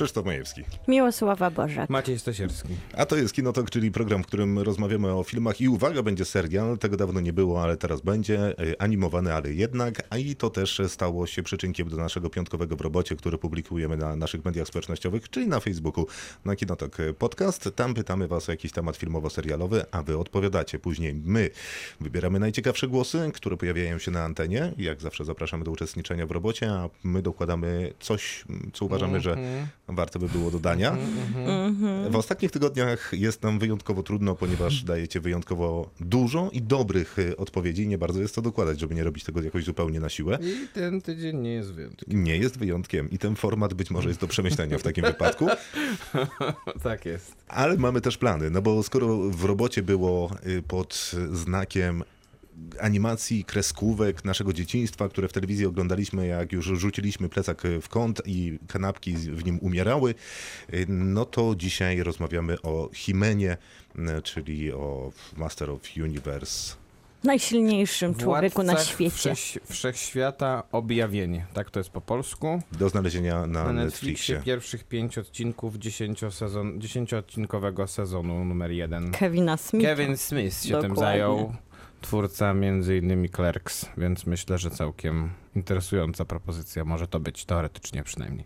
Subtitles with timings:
[0.00, 0.64] Krzysztof Majewski.
[0.88, 1.90] Miłosława Bożek.
[1.90, 2.68] Maciej Stasierski.
[2.96, 6.78] A to jest Kinotok, czyli program, w którym rozmawiamy o filmach i uwaga, będzie serial,
[6.78, 10.82] tego dawno nie było, ale teraz będzie, e, animowany, ale jednak, a i to też
[10.88, 15.46] stało się przyczynkiem do naszego piątkowego w robocie, który publikujemy na naszych mediach społecznościowych, czyli
[15.46, 16.06] na Facebooku,
[16.44, 17.70] na Kinotok Podcast.
[17.76, 20.78] Tam pytamy was o jakiś temat filmowo-serialowy, a wy odpowiadacie.
[20.78, 21.50] Później my
[22.00, 24.72] wybieramy najciekawsze głosy, które pojawiają się na antenie.
[24.78, 29.36] Jak zawsze zapraszamy do uczestniczenia w robocie, a my dokładamy coś, co uważamy, że
[29.92, 30.96] warto by było dodania.
[32.10, 37.88] W ostatnich tygodniach jest nam wyjątkowo trudno, ponieważ dajecie wyjątkowo dużo i dobrych y, odpowiedzi.
[37.88, 40.38] Nie bardzo jest to dokładać, żeby nie robić tego jakoś zupełnie na siłę.
[40.42, 42.24] I ten tydzień nie jest wyjątkiem.
[42.24, 45.46] Nie jest wyjątkiem i ten format być może jest do przemyślenia w takim wypadku,
[46.82, 47.34] tak jest.
[47.48, 52.04] ale mamy też plany, no bo skoro w robocie było y, pod znakiem
[52.80, 58.58] animacji, kreskówek naszego dzieciństwa, które w telewizji oglądaliśmy, jak już rzuciliśmy plecak w kąt i
[58.68, 60.14] kanapki w nim umierały,
[60.74, 63.56] y, no to dzisiaj rozmawiamy o Himenie,
[64.18, 66.74] y, czyli o Master of Universe.
[67.24, 69.34] Najsilniejszym człowieku na świecie.
[69.34, 71.46] Wszech, wszechświata objawienie.
[71.52, 72.62] Tak to jest po polsku.
[72.72, 73.84] Do znalezienia na, Na Netflixie.
[73.84, 79.10] Netflixie pierwszych pięć odcinków dziesięciosezon, dziesięcioodcinkowego sezonu numer jeden.
[79.12, 79.88] Kevina Smitha.
[79.88, 80.96] Kevin Smith się tym Dokładnie.
[81.00, 81.52] zajął.
[82.00, 88.44] Twórca między innymi Clerks, więc myślę, że całkiem interesująca propozycja może to być, teoretycznie przynajmniej.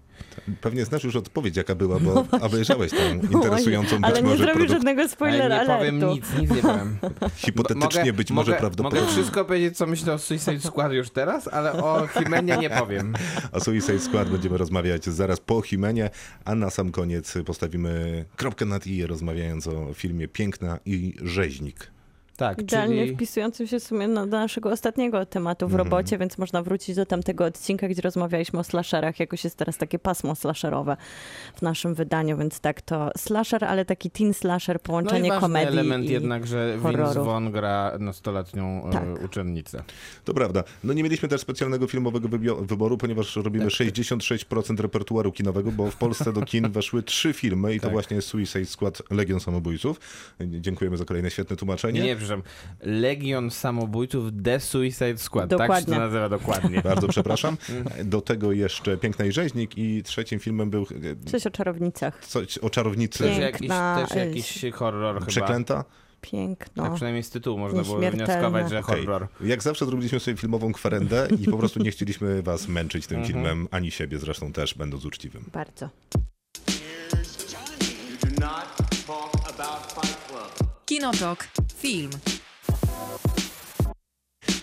[0.61, 4.37] Pewnie znasz już odpowiedź, jaka była, bo obejrzałeś tą No interesującą być Ale nie może
[4.37, 4.73] zrobił produkt...
[4.73, 6.15] żadnego spoilera Ale nie powiem alertu.
[6.15, 6.99] nic, nic nie powiem.
[7.37, 9.01] Hipotetycznie Mogę- być może mogę, prawdopodobnie.
[9.01, 13.15] Mogę wszystko powiedzieć, co myślę o Suicide Squad już teraz, ale o Himenie nie powiem.
[13.53, 16.11] O Suicide Squad będziemy rozmawiać zaraz po Himenie,
[16.45, 21.94] a na sam koniec postawimy kropkę nad i rozmawiając o filmie Piękna i Rzeźnik.
[22.37, 23.17] Tak, Idealnie czyli...
[23.17, 25.89] wpisującym się w sumie no, do naszego ostatniego tematu w Mhm.
[25.91, 29.20] robocie, więc można wrócić do tamtego odcinka, gdzie rozmawialiśmy o slasherach.
[29.20, 30.97] Jakoś jest teraz takie pasmo slasherowe
[31.57, 35.69] w naszym wydaniu, więc tak to slasher, ale taki teen slasher, No i połączenie komedii
[35.69, 36.13] element i...
[36.13, 37.25] jednak, że Vince horroru.
[37.25, 39.25] Vaughn gra nastoletnią e, Tak.
[39.25, 39.83] uczennicę.
[40.25, 40.64] To prawda.
[40.85, 42.29] No nie mieliśmy też specjalnego filmowego
[42.61, 43.75] wyboru, ponieważ robimy Tak.
[43.75, 47.92] 66% repertuaru kinowego, bo w Polsce do kin weszły trzy filmy i to Tak.
[47.92, 50.01] właśnie Suicide Squad Legion Samobójców.
[50.41, 52.01] Dziękujemy za kolejne świetne tłumaczenie.
[52.01, 52.42] Nie, nie, przepraszam.
[52.80, 55.51] Legion Samobójców The Suicide Squad.
[55.51, 55.95] Tak się Dokładnie.
[55.95, 56.83] to nazywa dokładnie.
[56.83, 57.57] Bardzo przepraszam.
[58.05, 60.83] Do tego jeszcze Piękna i Rzeźnik i trzecim filmem był
[61.27, 62.27] e, Coś o czarownicach.
[62.27, 65.27] coś o czarownicy Też jakiś, Piękna, też jakiś horror chyba.
[65.27, 65.84] Przeklęta.
[66.20, 66.83] Piękno.
[66.84, 68.96] Tak przynajmniej z tytułu można było wnioskować, że Okej.
[69.07, 69.29] horror.
[69.40, 73.68] Jak zawsze zrobiliśmy sobie filmową kwerendę i po prostu nie chcieliśmy was męczyć tym filmem,
[73.70, 75.45] ani siebie zresztą też, będąc uczciwym.
[75.52, 75.89] Bardzo.
[81.05, 81.48] Kinotok.
[81.77, 82.11] Film.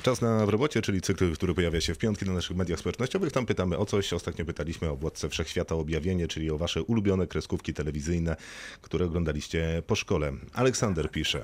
[0.03, 3.31] Czas na w robocie, czyli cykl, który pojawia się w piątki na naszych mediach społecznościowych.
[3.31, 4.13] Tam pytamy o coś.
[4.13, 8.35] Ostatnio pytaliśmy o Władcę Wszechświata Objawienie, czyli o wasze ulubione kreskówki telewizyjne,
[8.81, 10.33] które oglądaliście po szkole.
[10.53, 11.43] Aleksander pisze.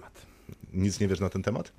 [0.74, 1.72] Nic nie wiesz na ten temat?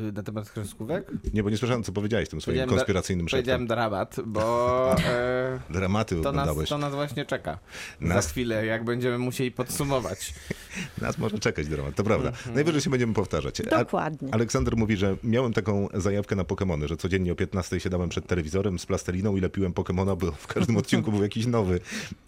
[0.00, 1.10] Y, Na temat kreskówek?
[1.34, 3.66] Nie, bo nie słyszałem, co powiedziałeś tym swoim Powiedziałem konspiracyjnym Powiedziałem szeptem.
[3.66, 7.58] dramat, bo e, Dramaty to, nas, to nas właśnie czeka.
[8.00, 10.34] Nas- Za chwilę, jak będziemy musieli podsumować.
[11.02, 12.32] Nas może czekać dramat, to prawda.
[12.54, 13.60] Najwyżej się będziemy powtarzać.
[13.60, 14.34] A- Dokładnie.
[14.34, 18.78] Aleksander mówi, że miałem taką zajawkę na Pokemony, że codziennie o 15 siadałem przed telewizorem
[18.78, 21.80] z plasteliną i lepiłem Pokemona, bo w każdym odcinku był jakiś nowy.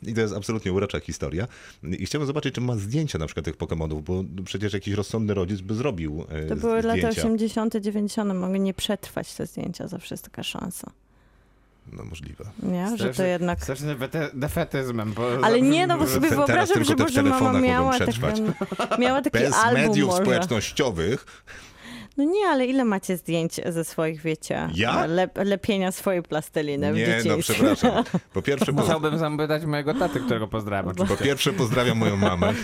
[0.03, 1.47] I to jest absolutnie urocza historia.
[1.83, 5.61] I chciałem zobaczyć, czy ma zdjęcia na przykład tych Pokemonów, bo przecież jakiś rozsądny rodzic
[5.61, 7.23] by zrobił e, To były lata zdjęcia.
[7.63, 10.91] 80., 90., mogły nie przetrwać te zdjęcia, zawsze jest taka szansa.
[11.93, 12.45] No możliwe.
[12.63, 13.63] Nie, że to jednak...
[13.63, 13.97] Straszny
[14.35, 15.13] defetyzmem.
[15.13, 18.41] Bo Ale nie, no bo sobie Teraz wyobrażam, że te może mama miała, przetrwać.
[18.79, 20.23] taki, miała taki Bez album mediów może.
[20.23, 21.27] społecznościowych
[22.17, 25.07] No nie, ale ile macie zdjęć ze swoich, wiecie, Ja?
[25.07, 27.55] lep, lepienia swojej plasteliny w Nie, no dzieciństwie?
[27.55, 28.05] przepraszam.
[28.35, 30.95] Po pierwsze, po, Musiałbym zapytać mojego taty, którego pozdrawiam.
[30.95, 32.55] po pierwsze pozdrawiam moją mamę.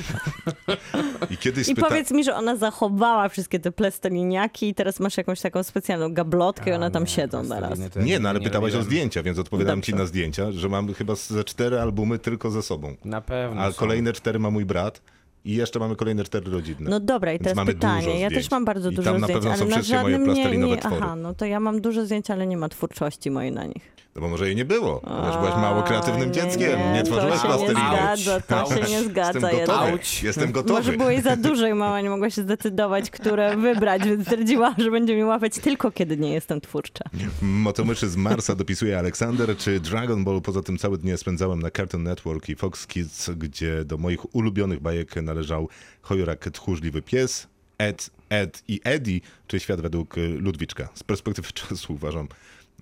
[1.31, 1.89] I kiedyś I spyta...
[1.89, 6.71] powiedz mi, że ona zachowała wszystkie te plasteliniaki i teraz masz jakąś taką specjalną gablotkę
[6.71, 7.79] i one tam siedzą teraz.
[7.97, 10.03] Nie, no ale pytałaś o zdjęcia, więc odpowiadam ci Dobrze.
[10.03, 12.95] na zdjęcia, że mam chyba ze cztery albumy tylko ze sobą.
[13.05, 13.63] Na pewno.
[13.63, 13.79] A są.
[13.79, 15.01] kolejne cztery ma mój brat
[15.47, 16.91] i jeszcze mamy kolejne cztery rodzinne.
[16.91, 18.21] No dobra, i teraz pytanie.
[18.21, 20.85] Ja też mam bardzo I dużo zdjęć, ale na żadnym nie, nie...
[20.85, 23.97] Aha, no to ja mam dużo zdjęć, ale nie ma twórczości mojej na nich.
[24.17, 27.39] No bo może jej nie było, ponieważ byłaś mało kreatywnym dzieckiem, nie, nie, tworzyłaś
[27.71, 29.91] zgadza, to się nie zgadza Jestem gotowy.
[29.91, 30.23] jednak.
[30.23, 30.97] Jestem Może gotowy.
[30.97, 34.91] było jej za dużo i mama nie mogła się zdecydować, które wybrać, więc stwierdziła, że
[34.91, 37.05] będzie mi łapać tylko kiedy nie jestem twórcza.
[37.43, 42.03] Motomyszy z Marsa dopisuje Aleksander, czy Dragon Ball poza tym całe dnie spędzałem na Cartoon
[42.03, 45.69] Network i Fox Kids, gdzie do moich ulubionych bajek należał
[46.03, 47.47] Chojorak Tchórzliwy Pies
[47.79, 50.89] Ed, Ed i Eddie, czy Świat według y, Ludwiczka.
[50.95, 52.29] Z perspektywy czasu uważam,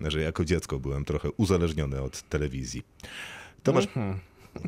[0.01, 2.83] że jako dziecko byłem trochę uzależniony od telewizji.
[3.63, 3.85] Tomasz,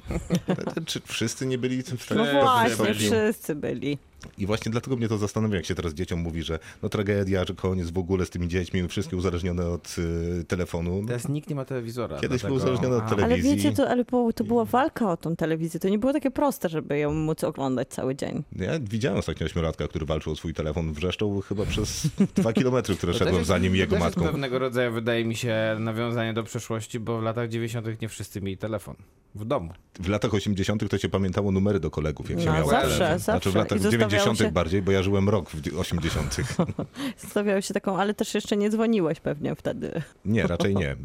[0.86, 3.98] czy wszyscy nie byli w tak No właśnie, wszyscy byli.
[4.38, 7.54] I właśnie dlatego mnie to zastanawia, jak się teraz dzieciom mówi, że no tragedia, że
[7.54, 9.96] koniec w ogóle z tymi dziećmi, no wszystkie uzależnione od
[10.40, 11.02] y, telefonu.
[11.06, 12.18] Teraz nikt nie ma telewizora.
[12.20, 13.50] Kiedyś był uzależniony od telewizji.
[13.50, 15.80] Ale wiecie, to, ale to była walka o tą telewizję.
[15.80, 18.42] To nie było takie proste, żeby ją móc oglądać cały dzień.
[18.56, 23.14] Ja widziałem ostatnio ośmiolatka, który walczył o swój telefon wrzeszczał chyba przez dwa kilometry, które
[23.14, 24.20] szedłem jest, za nim jego matką.
[24.20, 28.02] To pewnego rodzaju, wydaje mi się, nawiązanie do przeszłości, bo w latach 90.
[28.02, 28.96] nie wszyscy mieli telefon
[29.36, 29.72] w domu.
[30.00, 30.90] W latach 80.
[30.90, 33.18] to się pamiętało numery do kolegów, jak no, się miało zawsze, telefon.
[33.18, 34.15] Zawsze, znaczy, w latach 90.
[34.22, 34.38] 80.
[34.38, 34.52] Się...
[34.52, 36.36] bardziej, bo ja żyłem rok w 80.
[37.30, 40.02] Stawiał się taką, ale też jeszcze nie dzwoniłeś pewnie wtedy.
[40.24, 40.96] Nie, raczej nie.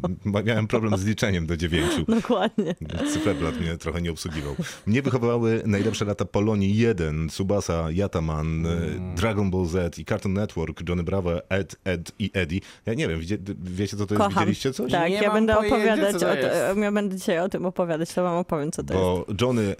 [0.44, 2.04] Miałem problem z liczeniem do dziewięciu.
[2.20, 2.74] Dokładnie.
[3.12, 4.56] Cyferblat mnie trochę nie obsługiwał.
[4.86, 9.12] Mnie wychowywały najlepsze lata Polonii 1, Subasa, Yataman, mm.
[9.12, 12.60] Y, Dragon Ball Z i Cartoon Network, Johnny Bravo, Ed, Ed i Eddie.
[12.86, 13.20] Ja nie wiem,
[13.58, 14.24] wiecie co to jest?
[14.24, 14.42] Kocham.
[14.42, 14.92] Widzieliście coś?
[14.92, 18.36] Tak, nie ja będę opowiadać, o to, ja będę dzisiaj o tym opowiadać, to wam
[18.36, 19.38] opowiem co to bo jest.
[19.38, 19.76] Bo Johnny,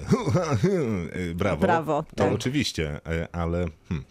[1.35, 2.33] brawo, brawo to tak.
[2.33, 4.05] oczywiście, e, ale, hmm.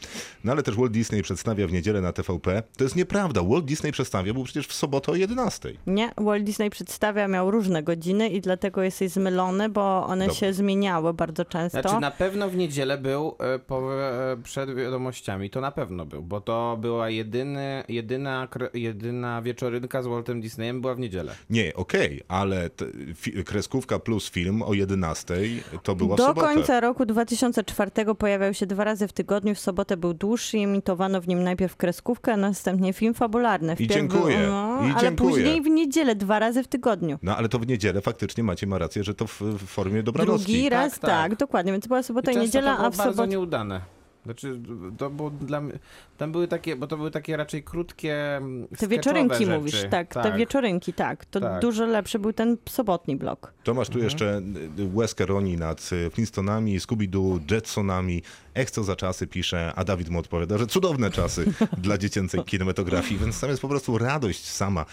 [0.44, 2.64] no ale też Walt Disney przedstawia w niedzielę na TVP.
[2.78, 5.74] To jest nieprawda, Walt Disney przedstawia, był przecież w sobotę o 11.
[5.88, 11.14] Nie, Walt Disney przedstawia, miał różne godziny i dlatego jesteś zmylony, bo one się zmieniały
[11.14, 11.82] bardzo często.
[11.82, 16.24] Znaczy na pewno w niedzielę był e, po, e, przed wiadomościami, to na pewno był,
[16.24, 21.36] bo to była jedyny, jedyna, kre- jedyna wieczorynka z Waltem Disneyem była w niedzielę.
[21.50, 22.86] Nie, okej, ale te,
[23.16, 25.36] fi, kreskówka plus film o 11
[25.84, 26.48] to była w Do sobotę.
[26.48, 29.56] końca roku 2004 pojawiał się dwa razy w tygodniu.
[29.56, 33.76] W sobotę był dłuższy i emitowano w nim najpierw kreskówkę, a następnie film fabularny.
[33.76, 35.30] Wpierw dziękuję, Był, no, i ale dziękuję.
[35.30, 37.20] później w niedzielę, dwa razy w tygodniu.
[37.22, 40.52] No ale to w niedzielę faktycznie macie ma rację, że to w, w formie dobranocki.
[40.52, 41.36] Drugi raz, Tak, tak, tak.
[41.36, 41.72] dokładnie.
[41.72, 43.28] Więc była sobota i, często niedziela, to było a w bardzo sobotę...
[43.28, 43.82] nieudane.
[44.26, 44.60] Znaczy,
[44.98, 45.74] to było dla mnie,
[46.18, 49.52] tam były takie, bo to były takie raczej krótkie mm, Te wieczorynki rzeczy.
[49.60, 51.26] mówisz, tak, te wieczorynki, tak.
[51.26, 51.62] To Tak.
[51.62, 53.54] dużo lepszy był ten sobotni blok.
[53.64, 54.42] Tomasz tu jeszcze
[54.80, 58.22] y, Wes Caroni nad y, Flintstonami, Scooby-Doo, Jetsonami.
[58.56, 61.46] Ech, co za czasy pisze, a Dawid mu odpowiada, że cudowne czasy
[61.78, 64.86] dla dziecięcej kinematografii, więc tam jest po prostu radość sama.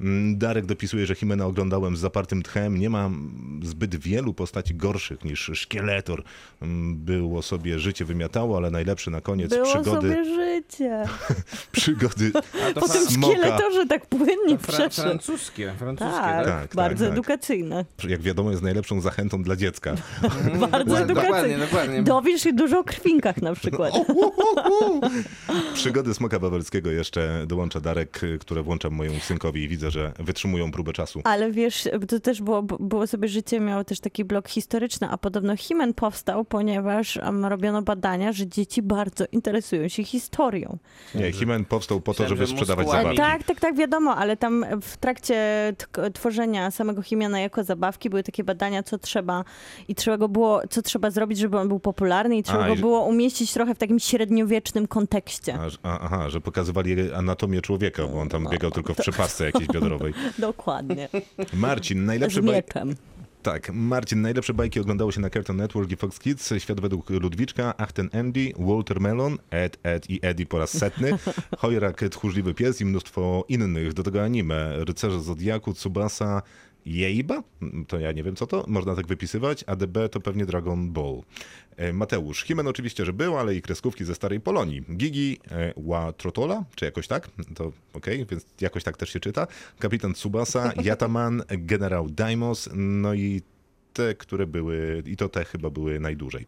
[0.00, 2.78] Mm, Darek dopisuje, że Himena oglądałem z zapartym tchem.
[2.78, 3.10] Nie ma
[3.62, 6.22] zbyt wielu postaci gorszych niż Szkieletor.
[6.62, 11.04] Mm, Było sobie życie wymiatało, ale najlepsze na koniec Było przygody, sobie życie.
[11.72, 12.32] przygody
[12.68, 15.08] A to Po tym szkieletorze tak płynnie fra- przeszedł.
[15.08, 16.60] francuskie, francuskie, Tak, tak?
[16.60, 17.12] Tak, bardzo tak, tak.
[17.18, 17.84] edukacyjne.
[18.08, 19.94] jak wiadomo, jest najlepszą zachętą dla dziecka.
[20.70, 21.32] Bardzo Dokładnie, edukacyjne.
[21.34, 22.02] dokładnie, dokładnie.
[22.02, 23.94] Dowiesz się dużo o krwinkach na przykład.
[25.74, 30.92] Przygody Smoka Bawelskiego jeszcze dołącza Darek, które włączam mojemu synkowi i widzę, że wytrzymują próbę
[30.92, 31.20] czasu.
[31.24, 35.56] Ale wiesz, to też było, było sobie życie, miało też taki blok historyczny, a podobno
[35.56, 40.78] Himen powstał, ponieważ robiono badania, że dzieci bardzo interesują się historią.
[41.14, 43.16] Nie, Himen powstał po to, żeby że sprzedawać zabawki.
[43.16, 45.36] Tak, tak, tak, wiadomo, ale tam w trakcie
[46.14, 49.44] tworzenia samego Himiana jako zabawki były takie badania, co trzeba
[49.88, 52.74] i trzeba go było, co trzeba zrobić, żeby on był popularny i trzeba A, go
[52.74, 55.58] i było umieścić trochę w takim średniowiecznym kontekście.
[55.82, 59.68] A, a, aha, że pokazywali anatomię człowieka, bo on tam biegał tylko w przepasce jakiejś
[59.80, 60.14] biodrowej.
[60.38, 61.08] Dokładnie.
[61.52, 62.54] Marcin, Z najlepsze baj...
[62.54, 62.94] mieczem.
[63.42, 67.74] Tak, Marcin, najlepsze bajki oglądało się na Cartoon Network i Fox Kids, Świat według Ludwiczka,
[67.78, 71.10] Ach ten Andy, Walter Melon, Ed, Ed i Eddie po raz setny,
[71.58, 73.92] Hojrak, Tchórzliwy Pies i mnóstwo innych.
[73.92, 76.42] Do tego anime, Rycerze Zodiaku, Tsubasa,
[76.86, 77.42] Jeiba?
[77.88, 81.22] To ja nie wiem co to, można tak wypisywać, a DB to pewnie Dragon Ball.
[81.76, 84.82] E, Mateusz, Himen oczywiście, że był, ale i kreskówki ze starej Polonii.
[84.96, 87.28] Gigi, e, Ła Trotola, czy jakoś tak?
[87.54, 89.46] To okej, więc jakoś tak też się czyta.
[89.78, 93.42] Kapitan Tsubasa, Yataman, Generał Daimos, no i
[93.92, 96.46] te, które były, i to te chyba były najdłużej.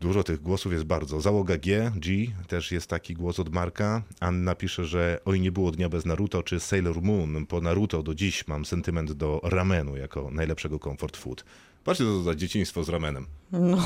[0.00, 1.20] Dużo tych głosów jest bardzo.
[1.20, 4.02] Załoga G, G, też jest taki głos od Marka.
[4.20, 7.46] Anna pisze, że oj nie było dnia bez Naruto czy Sailor Moon.
[7.46, 11.44] Po Naruto do dziś mam sentyment do ramenu jako najlepszego comfort food.
[11.84, 13.26] Patrzcie, co to za dzieciństwo z ramenem.
[13.52, 13.78] No,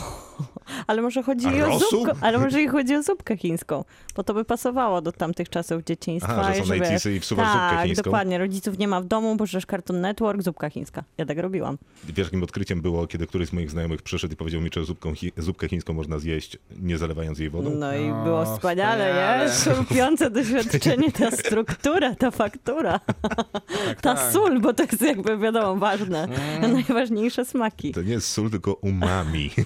[0.87, 1.91] ale może chodzi A i o rosół?
[1.91, 3.85] zupkę, ale może i chodzi o zupkę chińską,
[4.17, 6.33] bo to by pasowało do tamtych czasów dzieciństwa.
[6.41, 8.03] Aha, że i są najcisy i wsuwasz tak, zupkę chińską.
[8.03, 11.05] dokładnie, rodziców nie ma w domu, bo żesz Cartoon Network, zupka chińska.
[11.19, 11.79] Ja tak robiłam.
[12.05, 15.33] Wielkim odkryciem było, kiedy któryś z moich znajomych przyszedł i powiedział mi, że zupką chi-
[15.37, 17.71] zupkę chińską można zjeść, nie zalewając jej wodą.
[17.71, 19.45] No i No, było wspaniale, wspaniale.
[19.47, 19.53] nie?
[19.53, 23.00] Szorupiące doświadczenie, ta struktura, ta faktura,
[24.03, 24.33] ta tak.
[24.33, 26.29] sól, bo to jest jakby wiadomo ważne,
[26.61, 29.48] najważniejsze smaki, To nie jest sól, tylko umami.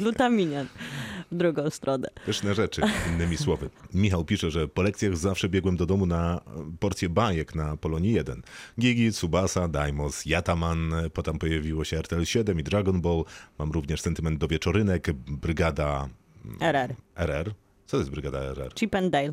[0.00, 0.66] glutaminian
[1.32, 2.08] w drugą stronę.
[2.26, 2.82] Pyszne rzeczy,
[3.14, 3.70] innymi słowy.
[3.94, 6.40] Michał pisze, że po lekcjach zawsze biegłem do domu na
[6.80, 8.42] porcję bajek na Polonii 1.
[8.80, 13.24] Gigi, Tsubasa, Daimos, Yataman, potem pojawiło się RTL 7 i Dragon Ball.
[13.58, 16.08] Mam również sentyment do wieczorynek, Brygada
[16.60, 16.94] RR.
[17.16, 17.54] RR.
[17.88, 18.74] Co to jest brygada RR?
[18.74, 19.32] Chip and Dale.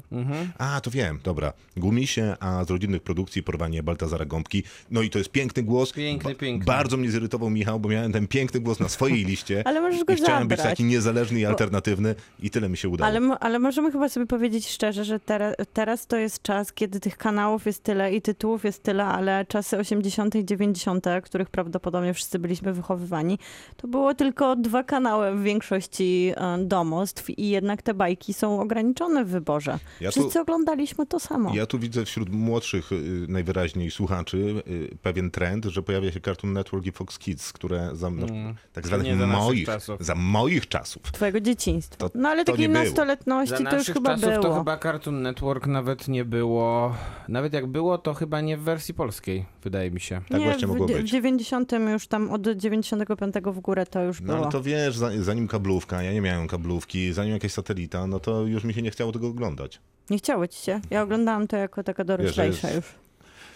[0.57, 1.53] A, to wiem, dobra.
[1.77, 4.63] Gumisie, a z rodzinnych produkcji porwanie Baltazara Gąbki.
[4.91, 5.91] No i to jest piękny głos.
[5.91, 6.65] Piękny, piękny.
[6.65, 9.63] Bardzo mnie zirytował Michał, bo miałem ten piękny głos na swojej liście.
[9.67, 10.73] Ale możesz go I chciałem być zabrać.
[10.73, 13.07] taki niezależny i alternatywny i tyle mi się udało.
[13.07, 17.17] Ale, ale możemy chyba sobie powiedzieć szczerze, że teraz, teraz to jest czas, kiedy tych
[17.17, 22.39] kanałów jest tyle i tytułów jest tyle, ale czasy 80., i 90., których prawdopodobnie wszyscy
[22.39, 23.39] byliśmy wychowywani,
[23.77, 29.25] to było tylko dwa kanały w większości e, domostw i jednak te bajki są ograniczone
[29.25, 29.79] w wyborze.
[30.01, 31.55] Ja tu- Wszyscy oglądaliśmy to samo.
[31.55, 34.37] Ja tu widzę wśród młodszych y, najwyraźniej słuchaczy
[34.67, 38.25] y, pewien trend, że pojawia się Cartoon Network i Fox Kids, które za no,
[38.73, 39.19] tak zwanych Mm.
[39.19, 39.97] za naszych moich, czasów.
[40.05, 41.01] za moich czasów.
[41.11, 41.97] Twojego dzieciństwa.
[42.09, 44.41] To- no ale to takiej nastoletności Za to już chyba czasów było.
[44.43, 46.95] to chyba Cartoon Network nawet nie było.
[47.27, 50.21] Nawet jak było, to chyba nie w wersji polskiej, wydaje mi się.
[50.29, 50.97] Tak nie, właśnie w, mogło być.
[50.97, 54.37] w 90 już tam od 95 w górę to już No było.
[54.39, 58.34] ale to wiesz, za- zanim kablówka, ja nie miałem kablówki, zanim jakaś satelita, no to
[58.41, 59.79] już mi się nie chciało tego oglądać.
[60.09, 60.81] Nie chciało ci się?
[60.89, 62.85] Ja oglądałam to jako taka doroślejsza Wiesz, już.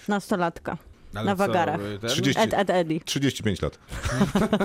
[0.08, 0.78] Nastolatka.
[1.16, 1.80] Ale Na co, wagarach.
[1.82, 2.10] y, ten?
[2.10, 3.00] 30, Ed, Ed, Eddie.
[3.06, 3.80] 35 lat.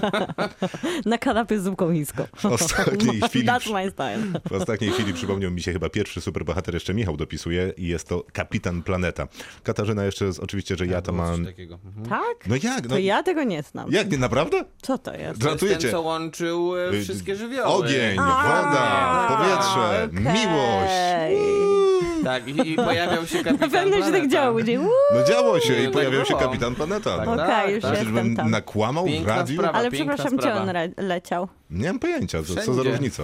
[1.06, 2.24] Na kanapie z zupką chińską.
[2.36, 4.40] W ostatniej chwili, That's my style.
[4.50, 8.24] w ostatniej chwili przypomniał mi się chyba pierwszy superbohater, jeszcze Michał dopisuje i jest to
[8.32, 9.28] Kapitan Planeta.
[9.62, 11.46] Katarzyna jeszcze, oczywiście, że ja to Było coś mam...
[11.46, 11.78] takiego.
[11.84, 12.06] Mhm.
[12.06, 12.46] Tak?
[12.46, 12.82] No jak?
[12.82, 13.90] To No, ja tego nie znam.
[13.92, 14.64] Jak, nie naprawdę?
[14.82, 15.40] Co to jest?
[15.40, 17.64] To jest ten, co łączył e, wszystkie żywioły.
[17.74, 20.22] Ogień, woda, powietrze, okej.
[20.24, 21.83] miłość.
[22.24, 24.28] Tak, i, i pojawiał się kapitan Na pewno się tak Planeta.
[24.28, 24.58] działo.
[24.58, 24.80] Gdzie...
[24.80, 26.40] Uuu, No działo się i tak pojawiał się było.
[26.40, 27.16] Kapitan Planeta.
[27.16, 27.32] Tak, No.
[27.32, 27.90] Okej, tak, już tak.
[27.90, 28.50] jestem Czyżbym tam.
[28.50, 29.56] nakłamał w Piękna radiu?
[29.56, 29.78] sprawa.
[29.78, 30.62] Ale piękna przepraszam, gdzie sprawa.
[30.62, 31.48] on re- leciał?
[31.70, 32.90] Nie mam pojęcia, co, co za Wszędzie.
[32.90, 33.22] różnica.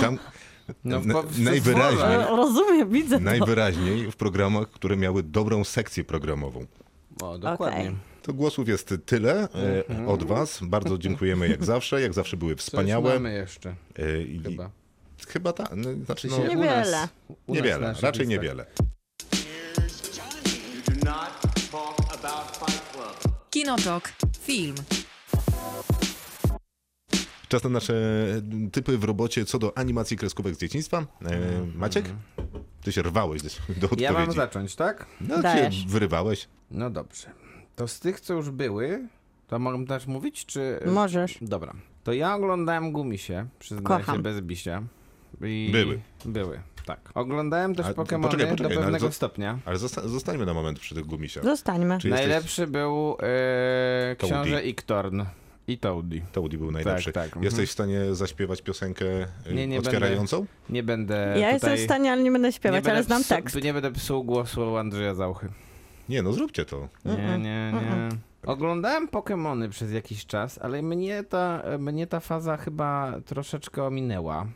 [0.00, 0.18] Tam
[0.84, 2.14] No, w- w najwyraźniej.
[2.16, 3.24] E, Rozumiem, widzę to.
[3.24, 6.66] najwyraźniej w programach, które miały dobrą sekcję programową.
[7.22, 7.80] O, dokładnie.
[7.80, 7.96] Okej.
[8.22, 9.48] To głosów jest tyle
[10.00, 10.58] e, od was.
[10.62, 12.00] Bardzo dziękujemy jak zawsze.
[12.00, 13.14] Jak zawsze były Coś wspaniałe.
[13.14, 14.70] mamy jeszcze, E, i, chyba.
[15.28, 15.68] Chyba tak.
[15.76, 16.90] No, znaczy, no, Niewiele.
[16.90, 17.08] nas-
[17.46, 18.66] u nas niewiele, raczej niewiele.
[23.50, 24.12] Kinotok.
[24.40, 24.74] Film.
[27.48, 27.94] Czas na nasze
[28.72, 31.06] typy w robocie co do animacji kreskówek z dzieciństwa.
[31.24, 31.40] E,
[31.74, 32.04] Maciek?
[32.82, 34.02] Ty się rwałeś do, do odpowiedzi.
[34.02, 35.06] Ja mam zacząć, tak?
[35.20, 35.86] No, się Dajesz.
[35.86, 36.48] wyrywałeś.
[36.70, 37.30] No dobrze.
[37.76, 39.08] To z tych, co już były,
[39.46, 40.80] to mogę też mówić, czy...
[40.86, 41.38] Możesz.
[41.40, 41.72] Dobra.
[42.04, 44.16] To ja oglądałem Gumisie, przyznaję Kocham.
[44.16, 44.82] się bez bicia.
[45.44, 45.68] I...
[45.72, 46.00] Były.
[46.24, 47.00] Były, tak.
[47.14, 49.58] Oglądałem też A, Pokémony poczekaj, poczekaj, do no ale pewnego stopnia.
[49.64, 51.44] Ale zosta- zostańmy na moment przy tych gumisiach.
[51.44, 51.98] Zostańmy.
[51.98, 52.26] Czy jesteś...
[52.26, 54.34] Najlepszy był e, Toadie.
[54.34, 55.22] książę Iktorn
[55.68, 56.22] i Toadie.
[56.32, 57.12] Toadie był najlepszy.
[57.12, 57.44] tak, mhm.
[57.44, 59.04] Jesteś w stanie zaśpiewać piosenkę
[59.50, 60.46] y, Nie, nie otwierającą?
[60.70, 61.52] Nie będę Ja tutaj...
[61.52, 63.62] jestem w stanie, ale nie będę śpiewać, nie ale będę znam psu- tekst.
[63.62, 65.48] Nie będę psuł głosu Andrzeja Zauchy.
[66.08, 66.88] Nie, no zróbcie to.
[67.04, 68.08] Nie, nie, nie.
[68.46, 74.46] Oglądałem Pokémony przez jakiś czas, ale mnie ta, mnie ta faza chyba troszeczkę ominęła.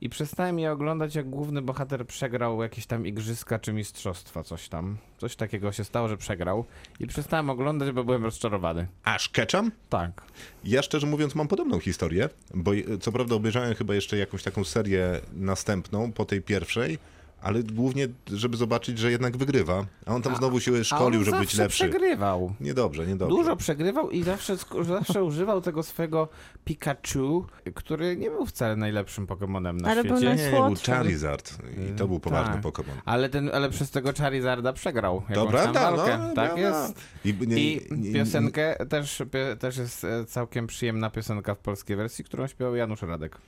[0.00, 4.96] I przestałem je oglądać, jak główny bohater przegrał jakieś tam igrzyska czy mistrzostwa, coś tam.
[5.18, 6.64] Coś takiego się stało, że przegrał.
[7.00, 8.86] I przestałem oglądać, bo byłem rozczarowany.
[9.04, 9.72] Aż Ketchum?
[9.88, 10.22] Tak.
[10.64, 14.64] Ja szczerze mówiąc mam podobną historię, bo y, co prawda obejrzałem chyba jeszcze jakąś taką
[14.64, 16.98] serię następną po tej pierwszej,
[17.42, 19.86] ale głównie, żeby zobaczyć, że jednak wygrywa.
[20.06, 21.88] A on tam znowu się szkolił, żeby być zawsze lepszy.
[21.88, 22.54] przegrywał.
[22.60, 23.36] Niedobrze, niedobrze.
[23.36, 24.56] Dużo przegrywał i zawsze,
[24.88, 26.28] zawsze używał tego swojego
[26.64, 30.34] Pikachu, który nie był wcale najlepszym Pokemonem na Ale był świecie.
[30.34, 30.94] naj- Nie, nie, był.
[30.94, 31.58] Charizard
[31.92, 32.62] i to był poważny tak.
[32.62, 33.00] Pokémon.
[33.04, 35.22] Ale, ten, ale przez tego Charizarda przegrał.
[35.34, 36.18] To prawda, walkę.
[36.18, 36.34] no.
[36.34, 37.00] tak no, jest.
[37.24, 39.22] I, nie, I nie- piosenkę też,
[39.58, 43.38] też jest e, całkiem przyjemna piosenka w polskiej wersji, którą śpiewał Janusz Radek.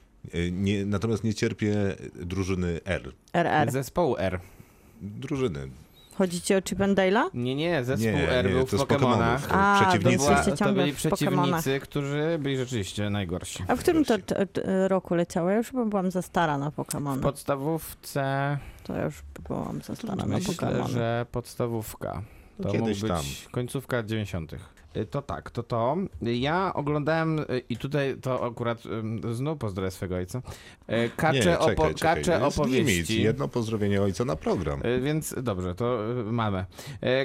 [0.52, 1.74] Nie, natomiast nie cierpię
[2.14, 3.12] drużyny R.
[3.32, 3.70] RR.
[3.72, 4.40] Zespołu R.
[5.02, 5.68] Drużyny.
[6.14, 7.22] Chodzi ci o Chip and Dale'a?
[7.34, 9.48] Nie, nie, zespół Nie, R nie, był to w z Pokemonach.
[9.50, 10.16] A, To, Przeciwnicy.
[10.18, 11.60] była, Jesteście to ciągle byli w Pokemonach.
[11.60, 13.64] przeciwnicy, którzy byli rzeczywiście najgorsi.
[13.68, 15.50] A w którym to t- t- roku leciało?
[15.50, 17.20] Ja już chyba byłam za stara na W Pokémon.
[17.20, 22.22] podstawówce To ja już byłam za stara na myślę, że podstawówka.
[22.58, 23.22] No To kiedyś mógł tam.
[23.22, 24.52] być końcówka 90.
[24.96, 25.96] Y, To tak, to to.
[26.22, 28.82] Ja oglądałem y, i tutaj to akurat
[29.32, 30.38] znów pozdrowię swego ojca.
[30.90, 32.16] Y, Kacze, nie, czekaj, opo- czekaj.
[32.16, 32.58] kacze Jest limit.
[32.58, 33.22] opowieści.
[33.22, 34.80] Jedno pozdrowienie ojca na program.
[35.02, 36.64] Więc dobrze, to mamy.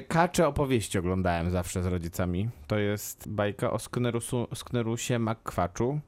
[0.08, 2.50] Kacze opowieści oglądałem zawsze z rodzicami.
[2.68, 6.00] To jest bajka o Sknerusu, Sknerusie Makwaczu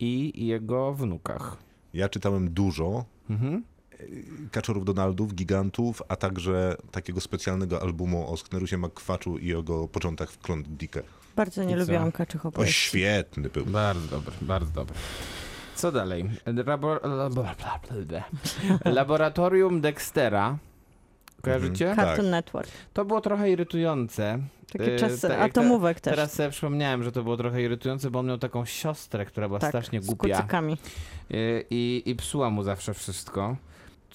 [0.00, 1.56] i jego wnukach.
[1.94, 3.64] Ja czytałem dużo Mhm.
[4.50, 10.38] Kaczorów Donaldów, Gigantów, a także takiego specjalnego albumu o Sknerusie McQuaczu i jego początkach w
[10.38, 11.02] Klondike.
[11.36, 11.80] Bardzo nie I co?
[11.80, 12.80] lubiłam kaczych O, opowieści.
[12.88, 13.66] świetny był.
[13.66, 14.94] Bardzo dobry, bardzo dobry.
[15.76, 16.30] Co dalej?
[16.66, 17.00] Labor...
[17.02, 18.22] labor-
[18.94, 20.58] Laboratorium Dextera.
[21.42, 21.90] Kojarzycie?
[21.90, 22.06] Mhm.
[22.08, 22.30] Cartoon tak.
[22.32, 22.68] Network.
[22.92, 24.38] To było trochę irytujące,
[24.72, 26.14] Takie E, czasy jak atomówek też.
[26.14, 29.60] Teraz sobie przypomniałem, że to było trochę irytujące, bo on miał taką siostrę, która była
[29.60, 30.76] tak, strasznie z głupia kucykami.
[31.30, 33.56] i, i, i psuła mu zawsze wszystko.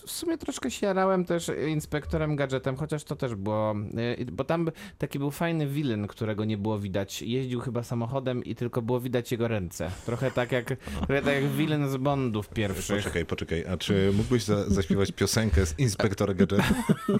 [0.09, 3.75] W sumie troszkę się jarałem też inspektorem gadżetem, chociaż to też było,
[4.19, 7.21] y, bo tam taki był fajny villain, którego nie było widać.
[7.21, 9.91] Jeździł chyba samochodem i tylko było widać jego ręce.
[10.05, 10.65] Trochę tak jak,
[11.07, 12.97] trochę tak jak villain z Bondów pierwszych.
[12.97, 16.63] Poczekaj, poczekaj, a czy mógłbyś za, zaśpiewać piosenkę z Inspektora Gadżetu?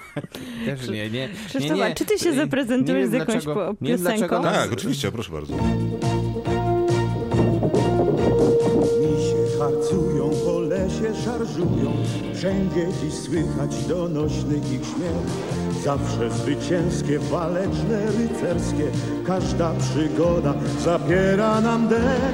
[0.65, 1.29] Też nie, nie.
[1.75, 4.41] Nie, a czy ty się nie zaprezentujesz z jakąś dlaczego- nie piosenką?
[4.43, 5.53] nas- Tak, oczywiście, proszę bardzo.
[9.01, 10.59] Misie harcują, po
[10.89, 11.91] lesie szarżują,
[12.34, 15.84] wszędzie dziś słychać donośny ich śmiech.
[15.84, 18.91] Zawsze zwycięskie, waleczne, rycerskie,
[19.25, 20.53] każda przygoda
[20.84, 22.34] zabiera nam dech.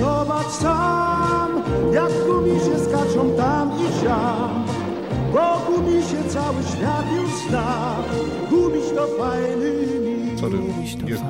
[0.00, 4.64] Zobacz sam, jak gumisie skaczą tam i siam,
[5.32, 7.96] bo gumisie cały świat już zna,
[8.50, 10.40] gumiś to fajny mit.
[10.40, 10.58] Sorry,
[11.06, 11.22] jest,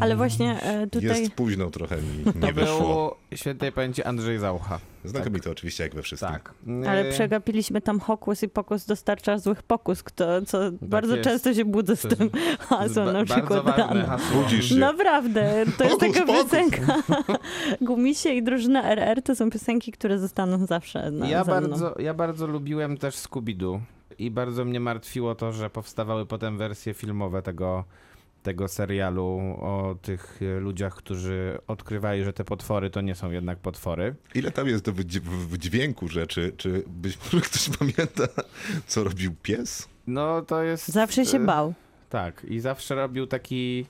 [0.00, 1.08] Ale właśnie e, tutaj...
[1.20, 3.16] jest późno trochę mi To nie wyszło.
[3.30, 4.78] był świętej pamięci Andrzej Zaucha.
[5.04, 6.30] Znakomite oczywiście, jak we wszystkim.
[6.32, 6.54] Tak.
[6.88, 11.28] Ale przegapiliśmy tam hokus i pokus dostarcza złych pokus, kto, co bardzo jest.
[11.28, 12.30] często się budzę z tym
[12.68, 14.22] hasłem ba- na bardzo przykład.
[14.34, 14.74] Budzisz się.
[14.74, 16.42] Naprawdę, to jest Hokus taka pokus.
[16.42, 16.94] piosenka.
[17.80, 22.46] Gumisie i drużyna RR to są piosenki, które zostaną zawsze na, Ja bardzo, ja bardzo
[22.46, 23.80] lubiłem też Scooby-Doo
[24.18, 27.84] i bardzo mnie martwiło to, że powstawały potem wersje filmowe tego,
[28.42, 34.14] tego serialu o tych ludziach, którzy odkrywali, że te potwory to nie są jednak potwory.
[34.34, 36.52] Ile tam jest do w dźwięku rzeczy?
[36.56, 38.42] Czy być może ktoś pamięta,
[38.86, 39.88] co robił pies?
[40.06, 40.88] No to jest...
[40.88, 41.74] Zawsze się e, bał.
[42.10, 43.86] Tak, i zawsze robił taki...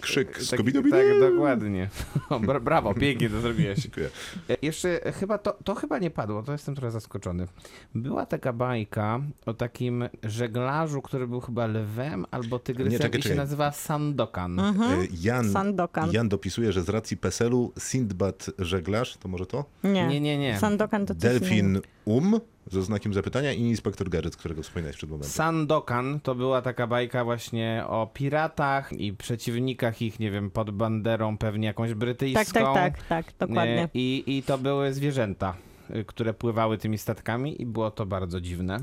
[0.00, 1.88] Krzyk taki scooby tak, dokładnie.
[2.46, 3.78] Bra brawo, pięknie to zrobiłeś.
[3.78, 4.10] Dziękuję.
[4.50, 7.46] E, Jeszcze chyba to, to chyba nie padło, to jestem trochę zaskoczony.
[7.94, 13.22] Była taka bajka o takim żeglarzu, który był chyba lwem albo tygrysem Nie, czekaj, i
[13.22, 13.38] się czekaj.
[13.44, 14.60] nazywa Sandokan.
[14.60, 15.00] Mhm.
[15.00, 16.12] E, Jan, Sandokan.
[16.12, 19.64] Jan dopisuje, że z racji PESEL-u Sindbad żeglarz, to może to?
[19.84, 20.58] Nie, Nie, nie, nie.
[20.58, 21.80] Sandokan to Delfin.
[22.04, 25.30] Um, ze znakiem zapytania i Inspektor Gadget, którego wspominałeś przed momentem.
[25.30, 31.38] Sandokan to była taka bajka właśnie o piratach i przeciwnikach ich, nie wiem, pod banderą
[31.38, 32.42] pewnie jakąś Tak, brytyjską.
[32.52, 33.74] tak, tak, tak, dokładnie.
[33.74, 35.54] Nie, I, I to były zwierzęta
[35.96, 38.78] y, które pływały tymi statkami i było to bardzo dziwne.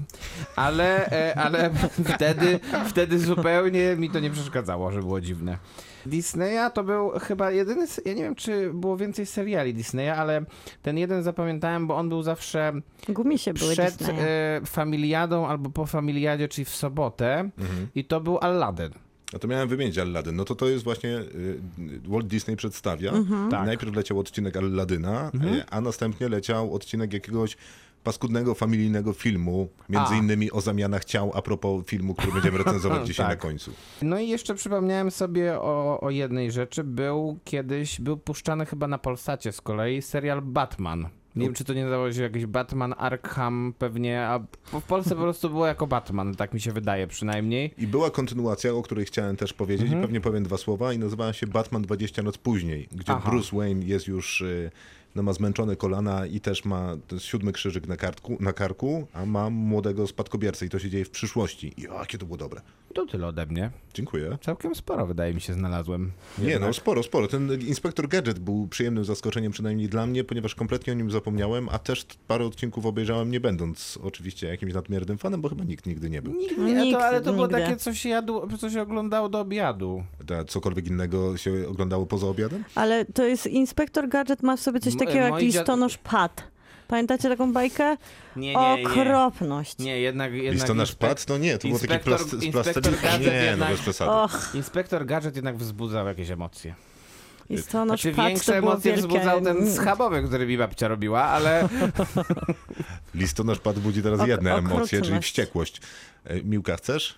[0.55, 1.69] Ale, e, ale
[2.15, 5.57] wtedy, wtedy zupełnie mi to nie przeszkadzało, że było dziwne.
[6.05, 10.45] Disneya to był chyba jedyny, ja nie wiem czy było więcej seriali Disneya, ale
[10.81, 12.73] ten jeden zapamiętałem, bo on był zawsze
[13.09, 14.19] Gumisie były przed Disneya.
[14.19, 17.49] e, familiadą albo po familiadzie, czyli w sobotę
[17.95, 18.89] i to był Aladdin.
[19.33, 20.35] No to miałem wymienić Aladdin.
[20.35, 21.59] No to to jest właśnie y,
[22.07, 23.11] Walt Disney przedstawia.
[23.51, 23.65] Tak.
[23.65, 27.57] Najpierw leciał odcinek Aladyna, y, a następnie leciał odcinek jakiegoś
[28.03, 30.17] paskudnego, familijnego filmu, między A.
[30.17, 33.37] innymi o zamianach ciał, a propos filmu, który będziemy recenzować dzisiaj Tak.
[33.37, 33.71] na końcu.
[34.01, 36.83] No i jeszcze przypomniałem sobie o, o jednej rzeczy.
[36.83, 41.09] Był kiedyś, był puszczany chyba na Polsacie z kolei serial Batman.
[41.35, 44.39] Nie wiem, czy to nie nazywało się jakiś Batman Arkham pewnie, a
[44.79, 47.73] w Polsce po prostu było jako Batman, tak mi się wydaje przynajmniej.
[47.77, 50.01] I była kontynuacja, o której chciałem też powiedzieć Mhm.
[50.01, 53.29] i pewnie powiem dwa słowa i nazywała się Batman 20 noc później, gdzie Aha.
[53.29, 54.71] Bruce Wayne jest już, y,
[55.15, 59.49] no ma zmęczone kolana i też ma siódmy krzyżyk na, kartku, na karku, a ma
[59.49, 61.73] młodego spadkobiercę i to się dzieje w przyszłości.
[61.77, 62.61] Jakie to było dobre.
[62.93, 63.71] To tyle ode mnie.
[63.93, 64.37] Dziękuję.
[64.41, 66.11] Całkiem sporo wydaje mi się znalazłem.
[66.37, 66.69] Nie, Jednak.
[66.69, 67.27] no sporo, sporo.
[67.27, 71.79] Ten Inspektor Gadget był przyjemnym zaskoczeniem przynajmniej dla mnie, ponieważ kompletnie o nim zapomniałem, a
[71.79, 76.21] też parę odcinków obejrzałem nie będąc oczywiście jakimś nadmiernym fanem, bo chyba nikt nigdy nie
[76.21, 76.33] był.
[76.33, 77.61] Nigdy nie, Nikt to, ale to było nigdy.
[77.61, 80.03] takie, co się, jadło, co się oglądało do obiadu.
[80.39, 82.63] A cokolwiek innego się oglądało poza obiadem?
[82.75, 86.50] Ale to jest Inspektor Gadget ma w sobie coś M- takiego jak listonosz Pat.
[86.91, 87.97] Pamiętacie taką bajkę?
[88.35, 88.59] Nie, nie.
[88.59, 89.77] Okropność.
[89.77, 90.33] Nie, jednak...
[90.33, 91.25] jednak Listonosz inspek- pad?
[91.29, 92.51] No nie, to było takie plasteliny.
[93.03, 94.11] Gadżet Nie, no jednak- bez przesady.
[94.11, 96.75] Och, Inspektor Gadżet jednak wzbudzał jakieś emocje.
[97.49, 99.07] listonosz Znaczy większe emocje wielkie...
[99.07, 101.69] wzbudzał ten schabowy, który mi babcia robiła, ale...
[103.15, 105.81] Listonosz pad budzi teraz Ok- jedne emocje, czyli wściekłość.
[106.25, 107.15] E, Miłka, chcesz?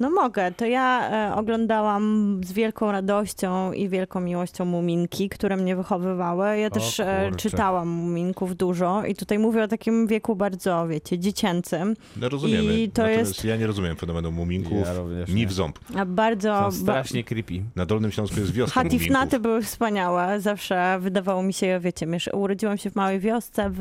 [0.00, 5.76] No mogę, to ja e, oglądałam z wielką radością i wielką miłością Muminki, które mnie
[5.76, 6.58] wychowywały.
[6.58, 7.50] Ja też e, kurczę.
[7.50, 11.94] czytałam Muminków dużo i tutaj mówię o takim wieku bardzo, wiecie, dziecięcym.
[12.16, 12.74] No rozumiemy.
[12.74, 14.86] I to Natomiast jest- ja nie rozumiem fenomenu muminków.
[14.86, 15.46] Ja również ni nie.
[15.46, 15.78] w ząb.
[15.96, 16.70] A bardzo...
[16.70, 17.62] Są strasznie creepy.
[17.76, 20.40] Na Dolnym Śląsku jest wioska Hatifnaty były wspaniałe.
[20.40, 23.80] Zawsze wydawało mi się, wiecie, miesz- urodziłam się w małej wiosce, w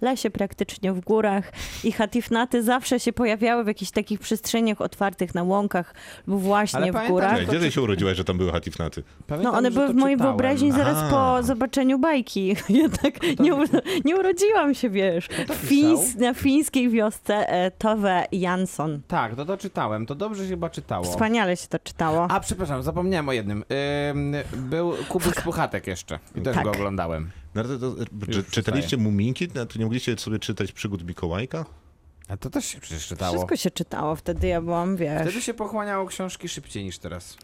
[0.00, 1.52] lesie praktycznie, w górach
[1.84, 5.94] i hatifnaty zawsze się pojawiały w jakichś takich przestrzeniach otwartych na łąkach
[6.26, 7.46] lub właśnie Ale w pamiętam, górach.
[7.46, 9.02] Gdzie ty się urodziłaś, że tam były hatifnaty?
[9.42, 10.36] No one były w mojej czytałem.
[10.36, 11.10] wyobraźni zaraz A.
[11.10, 12.56] po zobaczeniu bajki.
[12.68, 13.58] Jednak nie, u,
[14.04, 19.00] nie urodziłam się, wiesz, w Fins, na fińskiej wiosce e, Tove Jansson.
[19.08, 20.06] Tak, to to czytałem.
[20.06, 21.04] To dobrze się chyba czytało.
[21.04, 22.26] Wspaniale się to czytało.
[22.30, 23.64] A przepraszam, zapomniałem o jednym.
[24.10, 26.18] Ym, był Kubuś Puchatek jeszcze.
[26.34, 26.64] I też Tak.
[26.64, 27.30] go oglądałem.
[27.54, 27.94] No, to, to,
[28.32, 29.48] czy, czytaliście Muminki?
[29.54, 31.64] No, to nie mogliście sobie czytać przygód Mikołajka?
[32.32, 33.32] A to też się przecież czytało.
[33.32, 35.22] Wszystko się czytało, wtedy ja byłam, wiesz.
[35.22, 37.36] Wtedy się pochłaniało książki szybciej niż teraz.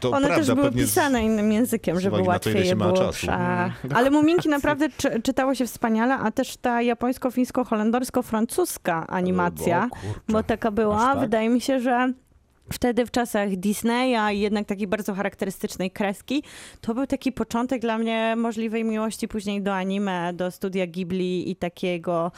[0.00, 2.68] To One prawda, też były pewnie z- pisane innym językiem, żeby to, łatwiej ile się
[2.68, 2.92] je było.
[2.92, 3.12] czasu.
[3.12, 9.96] prze- Mm, Ale Muminki naprawdę czy, czytało się wspaniale, a też ta japońsko-fińsko-holendersko-francuska animacja, O
[9.96, 10.20] kurczę.
[10.28, 11.20] bo taka była, tak?
[11.20, 12.12] wydaje mi się, że
[12.72, 16.42] wtedy w czasach Disneya i jednak takiej bardzo charakterystycznej kreski,
[16.80, 21.56] to był taki początek dla mnie możliwej miłości później do anime, do studia Ghibli i
[21.56, 22.32] takiego,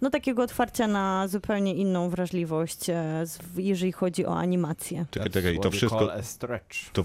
[0.00, 3.24] no takiego otwarcia na zupełnie inną wrażliwość, e,
[3.56, 5.06] jeżeli chodzi o animację.
[5.10, 6.90] Czekaj, czekaj, to wszystko, stretch.
[6.92, 7.04] to,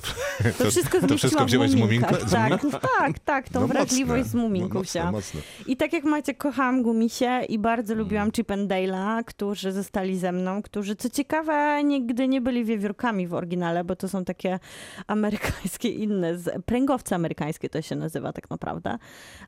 [0.58, 2.76] To wszystko to wszystko wziąłeś w z muminka- z tak, muminków?
[3.00, 5.12] tak, tak, tą no wrażliwość mocne, z muminków mocne, wzięłam.
[5.14, 5.42] mocne.
[5.68, 8.04] I tak jak macie, kochałam Gumisie i bardzo Mm.
[8.06, 13.28] lubiłam Chip and Dale'a, którzy zostali ze mną, którzy co ciekawe nigdy nie byli wiewiórkami
[13.28, 14.60] w oryginale, bo to są takie
[15.08, 18.98] amerykańskie inne, z, pręgowce amerykańskie to się nazywa tak naprawdę.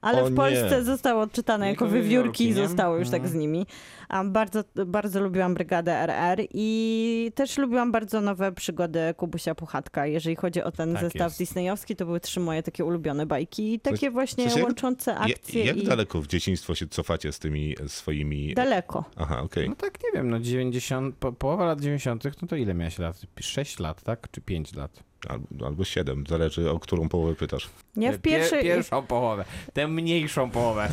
[0.02, 0.36] Ale O w nie.
[0.36, 2.68] Polsce zostało odczytane Jako jako wiewiórki i nie?
[2.68, 3.32] zostało już tak Mhm.
[3.32, 3.66] z nimi.
[4.12, 10.06] A bardzo, bardzo lubiłam Brygadę RR i też lubiłam bardzo nowe przygody Kubusia Puchatka.
[10.08, 11.38] Jeżeli chodzi o ten Tak zestaw jest.
[11.40, 15.16] disneyowski, to były trzy moje takie ulubione bajki i takie Coś- właśnie coś jak- łączące
[15.18, 18.54] akcje Jak i daleko w dzieciństwo się cofacie z tymi swoimi...
[18.54, 19.04] daleko.
[19.16, 19.70] Aha, okej.
[19.70, 23.22] No tak, nie wiem, no 90, po, połowa lat 90., no to ile miałeś lat?
[23.40, 24.28] 6 lat, tak?
[24.32, 25.04] Czy 5 lat?
[25.30, 27.70] Albo, albo siedem, zależy o którą połowę pytasz.
[27.96, 28.64] Nie w Pier- pierwszej...
[28.64, 30.90] Pierwszą połowę, tę mniejszą połowę.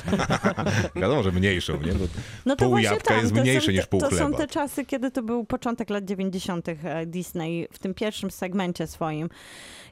[0.97, 1.93] Wiadomo, że mniejszą, nie?
[1.93, 2.05] Bo
[2.47, 4.37] No to pół jabłka tam, jest to mniejsze są niż te, pół To są chleba.
[4.39, 6.69] te czasy, kiedy to był początek lat 90.
[6.69, 9.29] e, Disney w tym pierwszym segmencie swoim.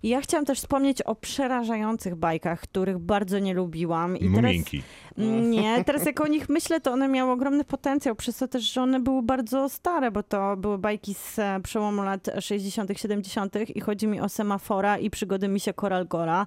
[0.02, 4.16] I ja chciałam też wspomnieć o przerażających bajkach, których bardzo nie lubiłam.
[4.16, 4.82] I teraz, Muminki.
[5.50, 8.82] Nie, teraz jak o nich myślę, to one miały ogromny potencjał, przez to też, że
[8.82, 13.56] one były bardzo stare, bo to były bajki z e, przełomu lat 60., 70.
[13.74, 16.46] i chodzi mi o Semafora i przygody Misia Koralgora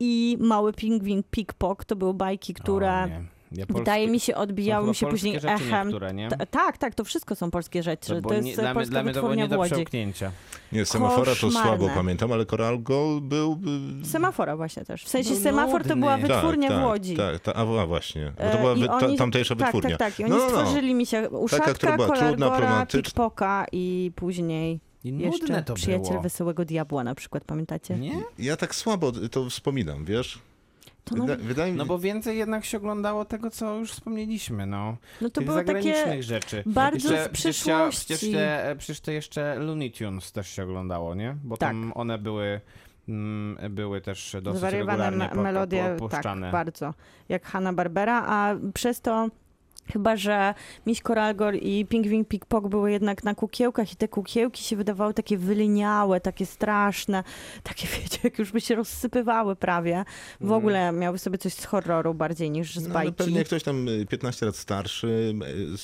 [0.00, 1.84] i Mały Pingwin Pikpok.
[1.84, 3.33] To były bajki, które O.
[3.54, 5.92] Ja polskie- wydaje mi się odbijały mi się później rzeczy echem.
[6.38, 8.14] Ta- tak, tak, to wszystko są polskie rzeczy.
[8.14, 9.74] To, było jest nie, e, dla, mnie, polska dla mnie to było wytwórnia nie do
[9.74, 10.30] przełknięcia.
[10.72, 11.90] Nie, semafora to słabo Koszmarne.
[11.94, 13.60] pamiętam, ale Coral Gold był...
[14.02, 15.04] y, Semafora właśnie też.
[15.04, 17.16] W sensie semafor to była Tak, wytwórnia tak, w Łodzi.
[17.16, 18.32] Tak, tak, a, a właśnie.
[18.36, 19.96] Bo E, to była i wy, ta, oni- tamtejsza tak, wytwórnia.
[19.96, 20.48] Tak, tak, I oni No, no, no.
[20.50, 23.02] stworzyli mi się uszatka, która była trudna, Kolargora, problematyczna.
[23.02, 26.22] Pikpoka i później I nudne jeszcze to Przyjaciel było.
[26.22, 27.98] Wesołego Diabła na przykład, pamiętacie?
[27.98, 28.22] Nie?
[28.38, 30.38] Ja tak słabo to wspominam, wiesz?
[31.04, 34.66] To no, Wyda, wydaje mi No bo więcej jednak się oglądało tego, co już wspomnieliśmy,
[34.66, 34.96] no.
[35.20, 36.22] no to Tych było zagranicznych takie...
[36.22, 36.62] rzeczy.
[36.66, 38.14] bardzo z przecież, chciała- przyszłości.
[38.14, 41.36] przecież, te, przecież te jeszcze Looney Tunes też się oglądało, nie?
[41.44, 41.68] Bo Tak.
[41.68, 42.60] tam one były,
[43.08, 46.46] mm, były też dosyć Zwariowane regularnie me- po, melodie, po, puszczane.
[46.46, 46.94] tak, bardzo.
[47.28, 49.28] Jak Hanna-Barbera, a przez to
[49.92, 50.54] chyba, że
[50.86, 55.38] Miś Koralgor i Pingwin Pikpok były jednak na kukiełkach i te kukiełki się wydawały takie
[55.38, 57.24] wyliniałe, takie straszne,
[57.62, 60.04] takie wiecie, jak już by się rozsypywały prawie.
[60.40, 60.58] W Mhm.
[60.58, 63.12] ogóle miały sobie coś z horroru bardziej niż z no, ale bajki.
[63.12, 65.34] pewnie ktoś tam y, 15 lat starszy
[65.74, 65.78] y,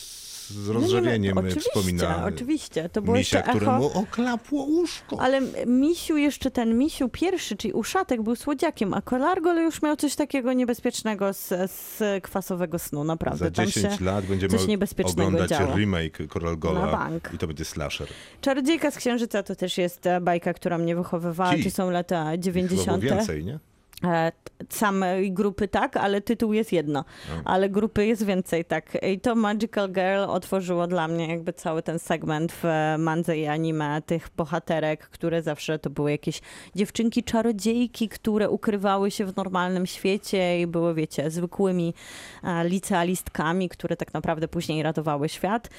[0.50, 3.58] z z No no, rozrzewieniem oczywiście, wspomina Oczywiście, to było misia, jeszcze echo.
[3.60, 5.20] któremu oklapło łóżko.
[5.20, 10.14] Ale Misiu jeszcze ten Misiu pierwszy, czyli uszatek był słodziakiem, a Kolargol już miał coś
[10.14, 13.44] takiego niebezpiecznego z, z kwasowego snu, naprawdę.
[13.44, 14.58] Za Tam 10 się lat będziemy
[15.04, 15.76] oglądać działo.
[15.76, 17.30] remake Coral na Gola bank.
[17.34, 18.08] i to będzie slasher.
[18.40, 21.64] Czarodziejka z Księżyca to też jest e, bajka, która mnie wychowywała, Ci.
[21.64, 23.02] to są lata Chyba 90.
[23.02, 23.58] było więcej, nie?
[24.04, 24.32] E,
[24.68, 27.04] Samej grupy tak, ale tytuł jest jedno.
[27.44, 28.98] Ale grupy jest więcej, tak.
[29.02, 32.64] I to Magical Girl otworzyło dla mnie jakby cały ten segment w
[32.98, 36.40] mandze i anime tych bohaterek, które zawsze to były jakieś
[36.74, 41.94] dziewczynki czarodziejki, które ukrywały się w normalnym świecie i były, wiecie, zwykłymi
[42.44, 45.70] e, licealistkami, które tak naprawdę później ratowały świat.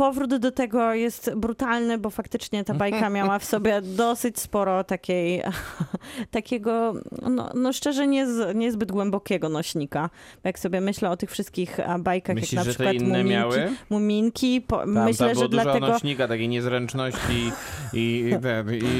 [0.00, 5.42] Powrót do tego jest brutalny, bo faktycznie ta bajka miała w sobie dosyć sporo takiej,
[6.30, 6.94] takiego,
[7.30, 10.10] no, no szczerze niez, niezbyt głębokiego nośnika.
[10.44, 13.30] Jak sobie myślę o tych wszystkich bajkach, Myślisz, jak na że te przykład inne muminki,
[13.30, 13.68] miały?
[13.90, 15.86] muminki po, Tam, myślę, tam było że dużo dlatego...
[15.88, 17.20] nośnika, takiej niezręczności
[17.92, 18.30] i, i,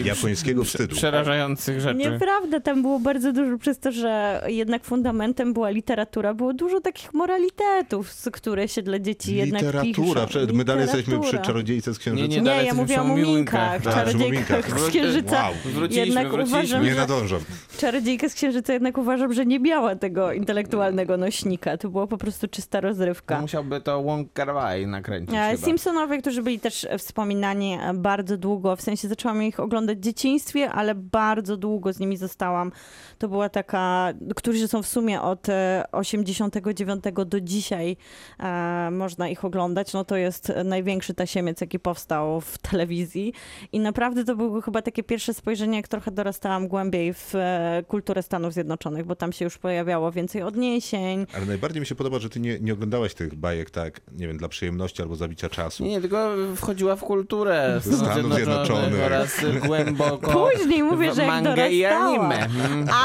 [0.03, 0.97] i Japońskiego wstydu.
[0.97, 1.99] przerażających rzeczy.
[1.99, 7.15] Nieprawda, tam było bardzo dużo, przez to, że jednak fundamentem była literatura, było dużo takich
[7.15, 10.55] moralitetów, z- które się dla dzieci jednak Literatura, piszą.
[10.55, 12.29] my dalej jesteśmy przy czarodziejce z księżyca?
[12.29, 13.95] Nie, Nie, dalej ja mówię o muminkach, tak.
[13.95, 15.43] czarodziejkach z księżyca.
[15.43, 15.53] Wow.
[15.65, 16.59] Wróciliśmy, Jednak wróciliśmy.
[16.59, 17.41] uważam, Nie nadążam.
[17.79, 21.77] Czarodziejka z księżyca jednak uważam, że nie miała tego intelektualnego nośnika.
[21.77, 23.41] To była po prostu czysta No, rozrywka.
[23.41, 25.67] musiałby to Wong Kar-wai nakręcić E, chyba.
[25.67, 30.71] Simpsonowie, którzy byli też wspominani e, bardzo długo, w sensie zaczęłam ich oglądać w dzieciństwie,
[30.71, 32.73] ale bardzo długo z nimi zostałam.
[33.19, 37.97] To była taka, którzy są w sumie od e, 89 do dzisiaj
[38.41, 39.93] e, można ich oglądać.
[39.93, 43.33] No to jest największy tasiemiec, jaki powstał w telewizji.
[43.73, 48.23] I naprawdę to było chyba takie pierwsze spojrzenie, jak trochę dorastałam głębiej w e, kulturę
[48.23, 51.27] Stanów Zjednoczonych, bo tam się już pojawiało więcej odniesień.
[51.37, 54.37] Ale najbardziej mi się podoba, że ty nie, nie oglądałaś tych bajek tak, nie wiem,
[54.39, 55.85] dla przyjemności albo zabicia czasu.
[55.85, 58.95] Nie, tylko wchodziła w kulturę Stanów Stanów Zjednoczonych.
[58.95, 62.33] Zjednoczonych oraz głęboko Później mówię, że jak dorastałam.
[62.33, 62.49] anime.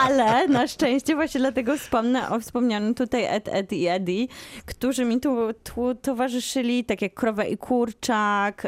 [0.04, 4.28] Ale na szczęście właśnie dlatego wspomnę o wspomnianym tutaj Ed, Ed i Eddie,
[4.66, 8.68] którzy mi tu, tu towarzyszyli, tak jak Krowa i Kurczak,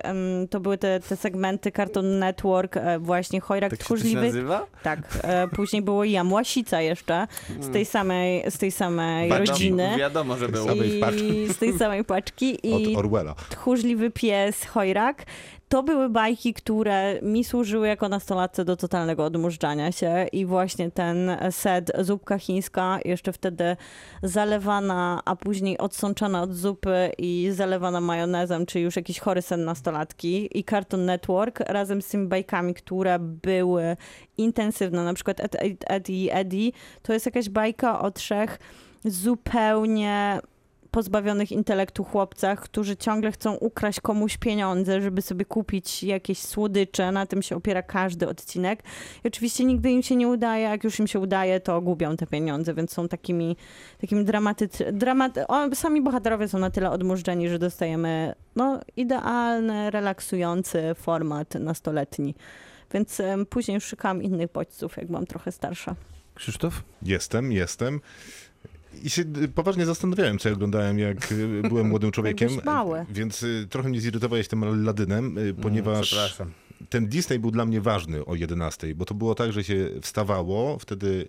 [0.50, 4.26] to były te, te segmenty Cartoon Network, e, właśnie Chojrak Tak się to się Tchórzliwy.
[4.26, 4.65] nazywa?
[4.84, 7.28] Tak, e, później było Jam Łasica jeszcze,
[7.60, 9.89] z tej samej, z tej samej Wiadomo, rodziny.
[9.97, 10.65] Wiadomo, że był.
[10.67, 11.41] samej paczki.
[11.41, 12.58] I z tej samej paczki.
[12.67, 13.36] I Od Orwella.
[13.50, 15.26] Tchórzliwy pies, chojrak.
[15.69, 21.32] To były bajki, które mi służyły jako nastolatce do totalnego odmurzczania się i właśnie ten
[21.51, 23.77] set zupka chińska, jeszcze wtedy
[24.23, 30.60] zalewana, a później odsączana od zupy i zalewana majonezem, czy już jakiś chory sen nastolatki
[30.60, 33.97] i Cartoon Network razem z tymi bajkami, które były
[34.38, 38.60] intensywne, na przykład Ed, Ed, Ed i Eddie, to jest jakaś bajka o trzech
[39.06, 40.39] zupełnie
[40.91, 47.12] pozbawionych intelektu chłopcach, którzy ciągle chcą ukraść komuś pieniądze, żeby sobie kupić jakieś słodycze.
[47.12, 48.84] Na tym się opiera każdy odcinek.
[49.23, 50.63] I oczywiście nigdy im się nie udaje.
[50.63, 53.58] Jak już im się udaje, to gubią te pieniądze, więc są takimi,
[54.02, 55.36] takimi dramaty, dramat,
[55.73, 62.36] sami bohaterowie są na tyle odmurzeni, że dostajemy no, idealny, relaksujący format nastoletni.
[62.93, 65.95] Więc em, później już szukałam innych bodźców, jak byłam trochę starsza.
[66.36, 66.84] Krzysztof?
[67.02, 68.02] Jestem, jestem.
[69.03, 72.49] I się y, poważnie zastanawiałem, co ja oglądałem, jak y, byłem młodym człowiekiem.
[73.10, 76.10] Więc y, trochę mnie zirytowałeś tym Aladynem, y, ponieważ
[76.89, 80.79] ten Disney był dla mnie ważny o 11, bo to było tak, że się wstawało,
[80.79, 81.27] wtedy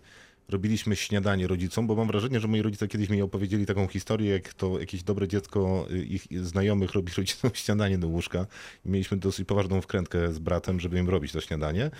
[0.49, 4.55] robiliśmy śniadanie rodzicom, bo mam wrażenie, że moi rodzice kiedyś mi opowiedzieli taką historię, jak
[4.55, 8.47] to jakieś dobre dziecko y, ich znajomych robi rodzicom śniadanie do łóżka.
[8.87, 11.91] I mieliśmy dosyć poważną wkrętkę z bratem, żeby im robić to śniadanie,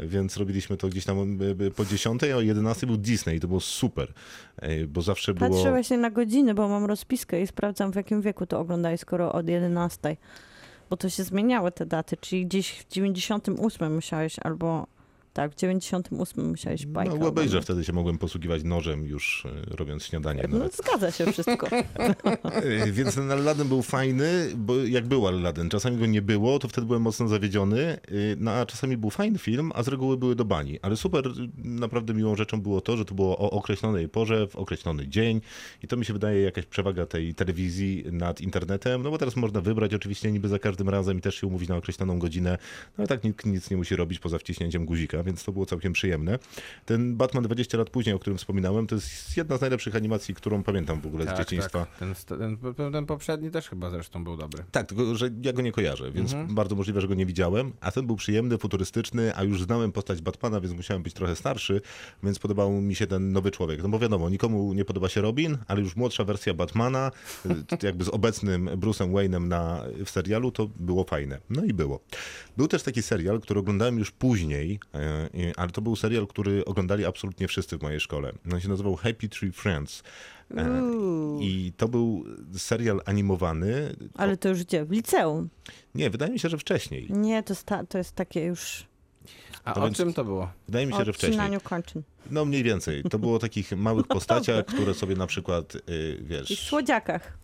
[0.00, 3.40] więc robiliśmy to gdzieś tam y, y, po 10, a o 11 był Disney i
[3.40, 4.12] to było super,
[4.88, 5.50] bo zawsze było...
[5.50, 9.32] Patrzę właśnie na godziny, bo mam rozpiskę i sprawdzam w jakim wieku to oglądaj, skoro
[9.32, 10.16] od 11.
[10.90, 14.86] Bo to się zmieniały te daty, czyli gdzieś w 98 musiałeś albo
[15.36, 20.04] tak, w 98 musiałeś bajkę No, obejrzę, wtedy się mogłem posługiwać nożem już y, robiąc
[20.04, 20.44] śniadanie.
[20.48, 20.76] No, Nawet.
[20.76, 21.68] zgadza się wszystko.
[22.86, 26.68] Y, Więc ten Aladdin był fajny, bo jak był Aladdin, czasami go nie było, to
[26.68, 30.36] wtedy byłem mocno zawiedziony, y, no a czasami był fajny film, a z reguły były
[30.36, 30.78] do bani.
[30.82, 31.24] Ale super,
[31.64, 35.40] naprawdę miłą rzeczą było to, że to było o określonej porze, w określony dzień
[35.82, 39.60] i to mi się wydaje jakaś przewaga tej telewizji nad internetem, no bo teraz można
[39.60, 42.58] wybrać oczywiście niby za każdym razem i też się umówić na określoną godzinę,
[42.98, 45.92] no ale tak nikt nic nie musi robić poza wciśnięciem guzika, więc to było całkiem
[45.92, 46.38] przyjemne.
[46.84, 50.62] Ten Batman 20 lat później, o którym wspominałem, to jest jedna z najlepszych animacji, którą
[50.62, 51.86] pamiętam w ogóle z dzieciństwa.
[51.86, 51.98] Tak.
[51.98, 52.14] Ten,
[52.74, 54.64] ten, ten, poprzedni też chyba zresztą był dobry.
[54.72, 56.54] Tak, tylko że ja go nie kojarzę, więc Mhm.
[56.54, 57.72] bardzo możliwe, że go nie widziałem.
[57.80, 61.80] A ten był przyjemny, futurystyczny, a już znałem postać Batmana, więc musiałem być trochę starszy,
[62.22, 63.82] więc podobał mi się ten nowy człowiek.
[63.82, 67.10] No bo wiadomo, nikomu nie podoba się Robin, ale już młodsza wersja Batmana,
[67.46, 71.38] y, jakby z obecnym Bruce'em Wayne'em na, w serialu, to było fajne.
[71.50, 72.00] No i było.
[72.56, 75.15] Był też taki serial, który oglądałem już później, e,
[75.56, 78.32] ale to był serial, który oglądali absolutnie wszyscy w mojej szkole.
[78.52, 80.02] On się nazywał Happy Tree Friends.
[80.56, 81.40] E, Uuu.
[81.42, 82.24] I to był
[82.56, 83.96] serial animowany.
[84.14, 84.84] Ale to już gdzie?
[84.84, 85.48] W liceum.
[85.94, 87.06] Nie, wydaje mi się, że wcześniej.
[87.10, 88.84] Nie, to, sta- to jest takie już
[89.64, 90.50] A To o więc- czym to było?
[90.66, 91.60] Wydaje mi się, o że wcześniej.
[91.64, 92.02] kończyn.
[92.30, 93.02] No mniej więcej.
[93.02, 95.80] To było o takich małych postaciach, które sobie na przykład, y,
[96.20, 97.38] I w wiesz, słodziakach.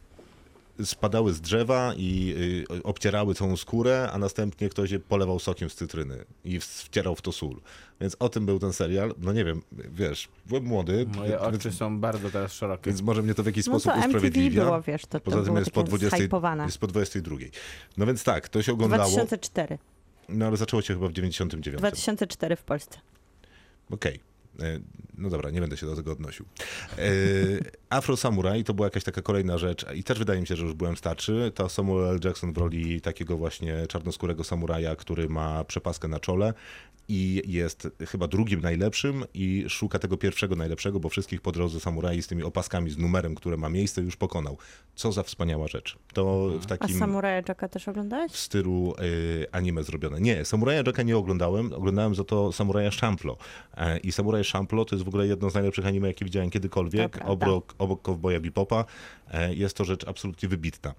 [0.84, 2.34] Spadały z drzewa i
[2.78, 7.22] y, obcierały całą skórę, a następnie ktoś je polewał sokiem z cytryny i wcierał w
[7.22, 7.60] to sól.
[8.00, 9.14] Więc o tym był ten serial.
[9.18, 12.90] No nie wiem, wiesz, byłem młody, Moje więc, oczy są bardzo teraz szerokie.
[12.90, 14.64] więc może mnie to w jakiś No sposób usprawiedliwia.
[14.64, 16.64] było, wiesz, to, to Poza tym było jest po, takie 20, zhypowane.
[16.64, 17.36] jest po 22.
[17.96, 19.78] No więc tak, to się oglądało, 2004.
[20.28, 21.78] no ale zaczęło się chyba w 99.
[21.78, 22.98] 2004 w Polsce.
[23.90, 24.20] Okej.
[24.60, 24.80] E,
[25.18, 26.44] No dobra, nie będę się do tego odnosił.
[27.92, 30.74] Afro Samurai to była jakaś taka kolejna rzecz i też wydaje mi się, że już
[30.74, 31.52] byłem starszy.
[31.54, 32.20] To Samuel L.
[32.24, 36.54] Jackson w roli takiego właśnie czarnoskórego samuraja, który ma przepaskę na czole
[37.08, 42.22] i jest chyba drugim najlepszym i szuka tego pierwszego najlepszego, bo wszystkich po drodze samurai
[42.22, 44.58] z tymi opaskami, z numerem, które ma miejsce, już pokonał.
[44.94, 45.98] Co za wspaniała rzecz.
[46.12, 48.32] To w A takim Samuraja Jacka też oglądałeś?
[48.32, 50.20] w stylu y, anime zrobione.
[50.20, 53.36] Nie, Samuraja Jacka nie oglądałem, oglądałem za to Samuraja Shamplo.
[53.76, 57.12] E, I Samuraj Shamplo to jest w ogóle jedno z najlepszych anime, jakie widziałem kiedykolwiek,
[57.12, 57.46] prawda.
[57.82, 58.84] Obok, Cowboya Bebopa.
[59.30, 60.94] E, jest to rzecz absolutnie wybitna.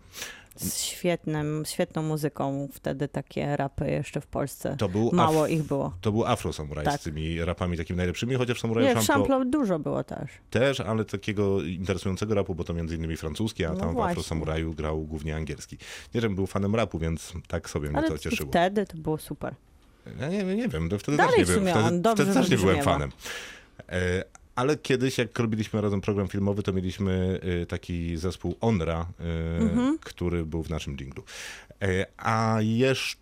[0.55, 2.67] Z świetnym, świetną muzyką.
[2.73, 4.75] Wtedy takie rapy jeszcze w Polsce.
[4.77, 5.93] To był, Mało ich było.
[6.01, 7.01] to był Afro Samuraj Tak.
[7.01, 10.29] z tymi rapami takimi najlepszymi, chociaż Samuraj Nie, w Shamplo dużo było też.
[10.49, 14.11] też, ale takiego interesującego rapu, bo to między innymi francuski, a No tam w właśnie.
[14.11, 15.77] Afro Samuraju grał głównie angielski.
[16.15, 18.49] Nie, żebym był fanem rapu, więc tak sobie mnie Ale to cieszyło.
[18.49, 19.55] wtedy to było super.
[20.19, 22.39] Ja nie, nie wiem, wtedy Dalej też nie w byłem, sumie wtedy, on dobrze wtedy
[22.39, 23.11] też nie byłem fanem.
[23.89, 24.23] E,
[24.55, 29.97] ale kiedyś, jak robiliśmy razem program filmowy, to mieliśmy e, taki zespół Onra, e, Mhm.
[30.01, 31.23] który był w naszym dżinglu.
[31.81, 33.17] E, a jeszcze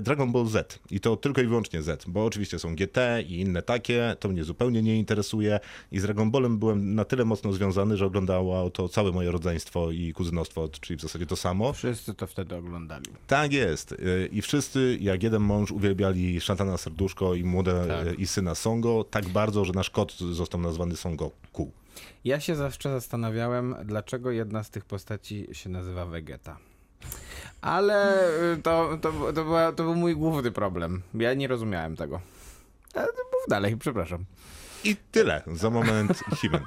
[0.00, 3.62] Dragon Ball Z i to tylko i wyłącznie Z, bo oczywiście są GT i inne
[3.62, 5.60] takie, to mnie zupełnie nie interesuje
[5.92, 9.90] i z Dragon Ballem byłem na tyle mocno związany, że oglądało to całe moje rodzeństwo
[9.90, 11.72] i kuzynostwo, czyli w zasadzie to samo.
[11.72, 13.06] Wszyscy to wtedy oglądali.
[13.26, 13.92] Tak jest.
[13.92, 18.06] Y, I wszyscy, jak jeden mąż, uwielbiali Szatana Serduszko i młode Tak.
[18.06, 21.70] y, i syna Songo tak bardzo, że nasz kot został nazwany Songoku.
[22.24, 26.58] Ja się zawsze zastanawiałem, dlaczego jedna z tych postaci się nazywa Vegeta.
[27.60, 31.02] Ale y, to, to, to, była, to był mój główny problem.
[31.14, 32.20] Ja nie rozumiałem tego.
[32.94, 34.24] Ale to mów dalej, przepraszam.
[34.84, 35.42] I tyle.
[35.46, 36.62] Za moment Himen.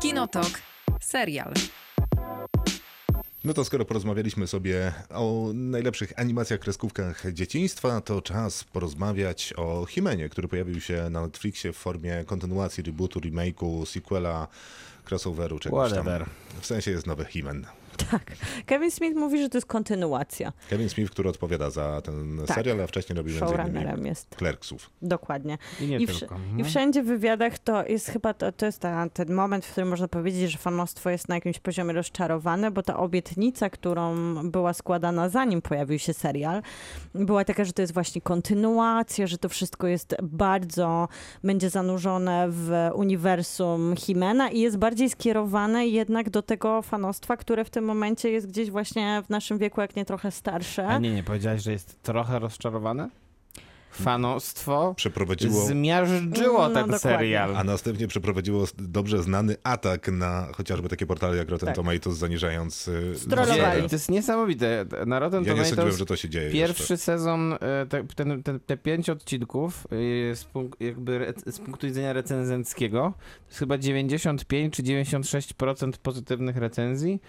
[0.00, 0.50] Kinotok.
[1.00, 1.52] Serial.
[3.46, 10.28] No to skoro porozmawialiśmy sobie o najlepszych animacjach, kreskówkach dzieciństwa, to czas porozmawiać o Himenie,
[10.28, 14.48] który pojawił się na Netflixie w formie kontynuacji, rebootu, remake'u, sequela,
[15.10, 16.04] crossoveru, czegoś tam.
[16.04, 16.26] Whatever.
[16.60, 17.66] W sensie jest nowy Himen.
[18.10, 18.22] Tak.
[18.66, 20.52] Kevin Smith mówi, że to jest kontynuacja.
[20.70, 22.56] Kevin Smith, który odpowiada za ten Tak.
[22.56, 23.34] serial, a wcześniej robił
[24.04, 24.36] jest.
[24.36, 24.90] Clerksów.
[25.02, 25.58] Dokładnie.
[25.80, 26.34] I nie I, wsz- tylko.
[26.34, 26.64] I Mhm.
[26.64, 30.08] wszędzie w wywiadach to jest chyba to, to jest ta, ten moment, w którym można
[30.08, 34.14] powiedzieć, że fanostwo jest na jakimś poziomie rozczarowane, bo ta obietnica, którą
[34.50, 36.62] była składana zanim pojawił się serial,
[37.14, 41.08] była taka, że to jest właśnie kontynuacja, że to wszystko jest bardzo,
[41.44, 47.70] będzie zanurzone w uniwersum Himena i jest bardziej skierowane jednak do tego fanostwa, które w
[47.70, 50.86] tym momencie jest gdzieś właśnie w naszym wieku, jak nie trochę starsze.
[50.88, 53.08] A nie, nie, powiedziałeś, że jest trochę rozczarowane?
[53.90, 56.98] Fanostwo Przeprowadziło zmiażdżyło No, ten dokładnie.
[56.98, 57.56] serial.
[57.56, 61.76] A następnie przeprowadziło dobrze znany atak na chociażby takie portale jak Rotten Tak.
[61.76, 63.88] Tomatoes, zaniżając y, Strollowali.
[63.88, 64.84] to jest niesamowite.
[65.06, 66.96] Na Rotten Ja nie sądziłem, Tomatoes że to się dzieje Pierwszy jeszcze.
[66.96, 69.88] sezon, e, te, ten, ten, te pięć odcinków e,
[70.36, 77.20] z, punk- jakby z punktu widzenia recenzenckiego to jest chyba 95 czy 96% pozytywnych recenzji,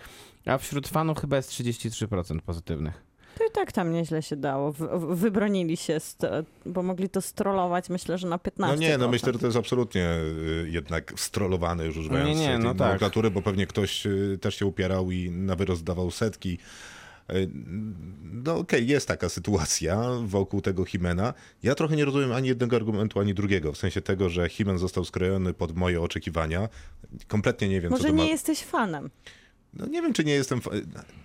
[0.48, 3.08] a wśród fanów chyba jest 33% pozytywnych.
[3.38, 4.72] To i tak tam nieźle się dało.
[4.72, 5.98] W, w, wybronili się,
[6.66, 8.52] bo mogli to strollować, myślę, że na 15%.
[8.58, 10.10] No nie, no myślę, że to jest absolutnie
[10.64, 12.80] y, jednak strollowane już używając Nie, nie, tej no tak.
[12.80, 16.58] nomenklatury, bo pewnie ktoś y, też się upierał i na wyrost dawał setki.
[17.32, 17.50] Y,
[18.24, 21.34] No okej, jest taka sytuacja wokół tego Himena.
[21.64, 25.06] Ja trochę nie rozumiem ani jednego argumentu, ani drugiego, w sensie tego, że Himen został
[25.06, 26.70] skrojony pod moje oczekiwania.
[27.28, 28.24] Kompletnie nie wiem, co Może to ma...
[28.24, 29.10] nie jesteś fanem.
[29.74, 30.62] No nie wiem, czy nie jestem,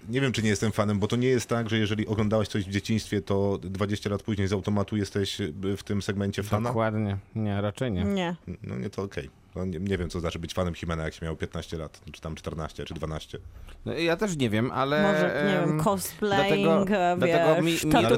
[0.09, 2.65] nie wiem, czy nie jestem fanem, bo to nie jest tak, że jeżeli oglądałeś coś
[2.65, 5.39] w dzieciństwie, to 20 lat później z automatu jesteś
[5.77, 6.69] w tym segmencie fana.
[6.69, 7.19] Dokładnie.
[7.35, 8.05] Nie, raczej nie.
[8.05, 8.37] Nie.
[8.63, 9.31] No nie, to okej.
[9.57, 12.21] No, nie, nie wiem, co znaczy być fanem Himena, jak się miał 15 lat, czy
[12.21, 13.39] tam 14, czy 12.
[13.87, 15.03] No, ja też nie wiem, ale...
[15.03, 18.17] Może, nie em, wiem, cosplaying, dlatego- dlatego wiesz, mi- mi- Ale to,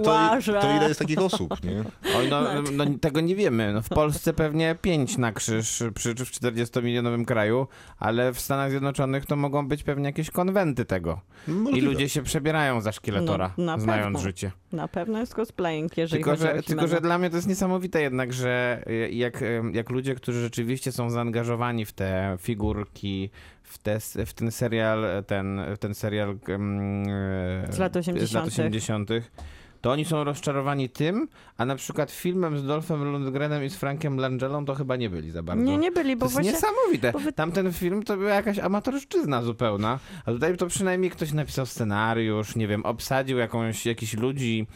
[0.60, 1.84] to ile jest takich osób, nie?
[2.18, 2.42] Oj, no,
[2.72, 3.72] no, tego nie wiemy.
[3.72, 7.66] No, w Polsce pewnie 5 na krzyż przy, w 40-milionowym kraju,
[7.98, 11.20] ale w Stanach Zjednoczonych to mogą być pewnie jakieś konwenty tego.
[11.48, 11.86] I Możliwe.
[11.86, 14.18] ludzie się przebierają za szkieletora, No, na znając pewno.
[14.18, 14.52] życie.
[14.74, 18.32] Na pewno jest cosplaying, jeżeli Tylko że, tylko, że dla mnie to jest niesamowite jednak,
[18.32, 23.30] że y, jak, y, jak ludzie, którzy rzeczywiście są zaangażowani w te figurki,
[23.62, 26.38] w, te, w ten serial, ten, w ten serial
[27.70, 29.10] Z lat z lat 80..
[29.84, 33.76] 80., to oni są rozczarowani tym, a na przykład filmem z Dolphem Lundgrenem i z
[33.76, 35.64] Frankiem Langelą to chyba nie byli za bardzo.
[35.64, 36.52] Nie, nie byli, To bo jest właśnie...
[36.52, 37.12] niesamowite.
[37.12, 41.66] bo wy- Tamten film to była jakaś amatorszczyzna zupełna, a tutaj to przynajmniej ktoś napisał
[41.66, 44.66] scenariusz, nie wiem, obsadził jakąś, jakichś ludzi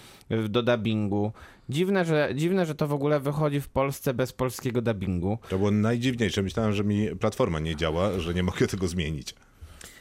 [0.49, 1.33] do dubbingu.
[1.69, 5.39] Dziwne że, dziwne, że to w ogóle wychodzi w Polsce bez polskiego dubbingu.
[5.49, 6.43] To było najdziwniejsze.
[6.43, 9.35] Myślałem, że mi platforma nie działa, że nie mogę tego zmienić.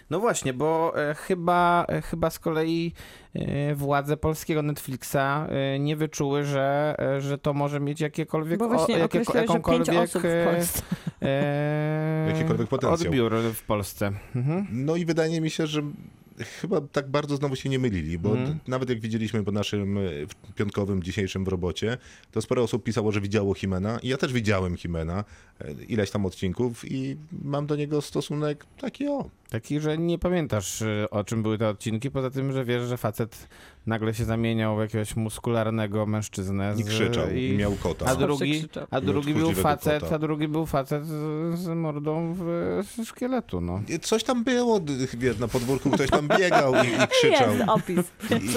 [0.09, 2.93] No właśnie, bo e, chyba, e, chyba z kolei
[3.33, 5.17] e, władze polskiego Netflixa
[5.79, 10.45] nie wyczuły, że, że to może mieć jakiekolwiek, Bo właśnie o, pięć jakąkolwiek osób w
[10.53, 10.81] Polsce.
[11.21, 13.07] e, Jakikolwiek potencjał.
[13.11, 14.11] odbiór w Polsce.
[14.35, 14.67] Mhm.
[14.71, 15.81] No i wydaje mi się, że
[16.61, 18.59] chyba tak bardzo znowu się nie mylili, bo Mhm.
[18.67, 19.97] nawet jak widzieliśmy po naszym
[20.55, 21.97] piątkowym dzisiejszym w robocie,
[22.31, 25.23] to sporo osób pisało, że widziało Himena i ja też widziałem Himena,
[25.87, 29.29] ileś tam odcinków i mam do niego stosunek taki o.
[29.49, 32.97] Taki, że nie pamiętasz y, o czym były te odcinki, poza tym, że wiesz, że
[32.97, 33.47] facet
[33.85, 36.73] nagle się zamieniał w jakiegoś muskularnego mężczyznę.
[36.77, 38.05] I z- krzyczał, i miał kota.
[38.05, 40.15] A drugi, a I drugi był facet, kota.
[40.15, 42.43] a drugi był facet z, z mordą w,
[42.97, 43.81] z szkieletu, no.
[43.89, 44.81] I Coś tam było,
[45.17, 47.51] wiesz, na podwórku ktoś tam biegał i, i krzyczał.
[47.53, 47.99] Jest opis.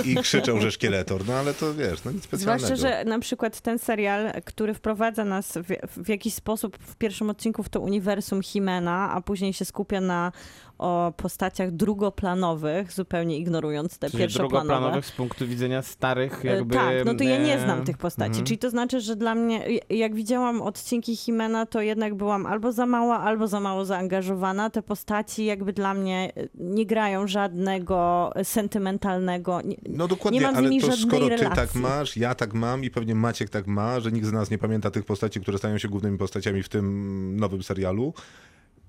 [0.06, 2.66] I, I krzyczał, że szkieletor, no ale to wiesz, no nic specjalnego.
[2.66, 7.30] Zwłaszcza, że na przykład ten serial, który wprowadza nas w, w jakiś sposób w pierwszym
[7.30, 10.32] odcinku w to uniwersum Himena, a później się skupia na
[10.80, 14.66] o postaciach drugoplanowych, zupełnie ignorując te Czyli pierwszoplanowe.
[14.66, 16.74] drugoplanowych z punktu widzenia starych E, jakby...
[16.74, 18.28] Tak, no to ja nie e, znam tych postaci.
[18.30, 18.46] mhm.
[18.46, 22.86] Czyli to znaczy, że dla mnie, jak widziałam odcinki Himena, to jednak byłam albo za
[22.86, 24.70] mała, albo za mało zaangażowana.
[24.70, 29.60] Te postaci jakby dla mnie e, nie grają żadnego sentymentalnego.
[29.62, 31.56] Nie, No dokładnie, nie mam z ale nimi to żadnej skoro ty relacji.
[31.56, 34.58] tak masz, ja tak mam i pewnie Maciek tak ma, że nikt z nas nie
[34.58, 38.14] pamięta tych postaci, które stają się głównymi postaciami w tym nowym serialu,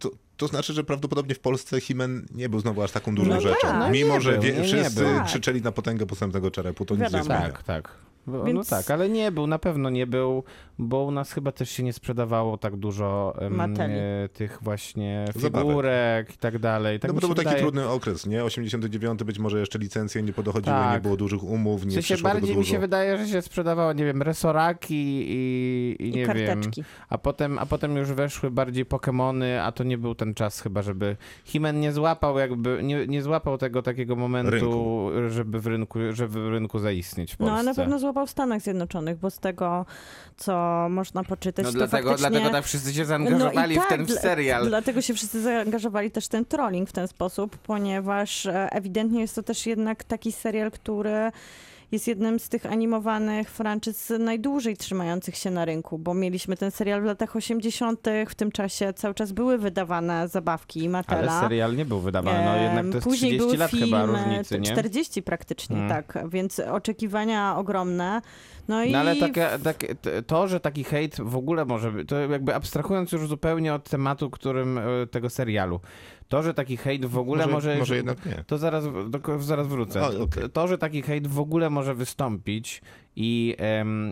[0.02, 3.42] to, to znaczy, że prawdopodobnie w Polsce Himen nie był znowu aż taką dużą No
[3.42, 3.68] rzeczą.
[3.68, 3.92] tak.
[3.92, 5.24] Mimo, że był, wie, wszyscy był.
[5.26, 7.24] krzyczeli na potęgę postępnego czerepu, to nic nie Wiadomo.
[7.24, 7.42] zmienia.
[7.42, 7.90] Tak, tak.
[8.38, 10.44] No Więc- tak, ale nie był, na pewno nie był,
[10.80, 15.68] bo u nas chyba też się nie sprzedawało tak dużo e, tych właśnie Zabawek.
[15.68, 17.00] figurek i tak dalej.
[17.00, 17.62] Tak no bo to był taki wydaje.
[17.64, 18.44] trudny okres, nie?
[18.44, 20.94] 89 być może jeszcze licencje nie podochodziły, Tak.
[20.94, 23.42] nie było dużych umów, W nie sensie przyszło tego bardziej mi się wydaje, że się
[23.42, 26.28] sprzedawało, nie wiem, resoraki i, i, I nie wiem.
[26.28, 26.84] karteczki.
[27.10, 30.82] A potem, a potem już weszły bardziej Pokemony, a to nie był ten czas chyba,
[30.82, 35.10] żeby Himen nie złapał jakby, nie, nie złapał tego takiego momentu, Rynku.
[35.30, 37.54] żeby w rynku, żeby w rynku zaistnieć w Polsce.
[37.54, 39.86] No a na pewno złapał w Stanach Zjednoczonych, bo z tego,
[40.38, 42.30] co można poczytać, No to dlatego, faktycznie...
[42.30, 44.68] dlatego tak wszyscy się No i zaangażowali w ten dla- serial.
[44.68, 49.36] Dlatego się wszyscy zaangażowali też w ten trolling w ten sposób, ponieważ e, ewidentnie jest
[49.36, 51.32] to też jednak taki serial, który
[51.92, 57.02] jest jednym z tych animowanych franczyz najdłużej trzymających się na rynku, bo mieliśmy ten serial
[57.02, 61.32] w latach 80., w tym czasie cały czas były wydawane zabawki Matela.
[61.32, 64.06] Ale serial nie był wydawany, no jednak to jest Później 30 były lat chyba filmy,
[64.06, 64.72] różnicy, nie?
[64.72, 65.90] 40 praktycznie, Mm.
[65.90, 68.22] tak, więc oczekiwania ogromne.
[68.68, 72.10] No, i No ale takie, takie, t- to, że taki hejt w ogóle może być,
[72.10, 75.80] to jakby abstrahując już zupełnie od tematu, którym e, tego serialu,
[76.32, 77.80] to, że taki hejt w ogóle może, może...
[77.80, 78.44] może jednak nie.
[78.48, 80.22] To zaraz, do, zaraz wrócę.
[80.22, 80.50] Okej.
[80.54, 82.82] To, że taki hejt w ogóle może wystąpić
[83.16, 83.56] i,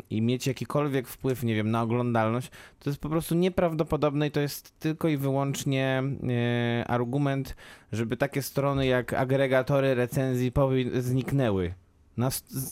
[0.09, 4.39] i mieć jakikolwiek wpływ, nie wiem, na oglądalność, to jest po prostu nieprawdopodobne i to
[4.39, 7.55] jest tylko i wyłącznie e, argument,
[7.91, 10.51] żeby takie strony jak agregatory recenzji
[10.93, 11.74] zniknęły.
[12.17, 12.30] Na,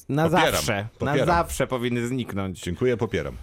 [0.09, 0.75] na Popieram, zawsze.
[0.75, 1.25] Na popieram.
[1.25, 2.59] zawsze powinny zniknąć.
[2.59, 3.35] Dziękuję, popieram.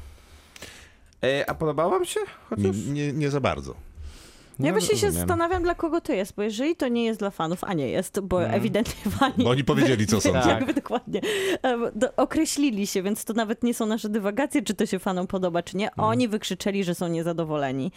[1.22, 2.20] E, a podobało wam się?
[2.20, 2.86] Nie, Chociaż...
[2.86, 3.93] nie, nie za bardzo.
[4.58, 7.30] Ja No, właśnie się zastanawiam, dla kogo to jest, bo jeżeli to nie jest dla
[7.30, 8.60] fanów, a nie jest, bo Mhm.
[8.60, 9.44] ewidentnie fani...
[9.44, 10.32] Bo oni powiedzieli, co są.
[10.32, 10.46] Tak.
[10.46, 11.20] Jakby dokładnie.
[11.94, 15.62] Do- Określili się, więc to nawet nie są nasze dywagacje, czy to się fanom podoba,
[15.62, 15.90] czy nie.
[15.90, 16.08] Mhm.
[16.08, 17.92] Oni wykrzyczeli, że są niezadowoleni.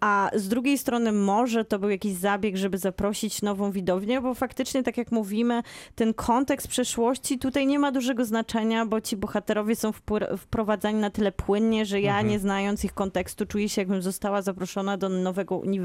[0.00, 4.82] A z drugiej strony może to był jakiś zabieg, żeby zaprosić nową widownię, bo faktycznie,
[4.82, 5.62] tak jak mówimy,
[5.94, 9.92] ten kontekst przeszłości tutaj nie ma dużego znaczenia, bo ci bohaterowie są
[10.38, 12.28] wprowadzani na tyle płynnie, że ja Mhm.
[12.28, 15.83] nie znając ich kontekstu czuję się, jakbym została zaproszona do nowego uniwersum.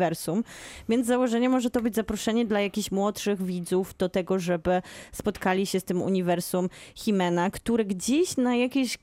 [0.89, 4.81] Więc założenie może to być zaproszenie dla jakichś młodszych widzów do tego, żeby
[5.11, 8.97] spotkali się z tym uniwersum Himena, które gdzieś na jakiejś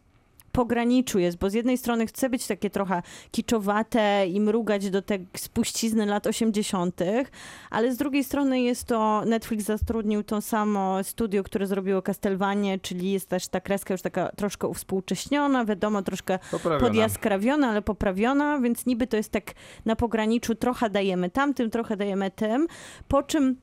[0.57, 5.27] pograniczu jest, bo z jednej strony chce być takie trochę kiczowate i mrugać do tej
[5.37, 7.01] spuścizny lat 80.,
[7.71, 13.13] ale z drugiej strony jest to, Netflix zatrudnił to samo studio, które zrobiło Castlevanie, czyli
[13.13, 16.87] jest też ta kreska już taka troszkę uwspółcześniona, wiadomo, troszkę Poprawiona.
[16.87, 19.53] podjaskrawiona, ale poprawiona, więc niby to jest tak
[19.85, 22.67] na pograniczu, trochę dajemy tamtym, trochę dajemy tym,
[23.09, 23.57] po czym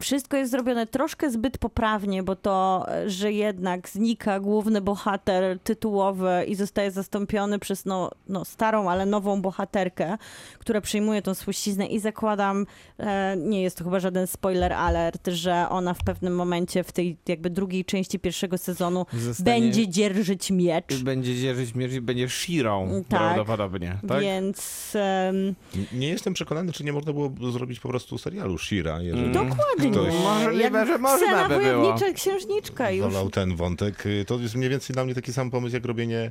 [0.00, 6.54] wszystko jest zrobione troszkę zbyt poprawnie, bo to, że jednak znika główny bohater tytułowy i
[6.54, 10.18] zostaje zastąpiony przez no, no starą, ale nową bohaterkę,
[10.58, 12.66] która przyjmuje tą spuściznę i zakładam,
[12.98, 17.16] e, nie jest to chyba żaden spoiler alert, że ona w pewnym momencie w tej
[17.28, 21.02] jakby drugiej części pierwszego sezonu Zostanie- będzie dzierżyć miecz.
[21.02, 23.20] Będzie dzierżyć miecz i będzie Shirą Tak.
[23.20, 24.20] prawdopodobnie, tak?
[24.20, 25.54] Więc em,
[25.92, 29.22] Nie jestem przekonany, czy nie można było zrobić po prostu serialu Shira, jeżeli...
[29.22, 29.32] Mm.
[29.48, 31.78] dokładnie, ktoś Możliwe, że można by było.
[31.82, 33.06] wojownicza księżniczka już.
[33.06, 34.04] wolał ten wątek.
[34.26, 36.30] To jest mniej więcej dla mnie taki sam pomysł, jak robienie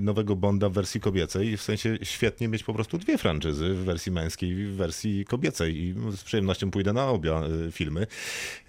[0.00, 1.56] nowego Bonda w wersji kobiecej.
[1.56, 5.76] W sensie świetnie mieć po prostu dwie franczyzy w wersji męskiej i w wersji kobiecej.
[5.76, 7.32] I z przyjemnością pójdę na obie
[7.68, 8.06] y, filmy.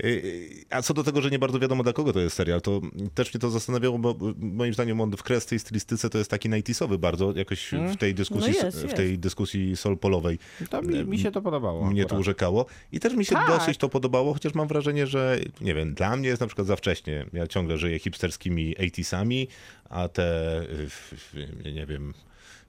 [0.03, 2.81] Y, A co do tego, że nie bardzo wiadomo dla kogo to jest serial, to
[3.15, 6.49] też mnie to zastanawiało, bo moim zdaniem on w kres tej stylistyce to jest taki
[6.49, 10.39] 90 bardzo jakoś w tej dyskusji, No jest, w tej dyskusji solpolowej
[10.69, 11.85] To mi, mi się to podobało.
[11.85, 12.21] mnie to akurat.
[12.21, 12.65] urzekało.
[12.91, 13.47] I też mi się Tak.
[13.47, 16.75] dosyć to podobało, chociaż mam wrażenie, że nie wiem, dla mnie jest na przykład za
[16.75, 17.25] wcześnie.
[17.33, 19.47] Ja ciągle żyję hipsterskimi 80sami,
[19.89, 21.33] a te, y, f-
[21.73, 22.13] nie wiem...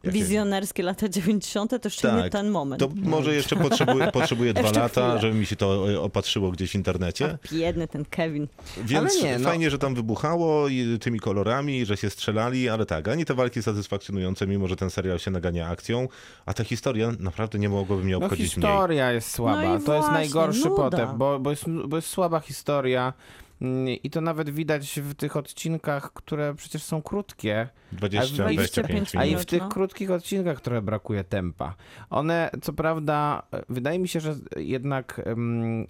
[0.04, 1.70] jakie- Wizjonerskie lata 90.
[1.70, 2.80] to jeszcze nie ten moment.
[2.80, 5.20] To może jeszcze potrzebuję, potrzebuję dwa Jeszcze lata, chwilę.
[5.20, 7.38] żeby mi się to y, opatrzyło gdzieś w internecie.
[7.52, 8.48] Biedny ten Kevin.
[8.84, 9.48] Więc Ale nie, no.
[9.48, 13.62] fajnie, że tam wybuchało i tymi kolorami, że się strzelali, ale tak, ani te walki
[13.62, 16.08] satysfakcjonujące, mimo że ten serial się nagania akcją,
[16.46, 18.70] a ta historia naprawdę nie mogłaby mnie No obchodzić mniej.
[18.70, 19.62] historia jest słaba.
[19.62, 20.76] No to jest właśnie, najgorszy nuda.
[20.82, 23.12] potem, bo, bo, jest, bo jest słaba historia.
[23.62, 27.68] Mm, I to nawet widać w tych odcinkach, które przecież są krótkie.
[27.92, 29.68] 20, 25 25 A i w tych no.
[29.68, 31.74] krótkich odcinkach trochę brakuje tempa.
[32.10, 35.20] One, co prawda, wydaje mi się, że jednak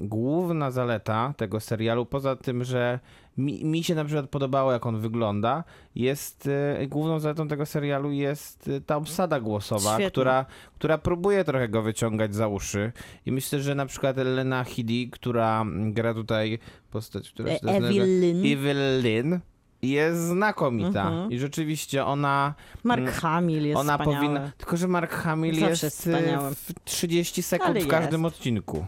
[0.01, 2.99] główna zaleta tego serialu, poza tym, że
[3.39, 5.64] mi, mi się na przykład podobało, jak on wygląda,
[5.95, 6.49] jest
[6.79, 10.11] e, główną zaletą tego serialu jest e, ta obsada głosowa, Świetnie.
[10.11, 10.47] która,
[10.79, 12.93] która próbuje trochę go wyciągać za uszy.
[13.27, 16.59] I myślę, że na przykład Lena Headey, która mm, gra tutaj
[16.91, 18.53] postać, która się nazywa- Evelyn.
[18.53, 19.41] Evelyn
[19.82, 21.09] jest znakomita.
[21.09, 21.32] Mhm.
[21.32, 23.12] I rzeczywiście ona Mark Mm.
[23.14, 24.16] Hamill jest ona wspaniały.
[24.26, 24.51] powinna.
[24.59, 26.51] Tylko, że Mark Hamill Zawsze jest wspaniały.
[26.51, 28.36] y, w 30 sekund Ale w każdym jest.
[28.36, 28.86] odcinku.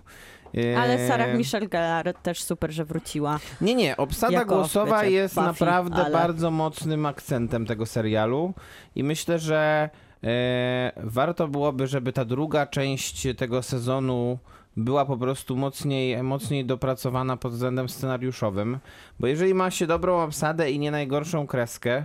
[0.78, 3.38] Ale Sarah E, Michelle Gellar też super, że wróciła.
[3.60, 8.54] Nie, nie, obsada Jako, głosowa wiecie, jest Buffy, naprawdę ale- bardzo mocnym akcentem tego serialu
[8.96, 9.90] i myślę, że
[10.24, 14.38] e, warto byłoby, żeby ta druga część tego sezonu
[14.76, 18.78] była po prostu mocniej, mocniej dopracowana pod względem scenariuszowym,
[19.20, 22.04] bo jeżeli ma się dobrą obsadę i nie najgorszą kreskę,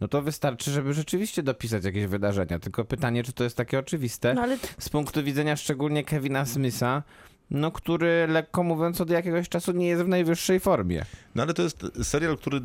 [0.00, 2.58] no to wystarczy, żeby rzeczywiście dopisać jakieś wydarzenia.
[2.58, 7.02] Tylko pytanie, czy to jest takie oczywiste No ale z punktu widzenia szczególnie Kevina Smitha,
[7.50, 11.04] no który lekko mówiąc od jakiegoś czasu nie jest w najwyższej formie.
[11.34, 12.60] No ale to jest serial, który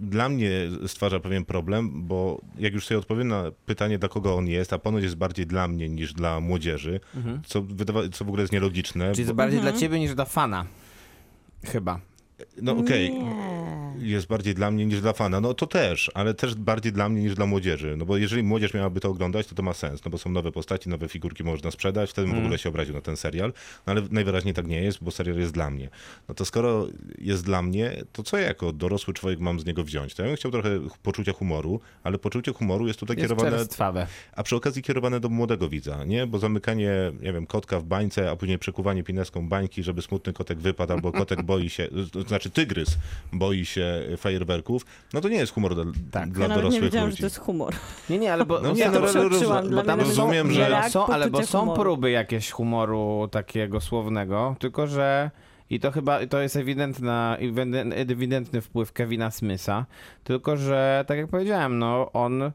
[0.00, 0.50] dla mnie
[0.86, 4.78] stwarza pewien problem, bo jak już sobie odpowiem na pytanie, dla kogo on jest, a
[4.78, 7.00] ponoć jest bardziej dla mnie niż dla młodzieży,
[7.46, 9.10] co, wydawa- co w ogóle jest nielogiczne.
[9.10, 10.66] Czyli jest bo, bardziej dla ciebie niż dla fana.
[11.64, 12.00] Chyba.
[12.62, 14.08] No okej, nie.
[14.08, 15.40] jest bardziej dla mnie niż dla fana.
[15.40, 17.96] No to też, ale też bardziej dla mnie niż dla młodzieży.
[17.96, 20.52] No bo jeżeli młodzież miałaby to oglądać, to to ma sens, no bo są nowe
[20.52, 23.52] postaci, nowe figurki można sprzedać, wtedy bym w ogóle się obraził na ten serial.
[23.86, 25.88] No ale najwyraźniej tak nie jest, bo serial jest dla mnie.
[26.28, 26.86] No to skoro
[27.18, 30.14] jest dla mnie, to co ja jako dorosły człowiek mam z niego wziąć?
[30.14, 30.70] To ja bym chciał trochę
[31.02, 34.06] poczucia humoru, ale poczucie humoru jest tutaj Jest kierowane czerstwawe.
[34.36, 36.26] a przy okazji kierowane do młodego widza, nie?
[36.26, 40.58] Bo zamykanie, nie wiem, kotka w bańce, a później przekuwanie pineską bańki, żeby smutny kotek
[40.58, 41.88] wypadł, albo kotek boi się,
[42.28, 42.98] to znaczy tygrys
[43.32, 46.30] boi się fajerwerków, no to nie jest humor dla, Tak.
[46.30, 47.20] dla Ja nawet nie dorosłych wiedziałam, że ludzi.
[47.20, 47.74] to jest humor.
[48.10, 50.90] Nie, nie, ale bo, No nie, są- no, to roz- bo tam rozumiem, są- że-
[50.90, 51.80] są, ale bo są humoru.
[51.82, 55.30] próby jakieś humoru takiego słownego, tylko że
[55.70, 59.86] i to chyba to jest ewidentna, ewiden- ewidentny wpływ Kevina Smitha,
[60.24, 62.50] tylko że tak jak powiedziałem, no on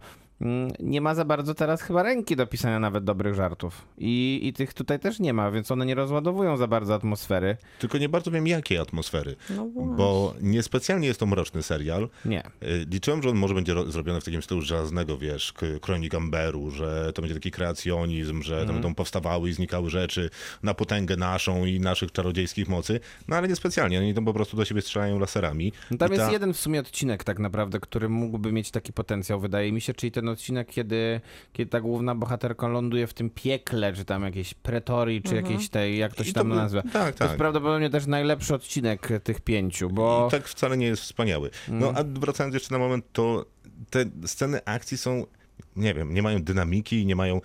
[0.80, 3.82] nie ma za bardzo teraz chyba ręki do pisania nawet dobrych żartów.
[3.98, 7.58] I, I tych tutaj też nie ma, więc one nie rozładowują za bardzo atmosfery.
[7.80, 12.10] Tylko nie bardzo wiem, jakiej atmosfery, No bo niespecjalnie jest to mroczny serial.
[12.26, 12.44] Nie.
[12.64, 16.72] Y, Liczyłem, że on może będzie ro- zrobiony w takim stylu żelaznego, wiesz, kronik Amberu,
[16.72, 18.68] że to będzie taki kreacjonizm, że Mhm.
[18.68, 20.30] tam będą powstawały i znikały rzeczy
[20.64, 24.66] na potęgę naszą i naszych czarodziejskich mocy, no ale niespecjalnie, oni tam po prostu do
[24.66, 25.72] siebie strzelają laserami.
[25.92, 28.94] No Tam I jest ta- jeden w sumie odcinek tak naprawdę, który mógłby mieć taki
[28.94, 31.22] potencjał, wydaje mi się, czyli ten odcinek, kiedy,
[31.54, 35.98] kiedy ta główna bohaterka ląduje w tym piekle, czy tam jakiejś pretorii, czy jakiejś tej,
[35.98, 36.82] jak to się I to tam był- nazywa.
[36.82, 37.38] tak, To jest tak.
[37.38, 40.26] prawdopodobnie też najlepszy odcinek tych pięciu, bo...
[40.28, 41.50] I tak wcale nie jest wspaniały.
[41.68, 41.98] No Mm.
[42.16, 43.46] a wracając jeszcze na moment, to
[43.90, 45.26] te sceny akcji są,
[45.76, 47.42] nie wiem, nie mają dynamiki, nie mają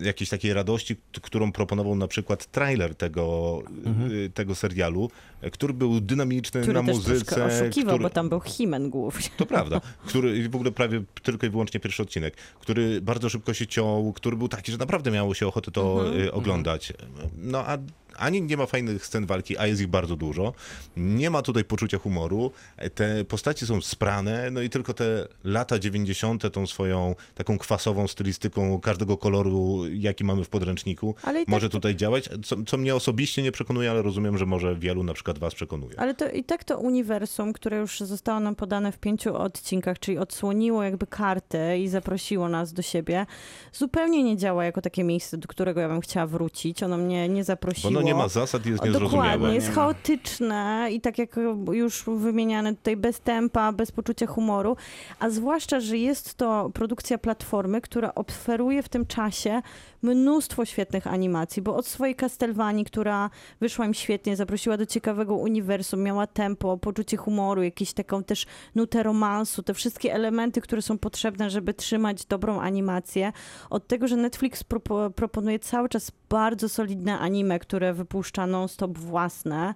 [0.00, 4.12] jakiejś takiej radości, którą proponował na przykład trailer tego, Mhm.
[4.12, 5.10] y, tego serialu,
[5.52, 7.24] który był dynamiczny Który na muzyce.
[7.24, 8.02] troszkę oszukiwał, który...
[8.02, 9.28] bo tam był Himen głównie.
[9.36, 13.66] To prawda, który w ogóle prawie tylko i wyłącznie pierwszy odcinek, który bardzo szybko się
[13.66, 16.22] ciął, który był taki, że naprawdę miało się ochotę to Mhm.
[16.24, 16.92] y, oglądać.
[17.38, 17.78] No a
[18.18, 20.52] ani nie ma fajnych scen walki, a jest ich bardzo dużo.
[20.96, 22.50] Nie ma tutaj poczucia humoru.
[22.94, 26.52] Te postaci są sprane, no i tylko te lata 90.
[26.52, 31.96] tą swoją taką kwasową stylistyką każdego koloru, jaki mamy w podręczniku, tak może to- tutaj
[31.96, 35.54] działać, co, co mnie osobiście nie przekonuje, ale rozumiem, że może wielu na przykład was
[35.54, 36.00] przekonuje.
[36.00, 40.18] Ale to i tak to uniwersum, które już zostało nam podane w pięciu odcinkach, czyli
[40.18, 43.26] odsłoniło jakby kartę i zaprosiło nas do siebie,
[43.72, 46.82] zupełnie nie działa jako takie miejsce, do którego ja bym chciała wrócić.
[46.82, 47.90] Ono mnie nie zaprosiło.
[48.04, 49.32] Nie ma zasad jest niezrozumiałe.
[49.32, 51.36] Dokładnie, jest chaotyczne i tak jak
[51.72, 54.76] już wymieniane tutaj, bez tempa, bez poczucia humoru,
[55.18, 59.62] a zwłaszcza, że jest to produkcja platformy, która oferuje w tym czasie
[60.04, 63.30] mnóstwo świetnych animacji, bo od swojej Castlevanii, która
[63.60, 69.02] wyszła im świetnie, zaprosiła do ciekawego uniwersum, miała tempo, poczucie humoru, jakąś taką też nutę
[69.02, 73.32] romansu, te wszystkie elementy, które są potrzebne, żeby trzymać dobrą animację.
[73.70, 79.74] Od tego, że Netflix propo- proponuje cały czas bardzo solidne anime, które wypuszcza non-stop własne,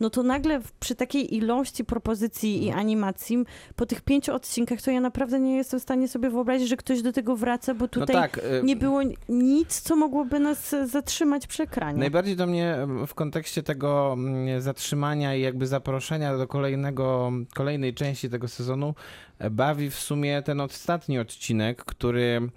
[0.00, 3.44] no to nagle przy takiej ilości propozycji i animacji
[3.76, 7.02] po tych pięciu odcinkach, to ja naprawdę nie jestem w stanie sobie wyobrazić, że ktoś
[7.02, 11.46] do tego wraca, bo No tutaj tak, y, nie było nic, co mogłoby nas zatrzymać
[11.46, 11.98] przy ekranie.
[11.98, 18.30] Najbardziej to mnie w kontekście tego mm, zatrzymania i jakby zaproszenia do kolejnego, kolejnej części
[18.30, 18.94] tego sezonu
[19.38, 22.50] e, bawi w sumie ten ostatni odcinek, który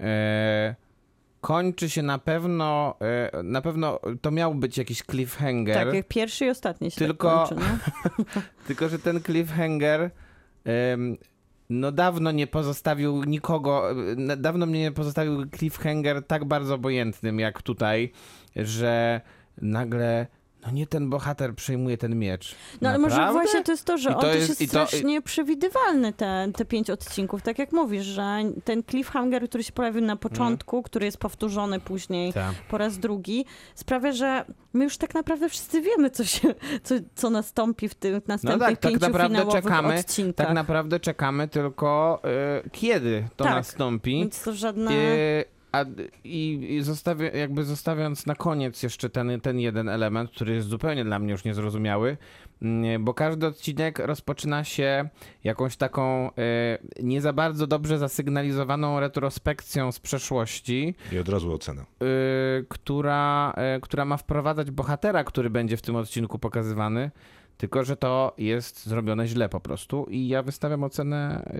[0.00, 0.74] e,
[1.40, 6.46] kończy się na pewno, e, na pewno to miał być jakiś cliffhanger, Tak, jak pierwszy
[6.46, 7.64] i ostatni się Tylko- tak kończy,
[8.18, 8.24] no.
[8.66, 10.10] tylko że ten cliffhanger
[11.70, 13.82] no dawno nie pozostawił nikogo,
[14.36, 18.12] dawno mnie nie pozostawił cliffhanger tak bardzo obojętnym jak tutaj,
[18.56, 19.20] że
[19.62, 20.26] nagle
[20.66, 22.54] no nie ten bohater przejmuje ten miecz.
[22.80, 23.40] No ale może Naprawdę?
[23.40, 26.12] właśnie to jest to, że I to on też jest- jest i to- strasznie przewidywalny,
[26.12, 27.42] te, te pięć odcinków.
[27.42, 32.32] Tak jak mówisz, że ten cliffhanger, który się pojawił na początku, który jest powtórzony później
[32.32, 32.54] Tak.
[32.70, 33.44] po raz drugi,
[33.74, 38.28] sprawia, że my już tak naprawdę wszyscy wiemy, co, się, co, co nastąpi w tych
[38.28, 40.46] następnych tak, tak pięciu naprawdę finałowych czekamy, odcinkach.
[40.46, 42.20] Tak naprawdę czekamy tylko
[42.66, 43.54] y, kiedy to Tak.
[43.54, 44.12] nastąpi.
[44.18, 44.92] Więc to żadne...
[44.92, 45.84] Y, a,
[46.24, 51.18] i, zostawia, jakby zostawiając na koniec jeszcze ten, ten jeden element, który jest zupełnie dla
[51.18, 52.16] mnie już niezrozumiały,
[52.62, 55.08] mm, bo każdy odcinek rozpoczyna się
[55.44, 61.82] jakąś taką y, nie za bardzo dobrze zasygnalizowaną retrospekcją z przeszłości, I od razu ocena.
[61.82, 61.86] y,
[62.68, 67.10] która, y, która ma wprowadzać bohatera, który będzie w tym odcinku pokazywany.
[67.56, 70.06] Tylko, że to jest zrobione źle po prostu.
[70.10, 71.50] I ja wystawiam ocenę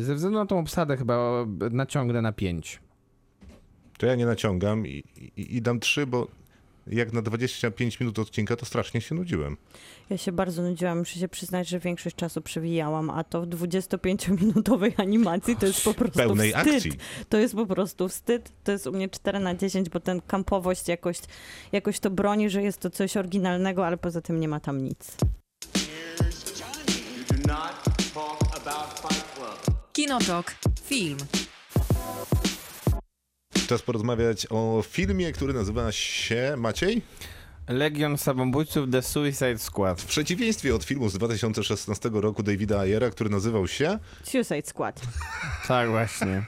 [0.00, 2.80] ze względu na tą obsadę chyba naciągnę na 5.
[3.98, 5.04] To ja nie naciągam i,
[5.36, 6.28] i, i dam trzy, bo
[6.86, 9.56] jak na 25 minut odcinka, to strasznie się nudziłem.
[10.10, 14.92] Ja się bardzo nudziłam, muszę się przyznać, że większość czasu przewijałam, a to w 25-minutowej
[15.02, 16.74] animacji to jest po prostu Pełnej wstyd.
[16.74, 16.92] akcji.
[17.28, 18.52] To jest po prostu wstyd.
[18.64, 21.18] To jest u mnie 4 na 10, bo ten kampowość jakoś,
[21.72, 25.16] jakoś to broni, że jest to coś oryginalnego, ale poza tym nie ma tam nic.
[29.92, 30.54] Kinotok.
[30.84, 31.18] Film.
[33.66, 37.02] Czas porozmawiać o filmie, który nazywa się Maciej?
[37.68, 40.00] Legion Samobójców The Suicide Squad.
[40.02, 45.00] W przeciwieństwie od filmu z 2016 roku Davida Ayera, który nazywał się Suicide Squad.
[45.68, 46.44] Tak, właśnie.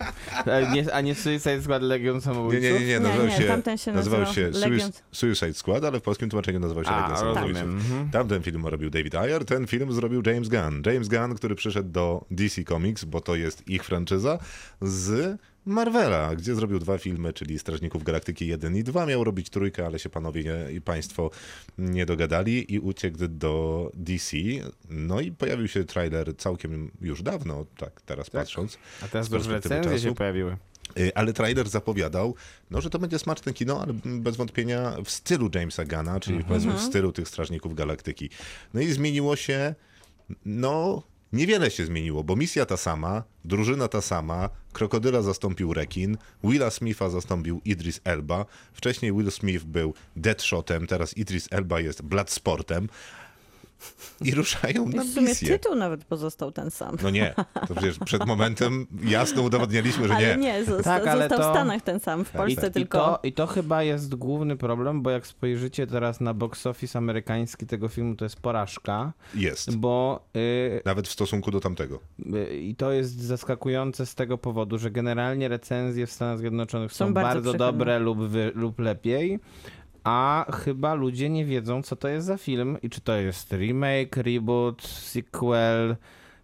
[0.46, 2.62] A nie, a nie Suicide Squad Legion Nie, Samobójców?
[2.62, 5.84] nie, nie, nie, nazywał nie, się, tamten się nazywał nazywał się Legion- Sui- Suicide Squad,
[5.84, 7.52] ale w polskim tłumaczeniu nazywał się Legion A, Samobójców.
[7.52, 7.76] rozumiem.
[7.78, 8.10] Mhm.
[8.10, 10.82] Tamten film robił David Ayer, ten film zrobił James Gunn.
[10.86, 14.38] James Gunn, który przyszedł do DC Comics, bo to jest ich franczyza,
[14.82, 15.38] z
[15.68, 19.06] Marvela, gdzie zrobił dwa filmy, czyli Strażników Galaktyki 1 i 2.
[19.06, 21.30] Miał robić trójkę, ale się panowie nie, i państwo
[21.78, 24.36] nie dogadali i uciekł do DC.
[24.90, 28.78] No i pojawił się trailer całkiem już dawno, tak teraz patrząc.
[29.02, 30.56] A teraz już recenzje się pojawiły.
[30.98, 32.34] Y, Ale trailer zapowiadał,
[32.70, 36.72] no, że to będzie smaczne kino, ale bez wątpienia w stylu Jamesa Gana, czyli powiedzmy
[36.72, 38.30] w stylu tych Strażników Galaktyki.
[38.74, 39.74] No i zmieniło się,
[40.44, 41.02] no
[41.32, 47.10] niewiele się zmieniło, bo misja ta sama, drużyna ta sama, Krokodyla zastąpił Rekin, Willa Smitha
[47.10, 52.88] zastąpił Idris Elba, wcześniej Will Smith był Deadshotem, teraz Idris Elba jest Bloodsportem
[54.20, 55.48] i ruszają na w sumie misję.
[55.48, 56.96] tytuł nawet pozostał ten sam.
[57.02, 57.34] No nie,
[57.68, 60.42] to przecież przed momentem jasno udowodniliśmy, że ale nie.
[60.42, 62.98] nie, zosta- Tak, ale został to- w Stanach ten sam, w Polsce I, tylko.
[62.98, 66.98] I to, I to chyba jest główny problem, bo jak spojrzycie teraz na box office
[66.98, 69.76] amerykański tego filmu, to jest porażka, Jest.
[69.76, 72.00] bo y, Nawet w stosunku do tamtego.
[72.50, 77.06] y, i to jest zaskakujące z tego powodu, że generalnie recenzje w Stanach Zjednoczonych są,
[77.06, 79.38] Są bardzo bardzo, dobre lub, wy, lub lepiej,
[80.08, 84.16] a chyba ludzie nie wiedzą, co to jest za film i czy to jest remake,
[84.16, 85.96] reboot, sequel,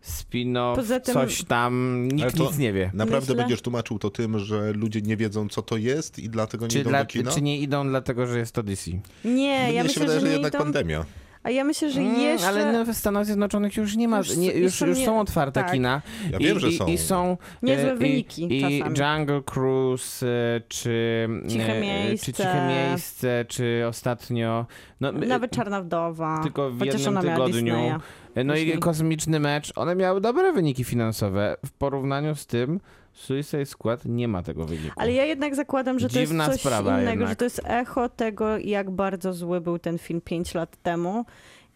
[0.02, 2.90] spin-off, tym- coś tam, nikt nic nie wie.
[2.94, 6.66] Naprawdę Myślę- będziesz tłumaczył to tym, że ludzie nie wiedzą, co to jest i dlatego
[6.66, 7.30] nie Czy, idą dla, do kina?
[7.30, 8.90] czy nie idą dlatego, że jest to DC?
[8.90, 10.64] Nie, Mnie ja się myślę, wydaje, że że nie jednak idą...
[10.64, 11.04] pandemia.
[11.44, 12.48] A ja myślę, że Mm, jeszcze...
[12.48, 15.20] Ale no, w Stanach Zjednoczonych już nie ma, Już- nie, już już, są nie- są
[15.20, 15.72] otwarte tak.
[15.72, 16.02] kina.
[16.30, 16.86] Ja I, wiem, że i, są.
[16.86, 18.78] I są Niezłe e, wyniki I, i.
[18.78, 22.26] Jungle Cruise, e, czy Ciche e, miejsce.
[22.26, 24.66] czy Ciche Miejsce, czy ostatnio,
[25.00, 26.40] no, e, Nawet Czarna Wdowa.
[26.42, 27.98] tylko w Chociaż jednym tygodniu Disneya.
[28.44, 28.78] No i później.
[28.78, 32.80] kosmiczny mecz, one miały dobre wyniki finansowe w porównaniu z tym
[33.14, 34.92] Suicide Squad nie ma tego wyniku.
[34.96, 37.28] Ale ja jednak zakładam, że to Dziwna jest coś innego, jednak.
[37.28, 41.24] że to jest echo tego, jak bardzo zły był ten film 5 lat temu.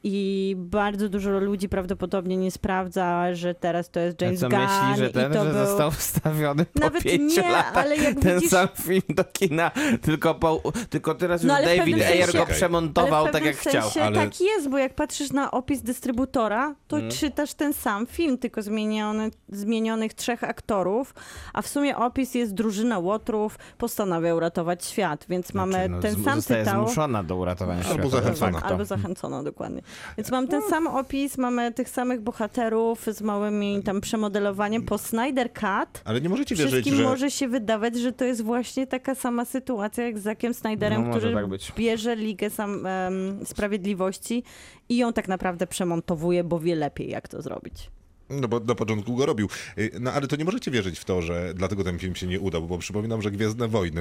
[0.05, 5.05] I bardzo dużo ludzi prawdopodobnie nie sprawdza, że teraz to jest James co Gunn myśli,
[5.05, 5.67] że ten, i to że był...
[5.67, 9.71] został wstawiony po Nawet pięciu nie, latach ale jak ten widzisz- sam film do kina,
[10.03, 13.57] tylko, po, tylko teraz już No, ale w David Ayer sensie- go przemontował tak jak
[13.57, 13.89] chciał.
[14.03, 17.13] ale- Tak jest, bo jak patrzysz na opis dystrybutora, to Mhm.
[17.13, 21.15] czytasz ten sam film, tylko zmieniony, zmienionych trzech aktorów,
[21.53, 26.25] a w sumie opis jest drużyna Łotrów, postanawia uratować świat, więc mamy Znaczy, no, ten
[26.25, 26.85] sam zostaje tytuł.
[26.85, 28.09] zmuszona do uratowania Albo świata.
[28.11, 28.61] zachęcona.
[28.61, 29.83] Tak, albo zachęcono, dokładnie.
[30.17, 35.53] Więc mam ten sam opis, mamy tych samych bohaterów z małymi tam przemodelowaniem po Snyder
[35.53, 36.03] Cut.
[36.05, 37.03] Ale nie możecie wierzyć, Wszystkim że...
[37.03, 41.11] może się wydawać, że to jest właśnie taka sama sytuacja jak z Zackiem Snyderem, No,
[41.17, 41.73] który tak być.
[41.77, 44.43] bierze Ligę sam, em, Sprawiedliwości
[44.89, 47.91] i ją tak naprawdę przemontowuje, bo wie lepiej, jak to zrobić.
[48.31, 49.49] No bo na początku go robił.
[49.79, 52.41] Y, No ale to nie możecie wierzyć w to, że dlatego ten film się nie
[52.41, 54.01] udał, bo przypominam, że Gwiezdne Wojny...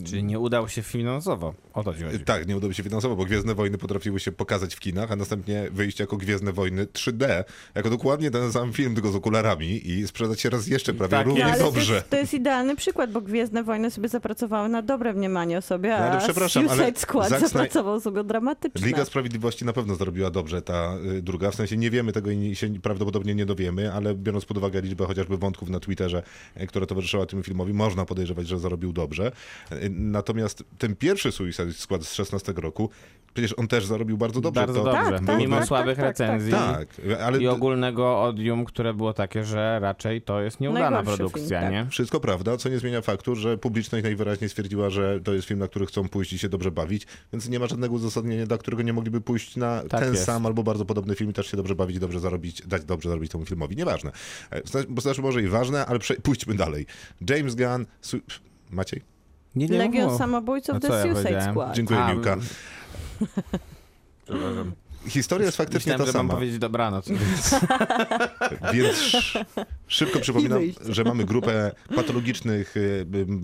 [0.00, 1.54] y, Czyli nie udał się finansowo.
[1.74, 2.04] O to chodzi.
[2.24, 5.68] Tak, nie udało się finansowo, bo Gwiezdne Wojny potrafiły się pokazać w kinach, a następnie
[5.70, 7.44] wyjść jako Gwiezdne Wojny 3D,
[7.74, 11.26] jako dokładnie ten sam film, tylko z okularami i sprzedać się raz jeszcze prawie tak
[11.26, 11.94] równie No, ale to dobrze.
[11.94, 15.88] jest, to jest idealny przykład, bo Gwiezdne Wojny sobie zapracowały na dobre mniemanie o sobie,
[15.88, 18.86] No, ale a przepraszam, ale Suicide Squad Zack zapracował sobie dramatyczne.
[18.86, 22.56] Liga Sprawiedliwości na pewno zrobiła dobrze ta y, druga, w sensie nie wiemy tego i
[22.56, 26.22] się prawdopodobnie nie dowiemy, ale biorąc pod uwagę liczbę chociażby wątków na Twitterze,
[26.60, 29.32] y, która towarzyszyła temu filmowi, można podejrzewać, że zarobił dobrze.
[29.72, 32.90] Y, Natomiast ten pierwszy Suicide Squad z 16 roku,
[33.34, 34.60] przecież on też zarobił bardzo dobrze.
[34.60, 35.10] Bardzo to, dobrze.
[35.10, 36.28] Tak, tak, Mimo tak, słabych tak, tak, tak.
[36.28, 41.16] recenzji Tak, ale i ogólnego odium, które było takie, że raczej to jest nieudana Najgorszy
[41.18, 41.72] produkcja, film, tak.
[41.72, 41.90] nie?
[41.90, 45.68] Wszystko prawda, co nie zmienia faktu, że publiczność najwyraźniej stwierdziła, że to jest film, na
[45.68, 48.92] który chcą pójść i się dobrze bawić, więc nie ma żadnego uzasadnienia, dla którego nie
[48.92, 50.24] mogliby pójść na Tak ten jest.
[50.24, 53.08] sam albo bardzo podobny film i też się dobrze bawić i dobrze zarobić, dać dobrze
[53.08, 53.76] zarobić temu filmowi.
[53.76, 54.12] Nieważne.
[54.50, 56.86] E, zna- Bo znaczy może i ważne, ale prze- pójdźmy dalej.
[57.30, 57.86] James Gunn...
[58.00, 58.20] Su-
[58.70, 59.02] Maciej?
[59.54, 60.18] Nie, nie Legion.
[60.18, 61.46] Samobójców A The ja Suicide?
[61.50, 61.74] Squad.
[61.74, 62.36] Dziękuję, A, Miłka.
[64.24, 64.72] Przepraszam.
[65.06, 66.34] Historia jest faktycznie Myślałem, ta że mam sama.
[66.34, 67.08] powiedzieć dobranoc.
[67.08, 67.54] Więc...
[68.74, 69.44] Więc sz-
[69.86, 72.80] szybko przypominam, że mamy grupę patologicznych y,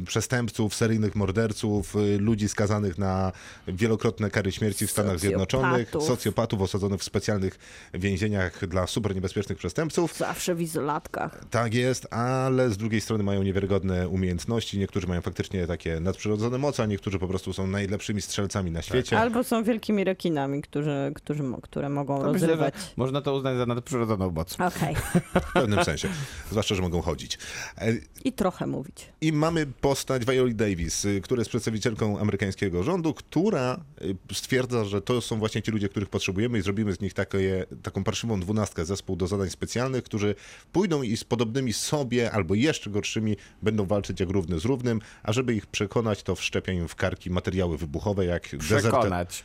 [0.03, 3.33] y, przestępców, seryjnych morderców, y, ludzi skazanych na
[3.69, 6.63] wielokrotne kary śmierci w Stanach Zjednoczonych, Socjopatów.
[6.63, 7.59] osadzonych w specjalnych
[7.95, 10.17] więzieniach dla super niebezpiecznych przestępców.
[10.17, 11.45] Zawsze w izolatkach.
[11.51, 14.79] Tak jest, ale z drugiej strony mają niewiarygodne umiejętności.
[14.79, 19.19] Niektórzy mają faktycznie takie nadprzyrodzone moce, a niektórzy po prostu są najlepszymi strzelcami na świecie.
[19.19, 22.75] Albo są wielkimi rekinami, którzy, którzy, które mogą To myślę, rozrywać.
[22.97, 24.61] można to uznać za nadprzyrodzoną moc.
[24.61, 24.95] Okej.
[25.49, 26.09] W pewnym sensie.
[26.51, 27.39] Zwłaszcza, że mogą chodzić.
[27.79, 27.93] E,
[28.25, 29.07] I trochę mówić.
[29.21, 35.03] I mamy postać Violi Davis, y, która jest przedstawicielką amerykańskiego rządu, która y, stwierdza, że
[35.03, 38.85] to są właśnie ci ludzie, których potrzebujemy i zrobimy z nich takie, taką parszywą dwunastkę,
[38.85, 40.35] zespół do zadań specjalnych, którzy
[40.73, 45.33] pójdą i z podobnymi sobie albo jeszcze gorszymi będą walczyć jak równy z równym, a
[45.33, 48.49] żeby ich przekonać, to wszczepia im w karki materiały wybuchowe, jak.
[48.59, 49.45] Przekonać.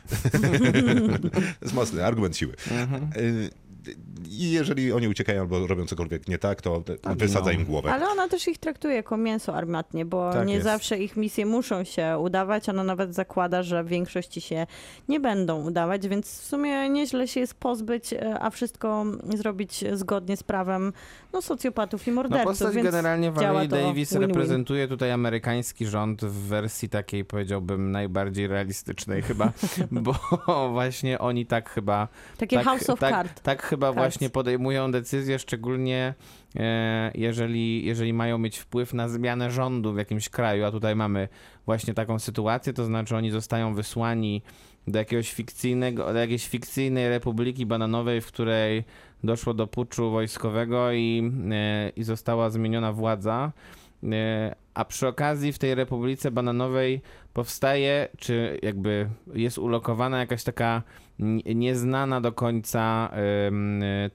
[1.60, 2.52] To mocny argument siły.
[3.16, 3.50] Y,
[4.30, 6.82] I jeżeli oni uciekają albo robią cokolwiek nie tak, to
[7.16, 7.92] wysadza im głowę.
[7.92, 10.64] Ale ona też ich traktuje jako mięso armatnie, bo Tak nie jest.
[10.64, 12.68] zawsze ich misje muszą się udawać.
[12.68, 14.66] Ona nawet zakłada, że w większości się
[15.08, 19.04] nie będą udawać, więc w sumie nieźle się jest pozbyć, e, a wszystko
[19.34, 20.92] zrobić zgodnie z prawem
[21.32, 22.44] no, socjopatów i No morderców.
[22.46, 24.28] postać więc generalnie Valerie Davis win-win.
[24.28, 29.52] reprezentuje tutaj amerykański rząd w wersji takiej powiedziałbym najbardziej realistycznej chyba,
[29.90, 30.14] bo
[30.72, 32.08] właśnie oni tak chyba
[32.38, 33.42] Takie tak, House of tak, Cards.
[33.42, 33.96] tak chyba Cards.
[33.96, 36.14] właśnie podejmują decyzje, szczególnie
[36.56, 41.28] e, jeżeli, jeżeli mają mieć wpływ na zmianę rządu w jakimś kraju, a tutaj mamy
[41.66, 44.42] właśnie taką sytuację, to znaczy oni zostają wysłani
[44.86, 48.84] do jakiegoś fikcyjnego, do jakiejś fikcyjnej republiki bananowej, w której
[49.24, 53.52] doszło do puczu wojskowego i, e, i została zmieniona władza.
[54.80, 57.00] A przy okazji w tej Republice Bananowej
[57.32, 60.82] powstaje, czy jakby jest ulokowana jakaś taka
[61.54, 63.10] nieznana do końca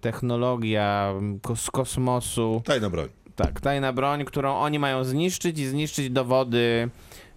[0.01, 1.13] technologia
[1.55, 2.61] z kosmosu.
[2.65, 3.07] Tajna broń.
[3.35, 6.89] Tak, tajna broń, którą oni mają zniszczyć i zniszczyć dowody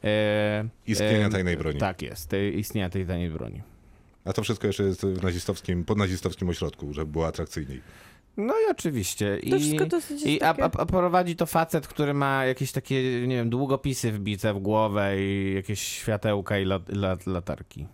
[0.04, 1.78] e, Istnienia tajnej broni.
[1.78, 3.62] Tak jest, tej, istnienia tej tajnej broni.
[4.24, 7.80] A to wszystko jeszcze jest w nazistowskim, pod nazistowskim ośrodku, żeby było atrakcyjniej.
[8.38, 9.38] No i oczywiście.
[9.50, 10.64] To I, wszystko dosyć i a, takie...
[10.64, 15.22] a, a prowadzi to facet, który ma jakieś takie, nie wiem, długopisy wbite w głowę
[15.22, 17.86] i jakieś światełka i lat, lat, latarki.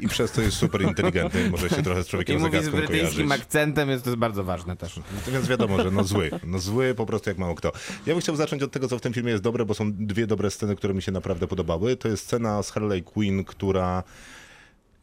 [0.00, 2.64] I przez to jest super inteligentny i może się trochę z I człowiekiem mówi z
[2.64, 3.44] zagadką brytyjskim kojarzyć.
[3.46, 5.00] akcentem, jest to jest bardzo ważne też.
[5.32, 6.30] Więc wiadomo, że no zły.
[6.46, 7.72] No zły po prostu jak mało kto.
[8.06, 10.26] Ja bym chciał zacząć od tego, co w tym filmie jest dobre, bo są dwie
[10.26, 11.96] dobre sceny, które mi się naprawdę podobały.
[11.96, 14.02] To jest scena z Harley Quinn, która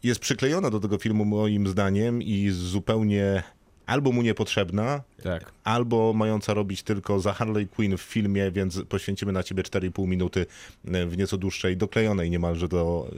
[0.03, 3.43] jest przyklejona do tego filmu moim zdaniem i zupełnie
[3.85, 5.51] albo mu niepotrzebna, Tak.
[5.63, 10.45] albo mająca robić tylko za Harley Quinn w filmie, więc poświęcimy na ciebie 4,5 minuty
[10.87, 13.11] e, w nieco dłuższej, doklejonej niemalże do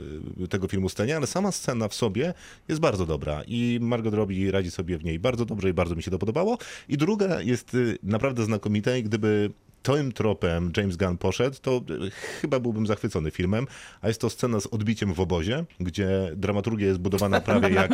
[0.44, 2.34] e, tego filmu scenie, ale sama scena w sobie
[2.68, 6.02] jest bardzo dobra i Margot Robbie radzi sobie w niej bardzo dobrze i bardzo mi
[6.02, 6.58] się to podobało.
[6.88, 9.50] I druga jest e, naprawdę znakomita i gdyby
[9.82, 13.66] tym tropem James Gunn poszedł, to e, chyba byłbym zachwycony filmem,
[14.00, 17.90] a jest to scena z odbiciem w obozie, gdzie dramaturgia jest budowana prawie jak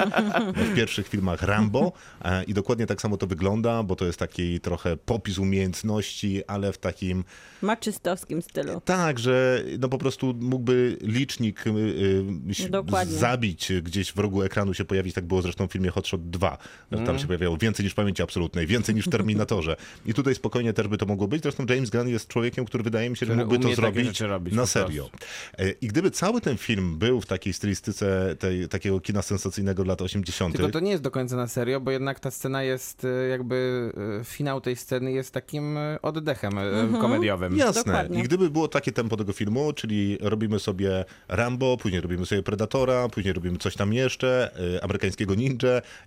[0.56, 1.92] w pierwszych filmach Rambo
[2.24, 6.72] e, i dokładnie tak samo to wygląda, bo to jest taki trochę popis umiejętności, ale
[6.72, 7.24] w takim
[7.62, 8.82] Maczystowskim stylu.
[8.84, 13.16] tak, że no po prostu mógłby licznik y, y, Dokładnie.
[13.16, 16.58] zabić gdzieś w rogu ekranu się pojawić, tak było zresztą w filmie Hot Shot 2,
[16.92, 19.76] że tam się pojawiało więcej niż pamięci absolutnej, więcej niż w Terminatorze.
[20.06, 23.10] I tutaj spokojnie też by to mogło być, zresztą James Gunn jest człowiekiem, który wydaje
[23.10, 24.22] mi się, że mógłby to zrobić
[24.52, 25.10] na serio.
[25.58, 30.02] E, I gdyby cały ten film był w takiej stylistyce tej, takiego kina sensacyjnego lat
[30.02, 33.28] 80., Tylko to nie jest do końca na serio, bo jednak ta scena jest e,
[33.28, 37.56] jakby, e, finał tej sceny jest takim oddechem e, komediowym.
[37.56, 37.82] Jasne.
[37.84, 38.20] Dokładnie.
[38.20, 43.08] I gdyby było takie tempo tego filmu, czyli robimy sobie Rambo, później robimy sobie Predatora,
[43.08, 44.50] później robimy coś tam jeszcze,
[44.82, 45.54] amerykańskiego ninja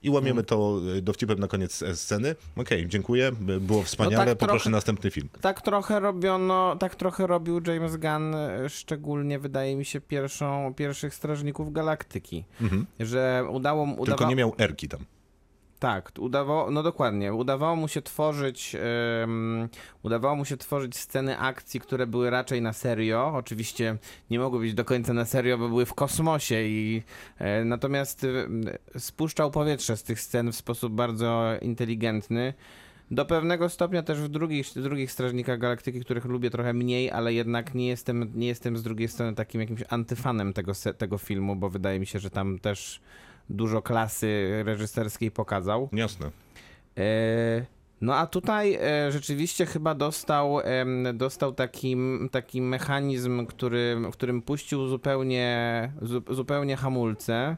[0.04, 2.36] i łamiemy to y, dowcipem na koniec sceny.
[2.56, 5.30] Okej, dziękuję, by- było wspaniale, tak poproszę trochę- następny film.
[5.42, 11.16] Tak trochę robiono, tak trochę robił James Gunn, e, szczególnie wydaje mi się pierwszą, pierwszych
[11.16, 12.46] Strażników Galaktyki,
[13.00, 13.92] że udało mu...
[13.92, 14.06] Mhm.
[14.06, 15.06] Tylko udawa- nie miał Erki tam.
[15.80, 18.76] Tak, udawało, no dokładnie, udawało mu się tworzyć,
[19.24, 19.70] em,
[20.04, 23.32] udawało mu się tworzyć sceny akcji, które były raczej na serio.
[23.36, 23.98] Oczywiście
[24.30, 27.04] nie mogły być do końca na serio, bo były w kosmosie i
[27.38, 28.24] e, natomiast
[28.96, 32.54] e, spuszczał powietrze z tych scen w sposób bardzo inteligentny.
[33.12, 37.76] Do pewnego stopnia też w drugich, drugich Strażnikach Galaktyki, których lubię trochę mniej, ale jednak
[37.76, 42.00] nie jestem, nie jestem z drugiej strony takim jakimś antyfanem tego, tego filmu, bo wydaje
[42.00, 43.02] mi się, że tam też
[43.50, 45.90] dużo klasy reżyserskiej pokazał.
[45.94, 46.32] Jasne.
[46.98, 47.66] E,
[48.02, 51.98] No a tutaj e, rzeczywiście chyba dostał, em, dostał taki,
[52.32, 57.58] taki mechanizm, który, którym puścił zupełnie, zu, zupełnie hamulce, e,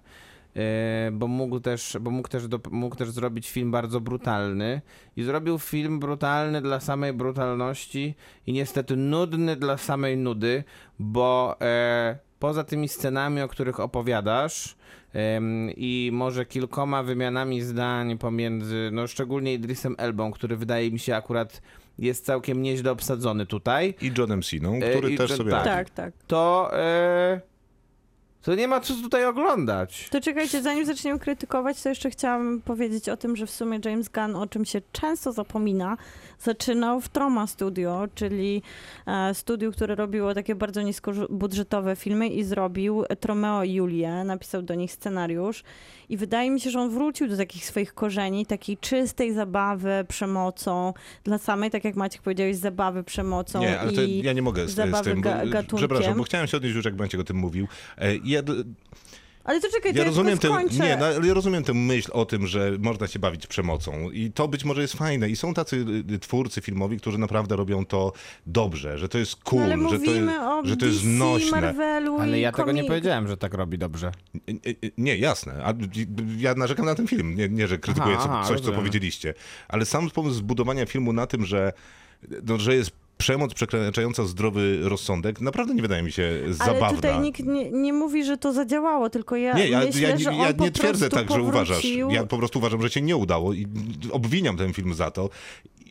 [1.11, 4.81] bo mógł też, bo mógł też, do, mógł też zrobić film bardzo brutalny
[5.17, 8.15] i zrobił film brutalny dla samej brutalności
[8.47, 10.63] i niestety nudny dla samej nudy,
[10.99, 14.75] bo e, poza tymi scenami, o których opowiadasz,
[15.13, 21.15] em, i może kilkoma wymianami zdań pomiędzy, no szczególnie Idrisem Elbą, który wydaje mi się
[21.15, 21.61] akurat
[21.99, 25.65] jest całkiem nieźle obsadzony tutaj, I Johnem Siną, E, który i też John- sobie tak.
[25.65, 25.77] radzi.
[25.77, 26.13] Tak, tak.
[26.27, 27.41] to, e,
[28.41, 30.07] to nie ma co tutaj oglądać.
[30.11, 34.09] To czekajcie, zanim zaczniemy krytykować, to jeszcze chciałam powiedzieć o tym, że w sumie James
[34.09, 35.97] Gunn, o czym się często zapomina,
[36.39, 38.61] zaczynał w Troma Studio, czyli
[39.07, 44.75] e, studiu, które robiło takie bardzo niskobudżetowe filmy i zrobił Tromeo i Julię, napisał do
[44.75, 45.63] nich scenariusz
[46.09, 50.93] i wydaje mi się, że on wrócił do takich swoich korzeni, takiej czystej zabawy przemocą,
[51.23, 54.67] dla samej, tak jak Maciek powiedziałeś, zabawy przemocą Nie, ale to i ja nie mogę
[54.67, 55.77] z, z tym, bo, ga- gatunkiem.
[55.77, 57.67] przepraszam, bo chciałem się odnieść już, jak Maciek o tym mówił.
[57.97, 58.41] E, Ja,
[59.43, 60.83] Ale to czekaj, to Ja ja rozumiem, skończę.
[60.83, 64.31] nie, no, ale ja rozumiem tę myśl o tym, że można się bawić przemocą i
[64.31, 68.13] to być może jest fajne i są tacy y, twórcy filmowi, którzy naprawdę robią to
[68.45, 70.29] dobrze, że to jest cool, No, ale że, to jest,
[70.63, 71.61] że to jest nośne.
[71.61, 74.11] Marvelu Ale i ja tego nie komik- powiedziałem, że tak robi dobrze.
[74.49, 75.63] Y, y, Nie, jasne.
[75.65, 75.73] A
[76.37, 77.35] ja narzekam na ten film.
[77.35, 78.79] Nie, nie że krytykuję Aha, co- aha, coś, co rozumiem.
[78.79, 79.33] powiedzieliście.
[79.67, 81.73] Ale sam pomysł zbudowania filmu na tym, że,
[82.47, 86.89] no, że jest przemoc przekraczająca zdrowy rozsądek, naprawdę nie wydaje mi się Ale zabawna.
[86.93, 90.23] tutaj nikt nie, nie mówi, że to zadziałało, tylko ja Nie, ja, myślę, ja, że
[90.23, 91.77] ja, on ja nie twierdzę tak, że uważasz.
[91.77, 93.67] powrócił- Ja po prostu uważam, że się nie udało i
[94.11, 95.29] obwiniam ten film za to.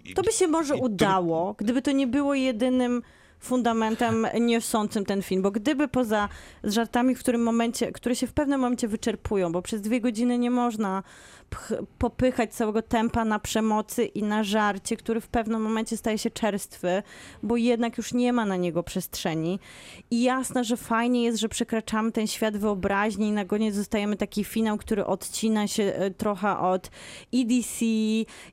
[0.04, 3.02] I- To by się może I to- udało, gdyby to nie było jedynym
[3.40, 6.28] fundamentem niosącym ten film, bo gdyby poza
[6.64, 10.50] żartami, w którym momencie, które się w pewnym momencie wyczerpują, bo przez dwie godziny nie
[10.50, 11.02] można
[11.98, 17.02] popychać całego tempa na przemocy i na żarcie, który w pewnym momencie staje się czerstwy,
[17.42, 19.58] bo jednak już nie ma na niego przestrzeni.
[20.10, 24.44] I jasne, że fajnie jest, że przekraczamy ten świat wyobraźni i na koniec zostajemy taki
[24.44, 26.90] finał, który odcina się e, trochę od
[27.32, 27.84] i DC,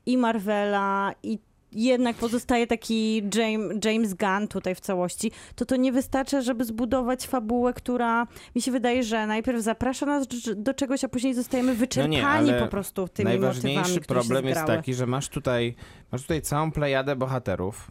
[0.06, 1.38] i Marvela, i
[1.84, 7.26] jednak pozostaje taki James, James Gunn tutaj w całości, to to nie wystarcza, żeby zbudować
[7.26, 12.20] fabułę, która mi się wydaje, że najpierw zaprasza nas do- czegoś, a później zostajemy wyczerpani
[12.20, 15.74] No ale po prostu tymi Najważniejszy problem jest taki, że masz tutaj,
[16.12, 17.90] masz tutaj całą plejadę bohaterów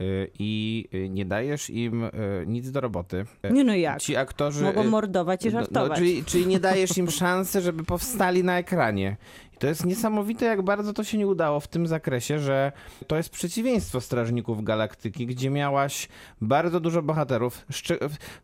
[0.00, 2.10] y, i y, nie dajesz im y,
[2.46, 3.24] nic do roboty.
[3.50, 4.00] Nie no jak?
[4.00, 4.64] Ci aktorzy...
[4.64, 5.90] Mogą mordować i no- żartować.
[5.90, 9.16] No, czyli, czyli nie dajesz im szansy, żeby powstali na ekranie.
[9.54, 12.72] I to jest niesamowite, jak bardzo to się nie udało w tym zakresie, że
[13.06, 16.08] to jest przeciwieństwo Strażników Galaktyki, gdzie miałaś
[16.40, 17.64] bardzo dużo bohaterów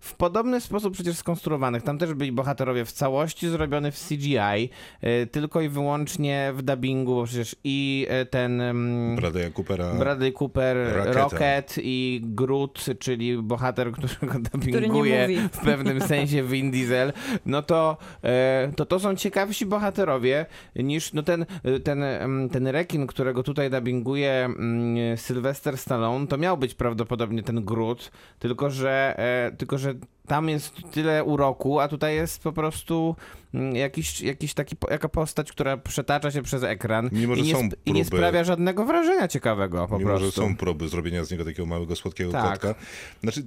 [0.01, 1.83] w- podobny sposób przecież skonstruowanych.
[1.83, 4.71] Tam też byli bohaterowie w całości zrobiony w CGI,
[5.05, 8.61] y, tylko i wyłącznie w dubbingu, bo przecież i y, ten...
[8.61, 9.95] ym, Bradley Coopera.
[9.95, 10.77] Bradley Cooper.
[11.07, 15.49] Rocket i Groot, czyli bohater, którego dubbinguje mówi.
[15.53, 17.13] w pewnym sensie Vin Diesel,
[17.47, 20.47] no to, e, to to są ciekawsi bohaterowie
[20.77, 21.47] niż no ten,
[21.85, 27.65] ten, em, ten rekin, którego tutaj dubbinguje mm, Sylvester Stallone, to miał być prawdopodobnie ten
[27.65, 29.95] Groot, tylko że, e, tylko że
[30.31, 33.17] tam jest tyle uroku, a tutaj jest po prostu
[33.55, 37.93] mm, jakiś, jakiś taki, jaka postać, która przetacza się przez ekran Mimo, i, nie, i
[37.93, 40.27] nie sprawia żadnego wrażenia ciekawego po Mimo, prostu.
[40.27, 42.61] że są próby zrobienia z niego takiego małego, słodkiego Tak.
[42.61, 42.75] kotka.
[43.23, 43.43] Znaczy,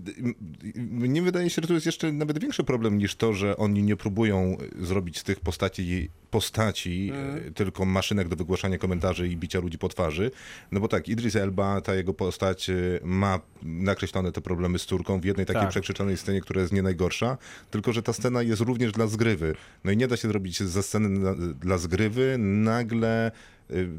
[0.76, 3.96] mnie wydaje się, że tu jest jeszcze nawet większy problem niż to, że oni nie
[3.96, 7.38] próbują zrobić z tych postaci postaci, Mm.
[7.48, 10.32] e, tylko maszynek do wygłaszania komentarzy i bicia ludzi po twarzy.
[10.72, 12.74] No bo tak, Idris Elba, ta jego postać e,
[13.04, 15.70] ma nakreślone te problemy z córką w jednej takiej Tak.
[15.70, 17.38] przekrzyczonej scenie, która jest nie najgorsza,
[17.72, 19.56] tylko że ta scena jest również dla zgrywy.
[19.84, 23.32] No i nie da się zrobić ze sceny dla zgrywy nagle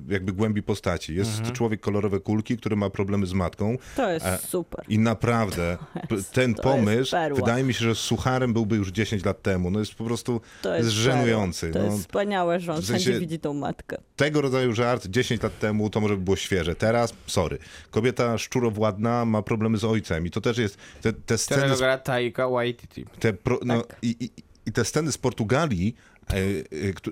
[0.08, 1.14] jakby głębi postaci.
[1.14, 1.54] Jest Mhm.
[1.54, 4.84] człowiek kolorowe kulki, który ma problemy z matką To jest super.
[4.88, 5.78] i naprawdę
[6.10, 9.70] jest- ten pomysł, wydaje mi się, że z Sucharem byłby już 10 lat temu.
[9.70, 11.70] No jest po prostu To jest żenujący.
[11.70, 13.96] To No, jest wspaniałe, że on w sensie- widzi tą matkę.
[14.16, 16.74] tego rodzaju żart 10 lat temu to może by było świeże.
[16.74, 17.58] Teraz, sorry.
[17.90, 21.80] Kobieta szczurowładna ma problemy z ojcem i to też jest te, te sceny Którego z
[21.80, 23.04] gra Taika Waititi.
[23.20, 23.96] te pro, no, Tak.
[24.02, 24.30] i, i,
[24.66, 25.94] I te sceny z Portugalii,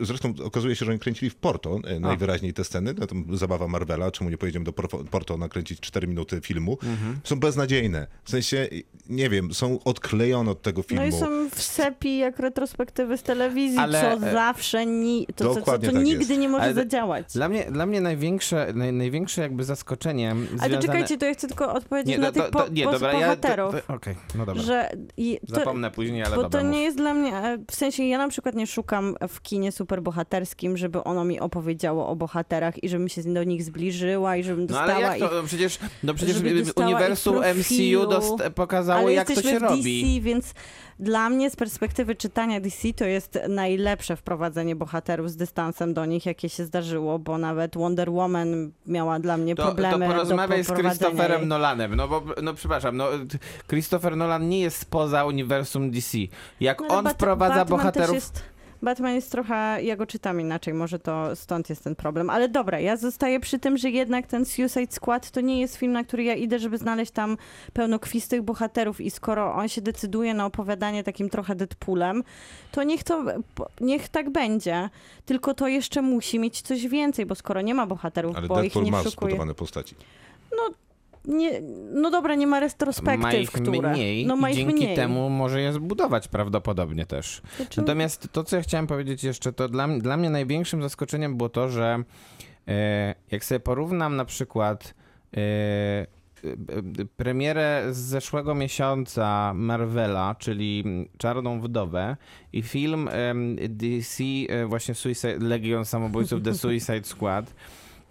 [0.01, 3.69] zresztą okazuje się, że oni kręcili w Porto e, najwyraźniej te sceny, no, to zabawa
[3.69, 7.21] Marvela, czemu nie pojedziemy do Por- Porto nakręcić 4 minuty filmu, Mhm.
[7.25, 8.07] są beznadziejne.
[8.25, 8.69] W sensie,
[9.09, 11.03] nie wiem, są odklejone od tego filmu.
[11.11, 15.55] No i są w sepi jak retrospektywy z telewizji, Ale- co zawsze ni- to, co,
[15.55, 16.41] co, co tak nigdy jest.
[16.41, 17.33] nie może Ale- zadziałać.
[17.33, 21.49] Dla mnie, dla mnie największe, naj, największe jakby zaskoczenie Ale to czekajcie, to ja chcę
[21.49, 23.21] tylko odpowiedzieć nie, na to, tych to, po, to, nie, po, dobra, ja...
[23.21, 23.75] bohaterów.
[23.87, 24.63] to- Okej, no dobra.
[24.63, 26.81] że i to, Zapomnę później, ale bo dobra, to nie mów.
[26.85, 31.05] jest dla mnie, e, w sensie ja na przykład nie szukam w kinie superbohaterskim, żeby
[31.05, 34.95] ono mi opowiedziało o bohaterach i żebym się do nich zbliżyła i żebym No dostała
[34.95, 36.37] ale jak to, no przecież, no przecież
[36.77, 37.37] uniwersum.
[37.37, 40.03] MCU dost, pokazało, Ale jak to się w robi.
[40.03, 40.55] DC, więc
[40.99, 46.27] dla mnie z perspektywy czytania DC to jest najlepsze wprowadzenie bohaterów z dystansem do nich,
[46.27, 50.75] jakie się zdarzyło, bo nawet Wonder Woman miała dla mnie To, to problemy porozmawiaj do
[50.75, 51.49] z Christopherem jej.
[51.49, 53.09] Nolanem, no bo, no przepraszam, no
[53.69, 56.19] Christopher Nolan nie jest spoza uniwersum DC.
[56.61, 58.33] Jak No, on Bat- wprowadza Batman bohaterów...
[58.83, 62.31] Batman jest trochę, ja go czytam inaczej, może to stąd jest ten problem.
[62.31, 65.93] Ale dobra, ja zostaję przy tym, że jednak ten Suicide Squad to nie jest film,
[65.93, 67.37] na który ja idę, żeby znaleźć tam
[67.73, 72.25] pełnokwistych bohaterów i skoro on się decyduje na opowiadanie takim trochę Deadpoolem,
[72.73, 73.25] to niech to,
[73.81, 74.91] niech tak będzie.
[75.27, 78.63] Tylko to jeszcze musi mieć coś więcej, bo skoro nie ma bohaterów, Ale bo ich
[78.63, 79.55] Deadpool nie ma szukuje...
[79.55, 79.95] postaci.
[81.25, 81.61] Nie,
[81.93, 83.93] no dobra, nie ma Ma retrospektyw, ich które...
[83.93, 84.97] mniej no ma ich dzięki mniej.
[84.97, 87.43] temu może je zbudować prawdopodobnie też.
[87.57, 91.49] Znaczy, Natomiast to, co ja chciałem powiedzieć jeszcze, to dla, dla mnie największym zaskoczeniem było
[91.49, 92.03] to, że
[92.69, 94.95] e, jak sobie porównam na przykład
[95.37, 96.07] e, e,
[97.17, 100.85] premierę z zeszłego miesiąca Marvela, czyli
[101.19, 102.17] Czarną Wdowę
[102.53, 103.09] i film
[103.69, 107.55] DC, e, właśnie Suicide, Legion Samobójców The Suicide Squad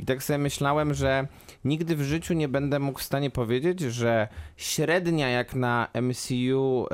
[0.02, 1.28] i tak sobie myślałem, że
[1.66, 4.28] nigdy w życiu nie będę mógł w stanie powiedzieć, że
[4.58, 6.88] średnia jak na MCU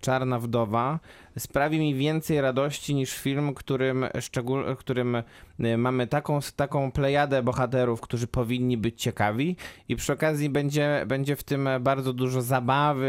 [0.00, 1.00] Czarna Wdowa
[1.38, 5.22] sprawi mi więcej radości niż film, którym, szczegól, którym
[5.60, 9.56] y, mamy taką, taką plejadę bohaterów, którzy powinni być ciekawi
[9.88, 13.06] i przy okazji będzie, będzie w tym bardzo dużo zabawy,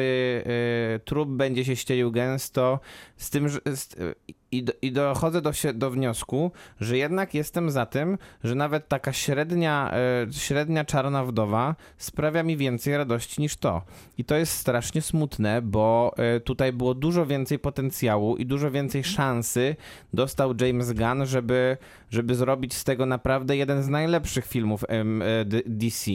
[0.96, 2.80] y, trup będzie się ścielił gęsto,
[3.18, 3.96] z tym, że, z,
[4.52, 8.88] i, do- i dochodzę do, się, do wniosku, że jednak jestem za tym, że nawet
[8.88, 9.92] taka średnia,
[10.28, 13.82] e, średnia czarna wdowa sprawia mi więcej radości niż to.
[14.18, 19.04] I to jest strasznie smutne, bo e, tutaj było dużo więcej potencjału i dużo więcej
[19.04, 19.76] szansy
[20.14, 21.78] dostał James Gunn, żeby,
[22.10, 26.12] żeby zrobić z tego naprawdę jeden z najlepszych filmów e, DC.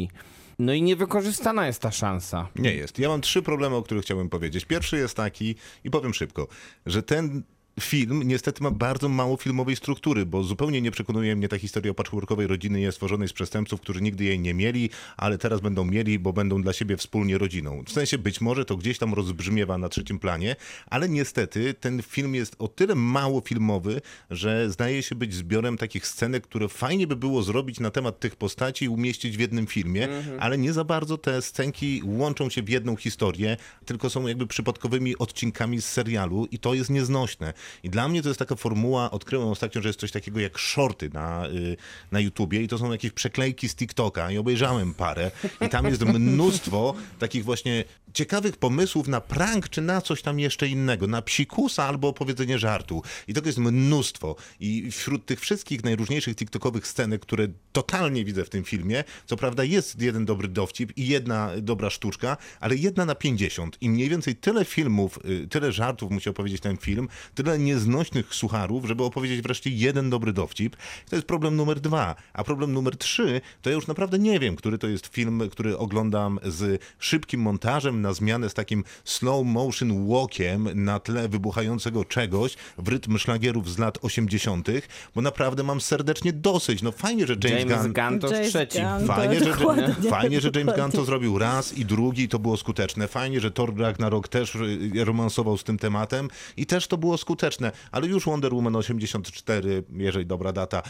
[0.59, 2.49] No i niewykorzystana jest ta szansa.
[2.57, 2.99] Nie jest.
[2.99, 4.65] Ja mam trzy problemy, o których chciałbym powiedzieć.
[4.65, 6.49] Pierwszy jest taki, i powiem szybko,
[6.87, 7.43] że ten
[7.81, 11.95] film niestety ma bardzo mało filmowej struktury, bo zupełnie nie przekonuje mnie ta historia o
[11.95, 16.33] patchworkowej rodziny stworzonej z przestępców, którzy nigdy jej nie mieli, ale teraz będą mieli, bo
[16.33, 17.83] będą dla siebie wspólnie rodziną.
[17.87, 20.57] W sensie być może to gdzieś tam rozbrzmiewa na trzecim planie,
[20.87, 24.01] ale niestety ten film jest o tyle mało filmowy,
[24.31, 28.37] że zdaje się być zbiorem takich scenek, które fajnie by było zrobić na temat tych
[28.37, 30.09] postaci i umieścić w jednym filmie,
[30.41, 35.19] ale nie za bardzo te scenki łączą się w jedną historię, tylko są jakby przypadkowymi
[35.19, 37.53] odcinkami z serialu i to jest nieznośne.
[37.83, 41.11] I dla mnie to jest taka formuła, odkryłem ostatnio, że jest coś takiego jak shorty
[41.13, 41.77] na, y,
[42.13, 44.31] na YouTubie i to są jakieś przeklejki z TikToka.
[44.31, 47.85] I obejrzałem parę i tam jest mnóstwo takich właśnie
[48.15, 53.03] ciekawych pomysłów na prank czy na coś tam jeszcze innego, na psikusa albo opowiedzenie żartu.
[53.29, 54.37] I tego jest mnóstwo.
[54.61, 59.65] I wśród tych wszystkich najróżniejszych TikTokowych scenek, które totalnie widzę w tym filmie, co prawda
[59.65, 63.77] jest jeden dobry dowcip i jedna dobra sztuczka, ale jedna na 50.
[63.81, 68.85] I mniej więcej tyle filmów, y, tyle żartów musi opowiedzieć ten film, tyle nieznośnych sucharów,
[68.85, 70.77] żeby opowiedzieć wreszcie jeden dobry dowcip.
[71.11, 72.15] To jest problem numer dwa.
[72.33, 75.79] A problem numer trzy, to ja już naprawdę nie wiem, który to jest film, który
[75.79, 82.55] oglądam z szybkim montażem na zmianę z takim slow motion walkiem na tle wybuchającego czegoś
[82.79, 84.69] w rytm szlagierów z lat 80.,
[85.15, 86.83] bo naprawdę mam serdecznie dosyć.
[86.83, 88.79] No fajnie, że James, James Gunn Gunn to James trzeci.
[88.79, 89.07] Gunn.
[89.07, 92.57] to Fajnie że, dokładnie, fajnie, że James Gunn to zrobił raz i drugi, to było
[92.57, 93.09] skuteczne.
[93.09, 97.73] Fajnie, że Thor Ragnarok też y, romansował z tym tematem i też to było skuteczne.
[97.93, 100.83] Ale już Wonder Woman 84, jeżeli dobra data,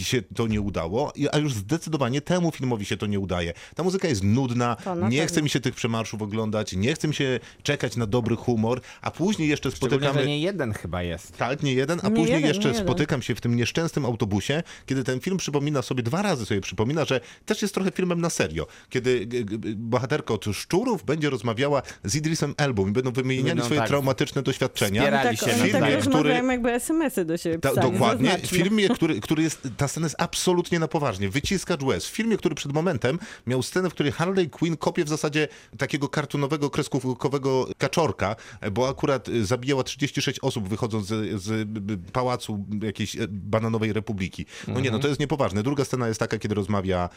[0.00, 3.52] y, się to nie udało, I- a już zdecydowanie temu filmowi się to nie udaje.
[3.74, 4.76] Ta muzyka jest nudna,
[5.10, 8.80] nie chce mi się tych przemarszów oglądać, nie chce mi się czekać na dobry humor,
[9.02, 10.20] a później jeszcze spotykamy...
[10.20, 11.36] że nie jeden chyba jest.
[11.36, 12.86] Tak, nie jeden, a Nie później jeden, jeszcze nie jeden.
[12.86, 17.04] spotykam się w tym nieszczęsnym autobusie, kiedy ten film przypomina sobie, dwa razy sobie przypomina,
[17.04, 18.66] że też jest trochę filmem na serio.
[18.88, 19.26] Kiedy
[19.76, 24.42] bohaterka od szczurów będzie rozmawiała z Idrisem Elbą i będą wymieniali Będą swoje tak traumatyczne
[24.42, 25.00] doświadczenia.
[25.02, 25.96] wspierali Tak, się filmie, tak nawzajem.
[25.98, 27.92] rozmawiają, który- jakby SMS-y do siebie Ta, pisali.
[27.92, 28.38] dokładnie.
[28.38, 31.28] W filmie, który, który jest, ta scena jest absolutnie na poważnie.
[31.28, 32.06] Wyciskacz łez.
[32.06, 36.08] W filmie, który przed momentem miał scenę, w której Harley Quinn kopie w zasadzie takiego
[36.26, 38.36] kartunowego, kreskówkowego kaczorka,
[38.72, 43.92] bo akurat y, zabijała 36 osób wychodząc z, z b- b- pałacu jakiejś e, bananowej
[43.92, 44.46] republiki.
[44.68, 45.62] No nie, no to jest niepoważne.
[45.62, 47.08] Druga scena jest taka, kiedy rozmawia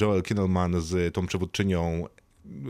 [0.00, 2.06] Joel Kinnaman z tą przewodczynią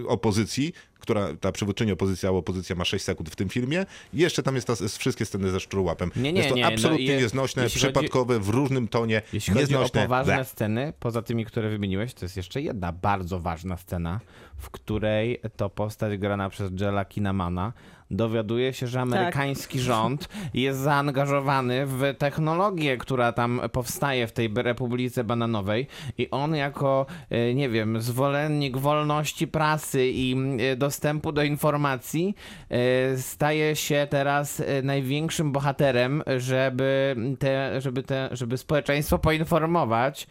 [0.09, 3.87] opozycji, która, ta przywódczyni opozycja, opozycja ma 6 sekund w tym filmie.
[4.14, 6.11] I jeszcze tam jest ta, wszystkie sceny ze szczurłapem.
[6.16, 9.22] Nie, nie, jest to nie, no absolutnie je- nieznośne, jeśli chodzi- przypadkowe, w różnym tonie,
[9.33, 10.03] Jeśli chodzi o nieznośne.
[10.03, 10.45] poważne Ble.
[10.45, 14.20] sceny, poza tymi, które wymieniłeś, to jest jeszcze jedna bardzo ważna scena,
[14.57, 17.72] w której to postać grana przez Jela Kinamana
[18.11, 25.24] dowiaduje się, że amerykański rząd jest zaangażowany w technologię, która tam powstaje w tej Republice
[25.24, 25.86] Bananowej
[26.18, 32.34] i on jako, e, nie wiem, zwolennik wolności prasy i e, dostępu do informacji
[32.70, 40.26] e, staje się teraz największym bohaterem, żeby, te, żeby, te, żeby społeczeństwo poinformować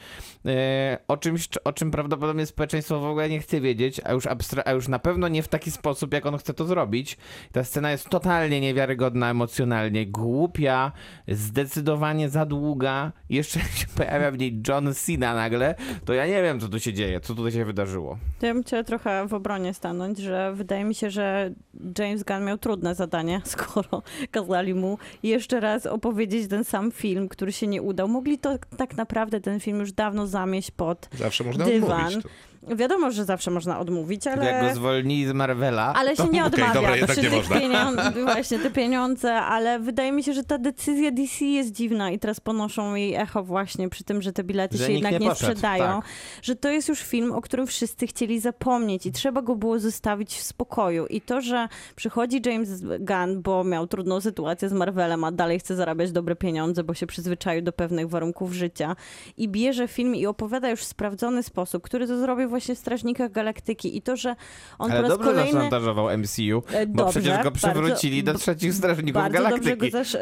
[1.08, 4.72] o czymś, o czym prawdopodobnie społeczeństwo w ogóle nie chce wiedzieć, a już, abstra- a
[4.72, 7.18] już na pewno nie w taki sposób, jak on chce to zrobić.
[7.52, 10.92] Ta scena jest totalnie niewiarygodna emocjonalnie, głupia,
[11.28, 13.12] zdecydowanie za długa.
[13.30, 16.94] Jeszcze się pojawia w niej John Cena nagle, to ja nie wiem, co tu się
[16.94, 18.18] dzieje, co tutaj się wydarzyło.
[18.40, 21.52] To ja bym chciała trochę w obronie stanąć, że wydaje mi się, że
[22.00, 27.52] James Gunn miał trudne zadanie, skoro kazali mu jeszcze raz opowiedzieć ten sam film, który
[27.52, 28.08] się nie udał.
[28.08, 32.06] Mogli to tak naprawdę ten film już dawno zamieść pod Zawsze można dywan.
[32.06, 32.24] odmówić.
[32.24, 32.30] To.
[32.68, 34.76] Wiadomo, że zawsze można odmówić, Tak Jak go ale...
[34.76, 37.60] zwolnili z Marvela, Ale się To- nie odmawia dobra, jednak przy nie można.
[37.60, 42.20] pieniądze, właśnie te pieniądze, ale wydaje mi się, że ta decyzja DC jest dziwna i
[42.20, 45.30] teraz ponoszą jej echo właśnie przy tym, że te bilety Że się jednak nie nie,
[45.30, 46.06] poszedł, sprzedają, tak.
[46.42, 50.34] że to jest już film, o którym wszyscy chcieli zapomnieć i trzeba go było zostawić
[50.36, 51.06] w spokoju.
[51.08, 55.76] I to, że przychodzi James Gunn, bo miał trudną sytuację z Marvelem, a dalej chce
[55.76, 58.96] zarabiać dobre pieniądze, bo się przyzwyczaił do pewnych warunków życia
[59.38, 63.32] i bierze film i opowiada już w sprawdzony sposób, który to zrobił właśnie w Strażnikach
[63.32, 64.36] Galaktyki i to, że
[64.80, 65.52] on po ale raz dobrze kolejny...
[65.54, 69.92] zaszantażował MCU, E, bo dobrze, przecież go przewrócili bardzo- do trzecich strażników Bardzo dobrze galaktyki.
[69.92, 70.18] go zasz...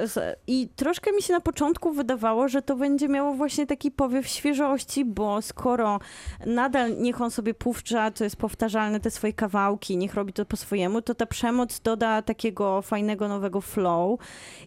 [0.48, 5.06] I troszkę mi się na początku wydawało, że to będzie miało właśnie taki powiew świeżości,
[5.06, 6.00] bo skoro
[6.46, 10.58] nadal niech on sobie puszcza, to jest powtarzalne, te swoje kawałki, niech robi to po
[10.58, 14.20] swojemu, to ta przemoc doda takiego fajnego nowego flow.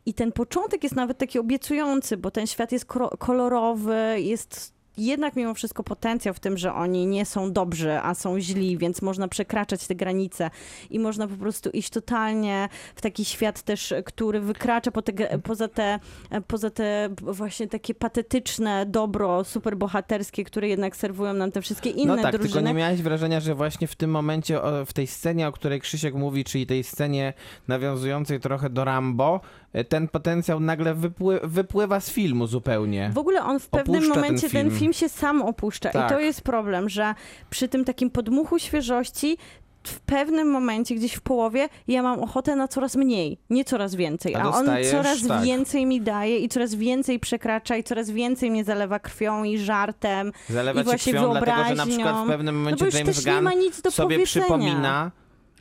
[0.07, 2.87] I ten początek jest nawet taki obiecujący, bo ten świat jest
[3.19, 8.41] kolorowy, jest jednak mimo wszystko potencjał w tym, że oni nie są dobrzy, a są
[8.41, 10.51] źli, więc można przekraczać te granice
[10.91, 15.69] i można po prostu iść totalnie w taki świat też, który wykracza po te, poza,
[15.69, 15.99] te,
[16.47, 22.23] poza te właśnie takie patetyczne dobro superbohaterskie, które jednak serwują nam te wszystkie inne no
[22.23, 22.53] tak, drużyny.
[22.53, 26.15] tylko nie miałeś wrażenia, że właśnie w tym momencie, w tej scenie, o której Krzysiek
[26.15, 27.33] mówi, czyli tej scenie
[27.69, 29.41] nawiązującej trochę do Rambo,
[29.89, 33.11] ten potencjał nagle wypły, wypływa z filmu zupełnie.
[33.15, 34.84] W ogóle on w pewnym Opuszcza ten momencie ten film.
[34.93, 34.93] Film.
[34.93, 36.11] się sam opuszcza Tak.
[36.11, 37.15] i to jest problem, że
[37.51, 39.39] przy tym takim podmuchu świeżości
[39.87, 44.35] w pewnym momencie, gdzieś w połowie, ja mam ochotę na coraz mniej, nie coraz więcej.
[44.35, 45.43] A A, on coraz tak.
[45.45, 50.33] więcej mi daje i coraz więcej przekracza i coraz więcej mnie zalewa krwią i żartem.
[50.49, 52.27] Zalewa i właśnie krwią, dlatego że na przykład w wyobraźnią.
[52.29, 55.11] pewnym No momencie już James też nie Gunn ma nic do sobie przypomina,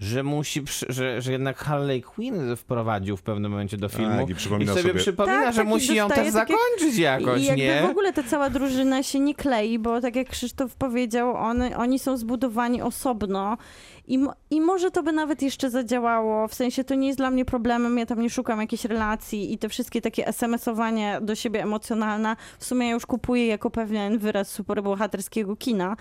[0.03, 4.35] że musi, że, że jednak Harley Quinn wprowadził w pewnym momencie do filmu Tak, i
[4.35, 7.45] przypomina sobie, sobie- przypomina, Tak, że tak, i musi ją też takie- zakończyć jakoś, I
[7.45, 7.81] jakby nie?
[7.87, 11.99] w ogóle ta cała drużyna się nie klei, bo tak jak Krzysztof powiedział, one, oni
[11.99, 13.57] są zbudowani osobno
[14.07, 17.45] i, i może to by nawet jeszcze zadziałało, w sensie to nie jest dla mnie
[17.45, 22.35] problemem, ja tam nie szukam jakiejś relacji i te wszystkie takie SMS-owanie do siebie emocjonalne,
[22.59, 25.95] w sumie ja już kupuję jako pewien wyraz superbohaterskiego kina,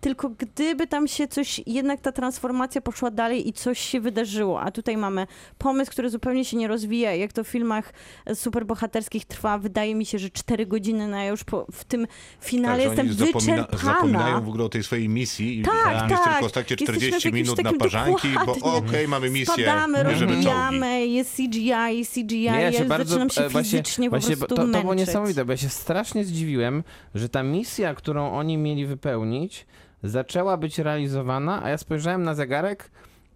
[0.00, 4.70] tylko gdyby tam się coś, jednak ta transformacja poszła dalej i coś się wydarzyło, a
[4.70, 5.26] tutaj mamy
[5.58, 7.92] pomysł, który zupełnie się nie rozwija, jak to w filmach
[8.26, 12.06] e, superbohaterskich trwa, wydaje mi się, że 4 godziny, no ja już po, w tym
[12.40, 13.94] finale Tak, jestem zapomina, wyczerpana.
[13.94, 16.08] zapominają w ogóle o tej swojej misji i Tak, tak.
[16.08, 21.06] tylko ostatnie Jesteśmy 40 w jakimś minut na parzanki, bo okej, mamy misję, Spadamy, rozbijamy,
[21.06, 24.66] jest CGI, CGI, Nie, ja się już bardzo, zaczynam się właśnie, fizycznie właśnie, po prostu
[24.66, 26.82] to, to było niesamowite, bo ja się strasznie zdziwiłem,
[27.14, 29.66] że ta misja, którą oni mieli wypełnić,
[30.02, 32.90] zaczęła być realizowana, a ja spojrzałem na zegarek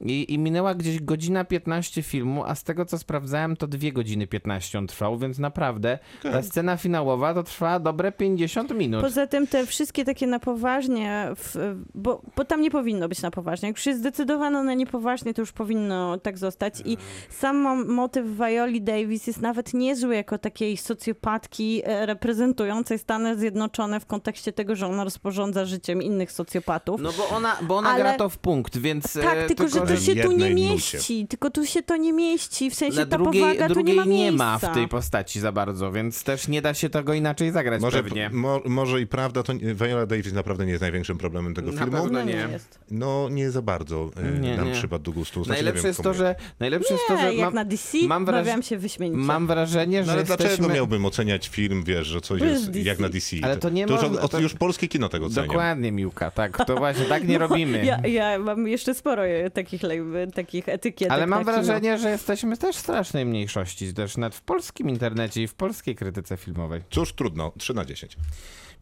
[0.04, 4.26] i, i minęła gdzieś godzina 15 filmu, a z tego co sprawdzałem, to 2 godziny
[4.26, 9.02] 15 on trwał, więc naprawdę ta scena finałowa to trwa dobre 50 minut.
[9.02, 13.30] Poza tym te wszystkie takie na poważnie, w, bo, bo tam nie powinno być na
[13.30, 13.68] poważnie.
[13.68, 16.74] Jak już jest zdecydowano na niepoważnie, to już powinno tak zostać.
[16.84, 16.96] I
[17.30, 24.00] sam mo- motyw Violi Davis jest nawet niezły jako takiej socjopatki e, reprezentującej Stany Zjednoczone
[24.00, 27.00] w kontekście tego, że ona rozporządza życiem innych socjopatów.
[27.00, 29.12] No bo ona, bo ona Ale- gra to w punkt, więc...
[29.12, 30.96] tak, e, tylko, że to się tu nie jednej nucie.
[30.96, 31.26] mieści.
[31.28, 32.70] Tylko tu się to nie mieści.
[32.70, 34.36] W sensie na ta drugiej, powaga tu drugiej nie ma nie miejsca.
[34.44, 38.02] ma w tej postaci za bardzo, więc też nie da się tego inaczej zagrać Może,
[38.02, 38.30] pewnie.
[38.32, 41.78] mo, może i prawda, to nie- Viola Davis naprawdę nie jest największym problemem tego Na
[41.82, 41.92] filmu.
[42.02, 42.48] pewno No nie nie.
[42.90, 44.72] No nie za bardzo e, Nie, nam nie.
[44.74, 45.44] przypadł do gustu.
[45.44, 47.64] Znaczy, nie Najlepsze wiem, jest to, że najlepsze jest to, Nie, że jak mam, na
[47.64, 49.22] DC mam wraż- bawiam się wyśmienicie.
[49.22, 50.46] mam wrażenie, że No ale jesteśmy...
[50.48, 53.36] dlaczego miałbym oceniać film, wiesz, że coś To jest jak na DC?
[53.42, 55.46] Ale to nie już, można, od- to- już polskie kino tego ocenia.
[55.46, 57.78] Dokładnie, Miłka, tak, to właśnie tak nie robimy.
[57.78, 61.12] No, Ja, ja mam jeszcze sporo e, takich, lej- takich etykietek.
[61.12, 61.52] Ale mam kino.
[61.52, 65.94] wrażenie, że jesteśmy też w strasznej mniejszości, też nawet w polskim internecie i w polskiej
[65.94, 66.80] krytyce filmowej.
[66.90, 68.16] Cóż, trudno, 3 na 10.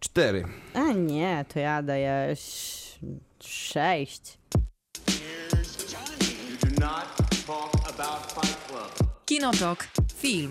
[0.00, 0.44] Cztery.
[0.74, 2.98] A nie, to ja daję ś-
[3.44, 4.38] sześć.
[9.30, 10.48] You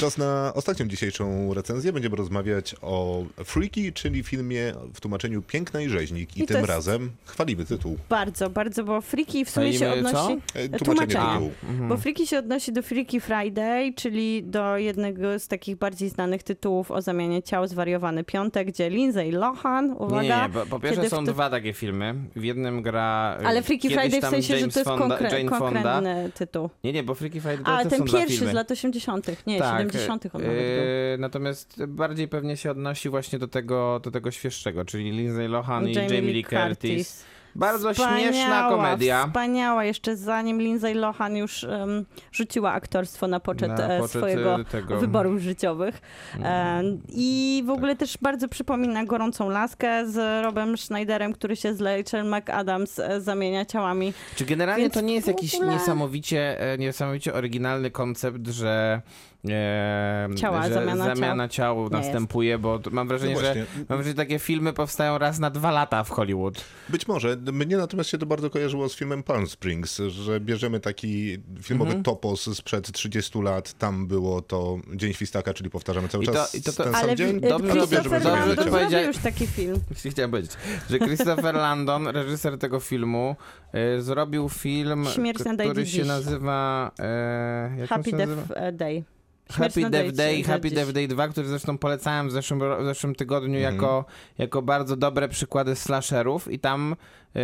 [0.00, 1.92] Czas na ostatnią dzisiejszą recenzję.
[1.92, 6.36] Będziemy rozmawiać o Freaky, czyli filmie w tłumaczeniu Piękna i Rzeźnik.
[6.36, 7.96] I, I to tym jest- razem chwalimy tytuł.
[8.08, 10.24] Bardzo, bardzo, bo Freaky w sumie się Chwalimy co?
[10.24, 10.42] odnosi...
[10.54, 11.24] E, Tłumaczenie.
[11.32, 11.50] Tytułu.
[11.88, 16.90] Bo Freaky się odnosi do Freaky Friday, czyli do jednego z takich bardziej znanych tytułów
[16.90, 20.22] o zamianie ciał Zwariowany Piątek, gdzie Lindsay Lohan, uwaga...
[20.22, 22.14] Nie, nie, bo po pierwsze są to- dwa takie filmy.
[22.36, 25.48] W jednym gra y, Ale Freaky Friday w sensie, że James to jest Fonda, konkre-
[25.48, 26.70] konkretny tytuł.
[26.84, 28.52] Nie, nie, bo Freaky Friday to A, ten są dwa pierwszy filmy.
[28.52, 30.26] z lat 80., nie, Tak, 70.
[30.34, 30.64] on nawet był.
[30.64, 35.88] yy, Natomiast bardziej pewnie się odnosi właśnie do tego, do tego świeższego, czyli Lindsay Lohan
[35.88, 37.24] i Jamie Lee Curtis.
[37.54, 39.26] Bardzo śmieszna Wspaniała, komedia.
[39.26, 44.60] Wspaniała, jeszcze zanim Lindsay Lohan już em, rzuciła aktorstwo na poczet, Na e, poczet, swojego
[44.60, 45.00] e, tego.
[45.00, 46.00] wyborów życiowych.
[46.42, 51.80] E, I w ogóle też bardzo przypomina Gorącą Laskę z Robem Schneiderem, który się z
[51.80, 54.12] Rachel McAdams zamienia ciałami.
[54.36, 59.02] Czy generalnie Więc to nie jest jakiś ogóle- niesamowicie, niesamowicie oryginalny koncept, że,
[59.48, 61.16] e, Ciała, że zamiana ciał.
[61.16, 65.18] zamiana ciał następuje, bo to mam wrażenie, No że mam wrażenie, że takie filmy powstają
[65.18, 66.64] raz na dwa lata w Hollywood.
[66.88, 67.36] Być może.
[67.52, 72.02] Mnie natomiast się to bardzo kojarzyło z filmem Palm Springs, że bierzemy taki filmowy Mhm.
[72.04, 73.72] topos sprzed 30 lat.
[73.72, 76.94] Tam było to Dzień Świstaka, czyli powtarzamy cały I to- czas i to- to- ten
[76.94, 77.40] Ale sam dzień.
[77.40, 78.54] Dobrze, dobrze, dobrze, ciał.
[78.54, 79.80] zrobił powiedział- już taki film.
[80.10, 80.52] Chciałem powiedzieć,
[80.90, 83.36] że Christopher Landon, reżyser tego filmu,
[83.72, 86.06] e, zrobił film, Śmierć który się Dziś.
[86.06, 86.90] nazywa...
[87.00, 88.10] E, Happy?
[88.12, 88.32] Death
[88.72, 89.04] Day.
[89.52, 90.42] Happy Death Day.
[90.44, 93.74] Happy Death Day 2, który zresztą polecałem w zeszłym, w zeszłym tygodniu Mhm.
[93.74, 94.04] jako,
[94.38, 96.96] jako bardzo dobre przykłady slasherów i tam
[97.34, 97.42] yy,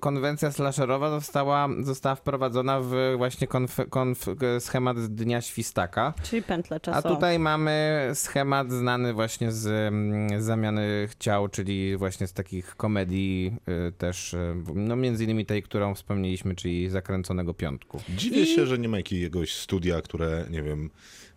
[0.00, 4.26] konwencja slasherowa została, została wprowadzona w właśnie konf, konf,
[4.58, 6.14] schemat Dnia Świstaka.
[6.22, 7.14] Czyli pętle A czasowe.
[7.14, 13.56] tutaj mamy schemat znany właśnie z mm, zamiany ciał, czyli właśnie z takich komedii
[13.88, 18.00] y, też, y, no między innymi tej, którą wspomnieliśmy, czyli Zakręconego Piątku.
[18.16, 20.90] Dziwię I- się, że nie ma jakiegoś studia, które, nie wiem,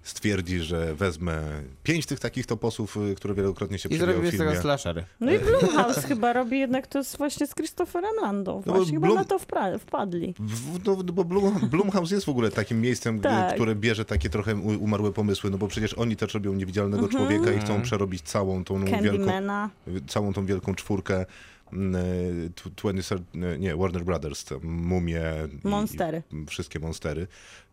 [0.03, 1.41] stwierdzi, że wezmę
[1.83, 5.03] pięć tych takich toposów, y, które wielokrotnie się I przewijały zrobił w z tego slashery.
[5.19, 8.61] No i Blumhouse chyba robi jednak to z, właśnie z Christopherem Lando.
[8.65, 10.33] bo Właśnie chyba Blum- na to wpra- wpadli.
[10.39, 13.53] W- No, bo Blum, Blumhouse jest w ogóle takim miejscem, g- Tak.
[13.55, 17.23] które bierze takie trochę u- umarłe pomysły, no bo przecież oni też robią niewidzialnego Mhm.
[17.27, 19.69] człowieka i chcą przerobić całą tą wielką, Candymana.
[20.07, 21.25] całą tą wielką czwórkę.
[21.73, 25.21] Mm, e, tw- 20, e, nie, Warner Brothers, tam Mumie.
[25.63, 26.23] Monstery.
[26.31, 27.27] i Wszystkie monstery.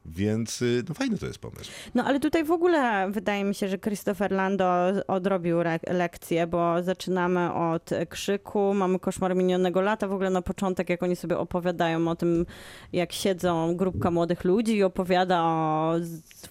[0.06, 1.70] Więc y, no fajny to jest pomysł.
[1.94, 4.64] No ale tutaj w ogóle wydaje mi się, że Christopher Lando
[5.08, 10.90] odrobił re- lekcję, bo zaczynamy od krzyku, mamy koszmar minionego lata, w ogóle na początek,
[10.90, 12.46] jak oni sobie opowiadają o tym,
[12.92, 15.94] jak siedzą grupka młodych ludzi i opowiada o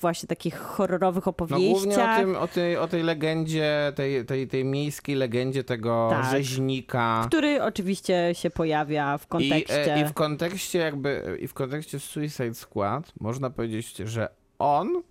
[0.01, 2.19] właśnie takich horrorowych No głównie o, opowieściach.
[2.19, 6.31] tym, o, tej, o tej legendzie, tej, tej, tej miejskiej legendzie tego Tak.
[6.31, 7.23] rzeźnika.
[7.27, 9.95] który oczywiście się pojawia w I, kontekście.
[9.95, 14.29] e, I w kontekście jakby, i w kontekście Suicide Squad można powiedzieć, że
[14.59, 15.03] on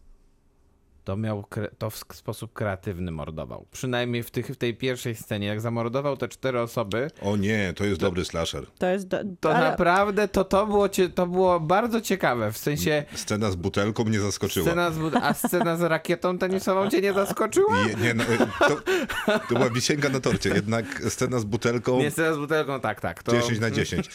[1.09, 1.45] to miał,
[1.79, 3.67] to w sposób kreatywny mordował.
[3.73, 7.85] Przynajmniej w, tych, w tej pierwszej scenie, jak zamordował te cztery osoby, O nie, to
[7.85, 8.67] jest dobry slasher.
[8.79, 9.09] To jest.
[9.09, 13.57] Do, to ale- naprawdę to, to, było, to było bardzo ciekawe, w sensie Scena z
[13.57, 14.67] butelką mnie zaskoczyła.
[14.67, 17.79] scena z, a scena z rakietą tenisową cię nie zaskoczyła?
[17.79, 18.25] Je, nie, no,
[18.59, 18.77] to,
[19.49, 23.23] to była wisienka na torcie, jednak scena z butelką Nie, scena z butelką, tak, tak.
[23.23, 23.33] To...
[23.33, 24.09] 10 na 10.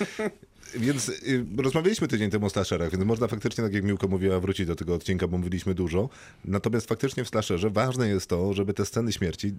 [0.76, 4.68] Więc y, rozmawialiśmy tydzień temu o slasherach, więc można faktycznie, tak jak Miłka mówiła, wrócić
[4.68, 6.10] do tego odcinka, bo mówiliśmy dużo.
[6.46, 9.54] Natomiast faktycznie w slasherze ważne jest to, żeby te sceny śmierci,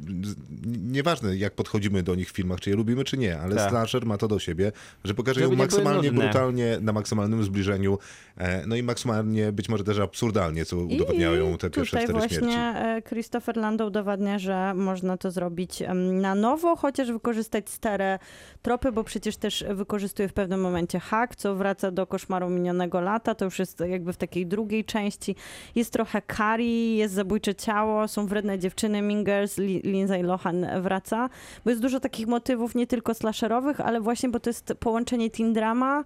[0.82, 3.70] nieważne jak podchodzimy do nich w filmach, czy je lubimy, czy nie, ale Tak.
[3.70, 4.72] slasher ma to do siebie,
[5.04, 7.98] że pokaże ją Żeby maksymalnie brutalnie, na maksymalnym zbliżeniu,
[8.38, 12.36] e, no i maksymalnie być może też absurdalnie, co udowadniają te pierwsze tutaj cztery właśnie
[12.38, 12.56] śmierci.
[12.58, 15.82] e, Christopher Lando udowadnia, że można to zrobić
[16.12, 18.18] na nowo, chociaż wykorzystać stare
[18.64, 23.34] tropy, bo przecież też wykorzystuje w pewnym momencie hak, co wraca do koszmaru minionego lata,
[23.34, 25.36] to już jest jakby w takiej drugiej części.
[25.74, 31.28] Jest trochę Carrie, jest zabójcze ciało, są wredne dziewczyny, Mingers, Li- Lindsay Lohan wraca,
[31.64, 35.52] bo jest dużo takich motywów nie tylko slasherowych, ale właśnie, bo to jest połączenie teen
[35.52, 36.04] drama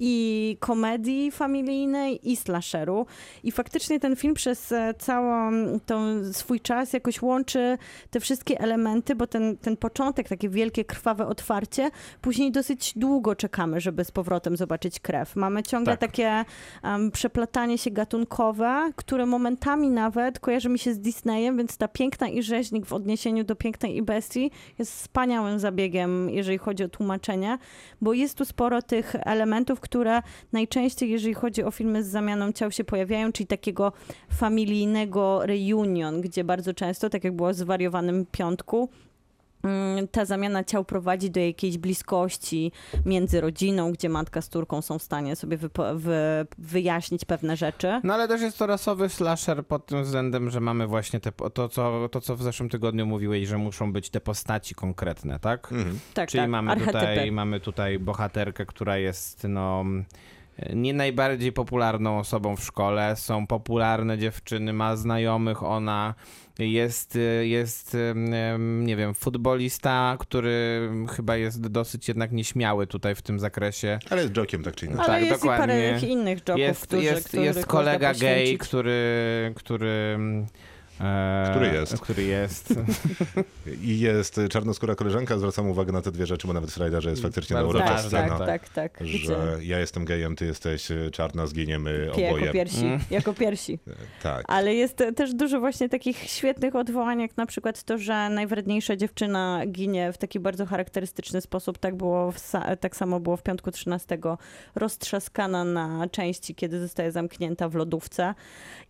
[0.00, 3.06] i komedii familijnej i slasheru.
[3.44, 5.50] I faktycznie ten film przez e, całą
[5.86, 7.78] tą swój czas jakoś łączy
[8.10, 11.90] te wszystkie elementy, bo ten, ten początek, takie wielkie, krwawe otwarcie,
[12.20, 15.36] później dosyć długo czekamy, żeby z powrotem zobaczyć krew.
[15.36, 16.10] Mamy ciągle Tak.
[16.10, 16.44] takie
[16.82, 22.28] em, przeplatanie się gatunkowe, które momentami nawet kojarzy mi się z Disneyem, więc ta Piękna
[22.28, 27.58] i Rzeźnik w odniesieniu do Pięknej i Bestii jest wspaniałym zabiegiem, jeżeli chodzi o tłumaczenie,
[28.00, 30.22] bo jest tu sporo tych elementów, które
[30.52, 33.92] najczęściej, jeżeli chodzi o filmy z zamianą ciał, się pojawiają, czyli takiego
[34.32, 38.88] familijnego reunion, gdzie bardzo często, tak jak było w zwariowanym piątku,
[40.10, 42.72] ta zamiana ciał prowadzi do jakiejś bliskości
[43.06, 48.00] między rodziną, gdzie matka z córką są w stanie sobie wypo- wy- wyjaśnić pewne rzeczy.
[48.04, 51.68] No ale też jest to rasowy slasher pod tym względem, że mamy właśnie te, to,
[51.68, 55.72] co, to, co w zeszłym tygodniu mówiłeś, że muszą być te postaci konkretne, tak?
[55.72, 55.98] Mhm.
[56.14, 56.98] Tak, Czyli tak, mamy, archetypy.
[56.98, 59.84] tutaj, mamy tutaj bohaterkę, która jest no
[60.74, 63.16] nie najbardziej popularną osobą w szkole.
[63.16, 66.14] Są popularne dziewczyny, ma znajomych, ona
[66.58, 67.96] jest, jest
[68.58, 73.98] nie wiem, futbolista, który chyba jest dosyć jednak nieśmiały tutaj w tym zakresie.
[74.10, 75.04] Ale jest jokiem tak czy inaczej.
[75.04, 75.88] Ale tak, jest dokładnie.
[75.88, 78.58] i parę innych joków, Jest, którzy, jest, jest kolega gay, poświęcić.
[78.58, 80.18] który, który
[81.50, 82.00] Który jest.
[82.00, 82.74] Który jest.
[83.82, 87.22] I jest czarnoskóra koleżanka, zwracam uwagę na te dwie rzeczy, bo nawet w Riderze jest
[87.22, 88.38] faktycznie Bardzo urocza Tak, scena.
[88.38, 89.06] tak, tak, tak.
[89.08, 92.42] Że ja jestem gejem, ty jesteś y, czarna, zginiemy pije oboje.
[92.44, 93.00] jako piersi, Mm.
[93.10, 93.78] jako piersi.
[94.22, 94.44] Tak.
[94.48, 99.62] Ale jest też dużo właśnie takich świetnych odwołań, jak na przykład to, że najwredniejsza dziewczyna
[99.66, 101.78] ginie w taki bardzo charakterystyczny sposób.
[101.78, 104.18] Tak, było sa- tak samo było w piątku 13,
[104.74, 108.34] roztrzaskana na części, kiedy zostaje zamknięta w lodówce.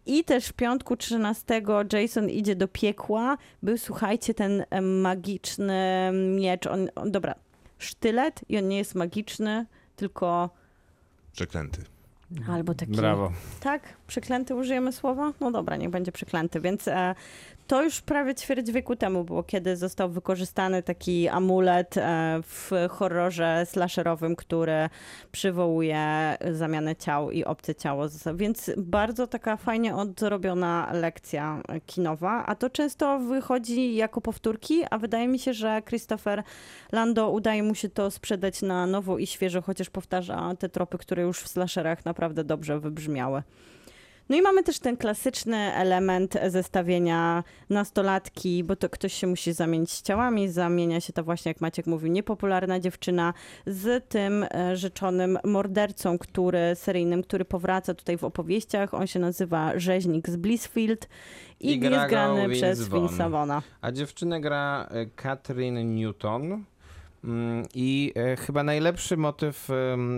[0.06, 1.62] I też w piątku 13
[2.00, 3.36] Jason idzie do piekła.
[3.62, 6.66] Był, słuchajcie, ten e, magiczny miecz.
[6.66, 7.34] On, on, dobra,
[7.78, 9.66] sztylet i on nie jest magiczny,
[9.96, 10.50] tylko
[11.32, 11.82] Przeklęty.
[12.48, 12.92] albo taki...
[12.92, 13.32] Brawo.
[13.60, 13.82] Tak?
[14.06, 15.32] Przeklęty użyjemy słowa?
[15.40, 16.60] No dobra, niech będzie przeklęty.
[16.60, 17.14] Więc e,
[17.70, 23.66] to już prawie ćwierć wieku temu było, kiedy został wykorzystany taki amulet e, w horrorze
[23.66, 24.88] slasherowym, który
[25.32, 28.06] przywołuje zamianę ciał i obce ciało.
[28.34, 35.28] Więc bardzo taka fajnie odrobiona lekcja kinowa, a to często wychodzi jako powtórki, a wydaje
[35.28, 36.42] mi się, że Christopher
[36.92, 41.22] Lando udaje mu się to sprzedać na nowo i świeżo, chociaż powtarza te tropy, które
[41.22, 43.42] już w slasherach naprawdę dobrze wybrzmiały.
[44.30, 49.90] No i mamy też ten klasyczny element zestawienia nastolatki, bo to ktoś się musi zamienić
[49.90, 53.34] z ciałami, zamienia się ta właśnie, jak Maciek mówił, niepopularna dziewczyna
[53.66, 58.94] z tym e, rzeczonym mordercą, który, seryjnym, który powraca tutaj w opowieściach.
[58.94, 61.08] On się nazywa Rzeźnik z Blissfield
[61.60, 62.88] i, I gra jest grany Vince przez.
[62.88, 63.62] Vince'a Vaughna.
[63.80, 66.64] A dziewczynę gra e, Katrin Newton.
[67.24, 69.68] Mm, I e, chyba najlepszy motyw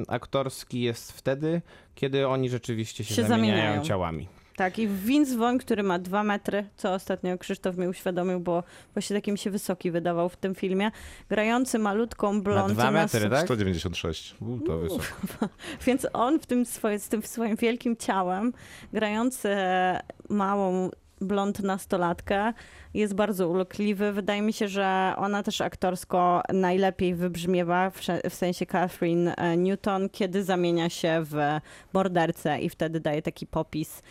[0.08, 1.62] aktorski jest wtedy,
[1.94, 3.82] kiedy oni rzeczywiście się, Się zamieniają, zamieniają.
[3.84, 4.28] ciałami.
[4.56, 4.78] tak.
[4.78, 8.62] I Vince Vaughn, który ma dwa metry, co ostatnio Krzysztof mi uświadomił, bo
[8.94, 10.90] właśnie takim się wysoki wydawał w tym filmie,
[11.28, 12.72] grający malutką blond.
[12.72, 13.44] dwa metry, tak?
[13.44, 14.34] 196.
[14.40, 15.04] U, to wysoko.
[15.86, 18.52] Więc on w tym swoje, z tym swoim wielkim ciałem,
[18.92, 19.48] grający
[20.28, 20.90] małą
[21.22, 22.52] blond nastolatkę,
[22.94, 24.12] jest bardzo ulokliwy.
[24.12, 27.90] Wydaje mi się, że ona też aktorsko najlepiej wybrzmiewa,
[28.30, 31.36] w sensie Catherine e, Newton, kiedy zamienia się w
[31.92, 34.02] mordercę i wtedy daje taki popis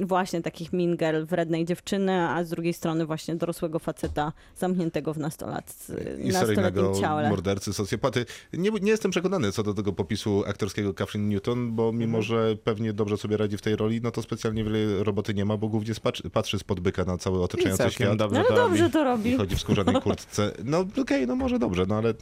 [0.00, 5.18] właśnie takich mean girl, wrednej dziewczyny, a z drugiej strony właśnie dorosłego faceta zamkniętego w
[5.18, 5.74] nastolat,
[6.24, 7.28] I nastoletnim ciele.
[7.28, 8.26] mordercy, socjopaty.
[8.52, 12.22] Nie, nie jestem przekonany co do tego popisu aktorskiego Catherine Newton, bo mimo, Mhm.
[12.22, 15.56] że pewnie dobrze sobie radzi w tej roli, no to specjalnie wiele roboty nie ma,
[15.56, 18.16] bo głównie spatrzy, patrzy spod byka na cały I otaczający świat.
[18.16, 18.92] dobrze No to ale dobrze robi.
[18.92, 19.36] to I robi.
[19.36, 20.52] chodzi w skórzanej kurtce.
[20.64, 22.14] No okej, no może dobrze, no ale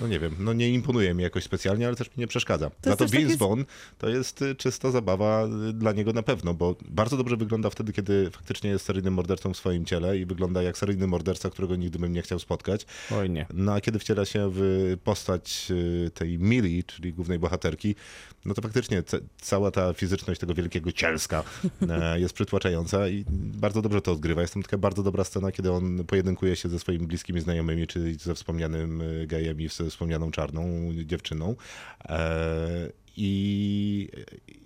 [0.00, 2.70] no nie wiem, no nie imponuje mi jakoś specjalnie, ale też mi nie przeszkadza.
[2.80, 3.60] To Za to Vince Vaughn
[3.98, 7.92] to jest y, czysta zabawa y, dla niego na pewno, bo bardzo dobrze wygląda wtedy,
[7.92, 11.98] kiedy faktycznie jest seryjnym mordercą w swoim ciele i wygląda jak seryjny morderca, którego nigdy
[11.98, 12.86] bym nie chciał spotkać.
[13.10, 13.46] Oj nie.
[13.54, 17.94] No a kiedy wciela się w postać y, tej Millie, czyli głównej bohaterki,
[18.44, 21.44] no to faktycznie ca- cała ta fizyczność tego wielkiego cielska
[21.88, 24.40] e, jest przytłaczająca i bardzo dobrze to odgrywa.
[24.40, 28.14] Jest tam taka bardzo dobra scena, kiedy on pojedynkuje się ze swoimi bliskimi znajomymi, czyli
[28.14, 31.56] ze wspomnianym y, gejem i ze wspomnianą czarną dziewczyną.
[33.16, 34.08] I,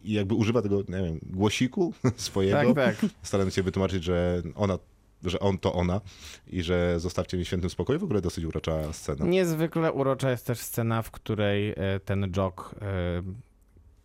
[0.05, 3.11] I jakby używa tego, nie wiem, głosiku swojego, Tak, tak.
[3.23, 4.79] starając się wytłumaczyć, że ona,
[5.25, 6.01] że on to ona
[6.47, 7.99] i że zostawcie mi świętym spokoju.
[7.99, 9.27] W ogóle dosyć urocza scena.
[9.27, 13.23] Niezwykle urocza jest też scena, w której e, ten Jock, e,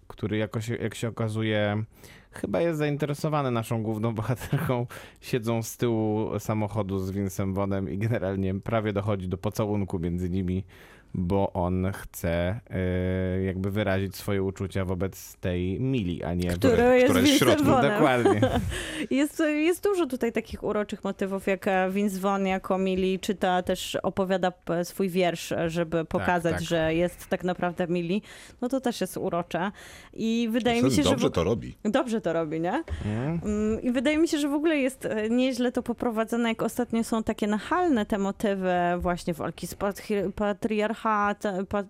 [0.07, 1.83] który jakoś, jak się okazuje,
[2.31, 4.87] chyba jest zainteresowany naszą główną bohaterką,
[5.21, 10.63] siedzą z tyłu samochodu z Vincem Vonem i generalnie prawie dochodzi do pocałunku między nimi,
[11.13, 16.49] bo on chce e, jakby wyrazić swoje uczucia wobec tej Mili, a nie...
[16.49, 17.65] Który jest która jest środku.
[17.65, 18.41] Dokładnie.
[19.09, 23.95] Jest, jest dużo tutaj takich uroczych motywów, jak e, Vince Vaughn jako Mili czyta, też
[23.95, 26.61] opowiada p- swój wiersz, e, żeby pokazać, tak.
[26.61, 28.21] że jest tak naprawdę Mili.
[28.61, 29.71] No to też jest urocze.
[30.13, 31.29] I wydaje mi się, Dobrze że...
[31.29, 31.75] w- to robi.
[31.83, 32.83] Dobrze to robi, nie?
[33.05, 33.41] Mm.
[33.43, 37.03] Mm, I wydaje mi się, że w ogóle jest e, nieźle to poprowadzone, jak ostatnio
[37.03, 40.31] są takie nachalne te motywy właśnie walki z patri-
[41.03, 41.83] patriarchatem, pa,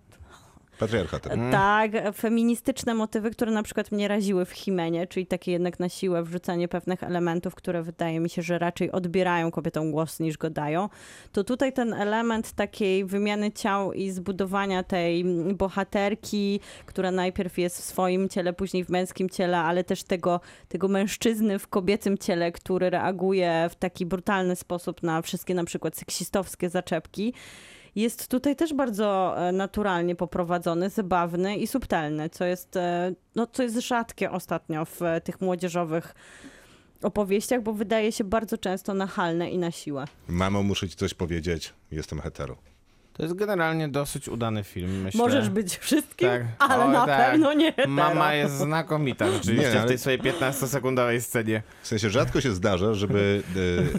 [0.81, 1.31] Patriarchatem.
[1.31, 1.51] Mm.
[1.51, 6.23] tak, feministyczne motywy, które na przykład mnie raziły w Himenie, czyli takie jednak na siłę
[6.23, 10.89] wrzucanie pewnych elementów, które wydaje mi się, że raczej odbierają kobietom głos niż go dają,
[11.31, 15.25] to tutaj ten element takiej wymiany ciał i zbudowania tej
[15.55, 20.87] bohaterki, która najpierw jest w swoim ciele, później w męskim ciele, ale też tego, tego
[20.87, 26.69] mężczyzny w kobiecym ciele, który reaguje w taki brutalny sposób na wszystkie na przykład seksistowskie
[26.69, 27.33] zaczepki,
[27.95, 33.63] jest tutaj też bardzo e, naturalnie poprowadzony, zabawny i subtelny, co jest, e, no, co
[33.63, 36.15] jest rzadkie ostatnio w e, tych młodzieżowych
[37.03, 40.05] opowieściach, bo wydaje się bardzo często nachalne i na siłę.
[40.27, 41.73] Mamo, muszę ci coś powiedzieć.
[41.91, 42.57] Jestem hetero.
[43.13, 45.17] To jest generalnie dosyć udany film, myślę.
[45.17, 46.41] Możesz być wszystkim, Tak.
[46.59, 47.31] ale Oj, na tak.
[47.31, 47.89] pewno nie hetero.
[47.89, 51.63] Mama jest znakomita rzeczywiście Nie, w tej swojej 15-sekundowej scenie.
[51.81, 53.43] W sensie rzadko się zdarza, żeby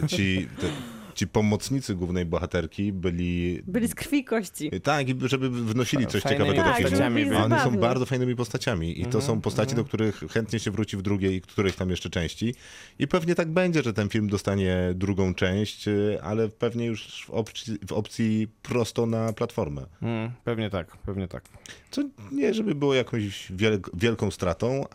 [0.05, 0.67] e, ci, te,
[1.15, 3.63] ci pomocnicy głównej bohaterki byli...
[3.67, 4.71] Byli z krwi i kości.
[4.83, 7.15] Tak, i żeby wnosili coś Fajnymi ciekawego do filmu.
[7.15, 10.71] byli A One są bardzo fajnymi postaciami i to są postaci, do których chętnie się
[10.71, 12.55] wróci w drugiej i których tam jeszcze części.
[12.99, 15.85] I pewnie tak będzie, że ten film dostanie drugą część,
[16.23, 19.87] ale pewnie już w opcji, w opcji prosto na platformę.
[20.03, 21.45] Mm, pewnie tak, pewnie tak.
[21.91, 22.03] Co
[22.33, 24.89] nie, żeby było jakąś wielk, wielką stratą, y,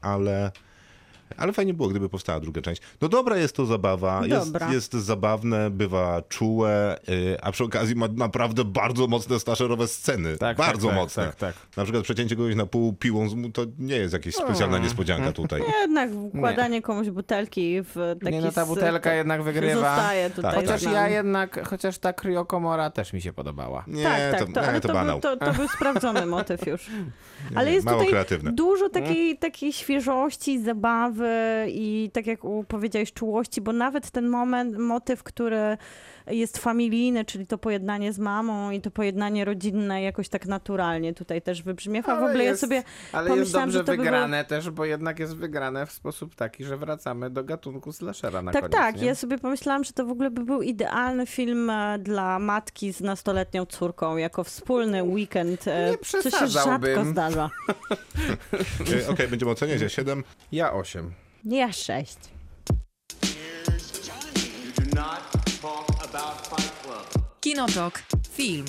[0.00, 0.50] ale...
[1.36, 2.82] Ale fajnie było, gdyby powstała druga część.
[3.00, 4.72] No dobra jest to zabawa, jest, Dobra.
[4.72, 10.38] jest zabawne, bywa czułe, y, a przy okazji ma naprawdę bardzo mocne slasherowe sceny.
[10.38, 11.24] Tak, bardzo tak, tak, mocne.
[11.24, 11.54] tak, tak.
[11.76, 15.62] Na przykład przecięcie kogoś na pół piłą to nie jest jakaś specjalna niespodzianka tutaj.
[15.80, 18.34] Jednak wkładanie komuś butelki w taki...
[18.34, 19.96] Nie no, ta butelka jednak wygrywa.
[19.96, 20.54] Zostaje tutaj.
[20.54, 20.96] Chociaż z nami.
[20.96, 23.84] ja jednak, chociaż ta Cryo Komora też mi się podobała.
[23.86, 26.66] Nie, tak, tak, to, to, nie, ale to, to, był, to, to był sprawdzony motyw
[26.66, 26.90] już.
[27.54, 28.52] Ale nie, jest mało tutaj kreatywne.
[28.52, 31.23] dużo takiej, takiej świeżości, zabawy
[31.68, 35.76] i tak jak powiedziałeś, czułości, bo nawet ten moment, motyw, który
[36.26, 41.42] jest familijne, czyli to pojednanie z mamą i to pojednanie rodzinne jakoś tak naturalnie tutaj
[41.42, 42.12] też wybrzmiewa.
[42.12, 42.82] Ale w ogóle jest, ja sobie
[43.12, 46.64] Ale jest dobrze że to wygrane by też, bo jednak jest wygrane w sposób taki,
[46.64, 48.76] że wracamy do gatunku slashera na tak, koniec.
[48.76, 49.02] Tak, tak.
[49.02, 53.00] Ja sobie pomyślałam, że to w ogóle by był idealny film e, dla matki z
[53.00, 57.50] nastoletnią córką, jako wspólny weekend, e, Nie co się rzadko zdarza.
[58.82, 59.80] Okej, okay, będziemy oceniać.
[59.80, 60.24] Ja 7.
[60.52, 61.12] Ja osiem.
[61.44, 62.33] Ja sześć.
[67.54, 68.02] Kinotok.
[68.32, 68.64] Film.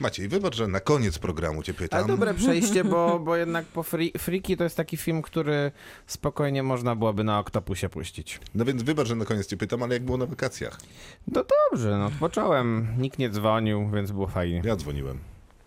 [0.00, 2.06] Maciej, wybacz, że na koniec programu cię Ale pytam.
[2.06, 5.72] dobre przejście, bo, bo jednak po free, Freaky to jest taki film, który
[6.06, 8.40] spokojnie można byłoby na Octopusie puścić.
[8.54, 10.80] No więc wybacz, że na koniec cię pytam, ale jak było na wakacjach?
[11.26, 12.94] No dobrze, no odpocząłem.
[12.98, 14.62] Nikt nie dzwonił, więc było fajnie.
[14.64, 15.18] Ja dzwoniłem.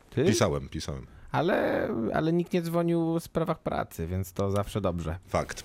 [0.09, 0.25] Ty?
[0.25, 1.07] Pisałem, pisałem.
[1.33, 5.17] Ale, ale nikt nie dzwonił w sprawach pracy, więc to zawsze dobrze.
[5.27, 5.63] Fakt.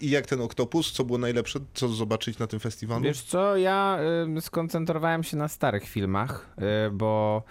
[0.00, 0.92] I jak ten oktopus?
[0.92, 1.58] Co było najlepsze?
[1.74, 3.02] Co zobaczyć na tym festiwalu?
[3.04, 3.98] Wiesz co, ja
[4.36, 6.54] y, skoncentrowałem się na starych filmach,
[6.86, 7.42] y, bo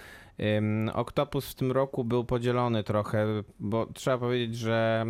[0.58, 3.26] ym, Octopus w tym roku był podzielony trochę,
[3.60, 5.06] bo trzeba powiedzieć, że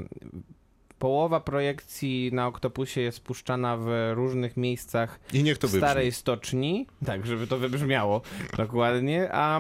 [1.00, 5.88] połowa projekcji na Octopusie jest puszczana w różnych miejscach I niech to w wybrzmi.
[5.90, 8.22] starej stoczni, tak, żeby to wybrzmiało
[8.58, 9.60] dokładnie, a,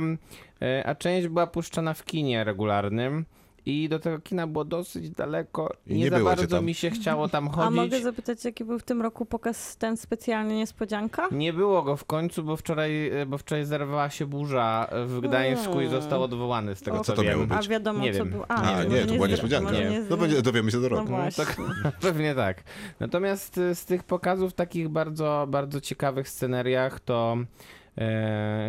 [0.85, 3.25] a część była puszczana w kinie regularnym.
[3.65, 5.73] I do tego kina było dosyć daleko.
[5.87, 7.75] I Nie, nie za bardzo mi się chciało tam A chodzić.
[7.75, 11.27] mogę zapytać, jaki był w tym roku pokaz ten specjalny niespodzianka?
[11.31, 15.85] Nie było go w końcu, bo wczoraj, bo wczoraj zerwała się burza w Gdańsku i
[15.85, 15.89] Mm.
[16.01, 17.47] został odwołany z tego O, co, to miało wiem.
[17.49, 17.67] być?
[17.67, 18.29] A wiadomo, Nie co wiem.
[18.29, 18.43] był.
[18.47, 19.71] A, nie, nie, to była niespodzianka.
[19.71, 20.03] Nie.
[20.09, 21.07] No będzie, dowiemy się do No roku.
[21.07, 21.45] właśnie.
[22.01, 22.63] Pewnie tak.
[22.99, 27.45] Natomiast z tych pokazów takich bardzo, bardzo ciekawych sceneriach to e,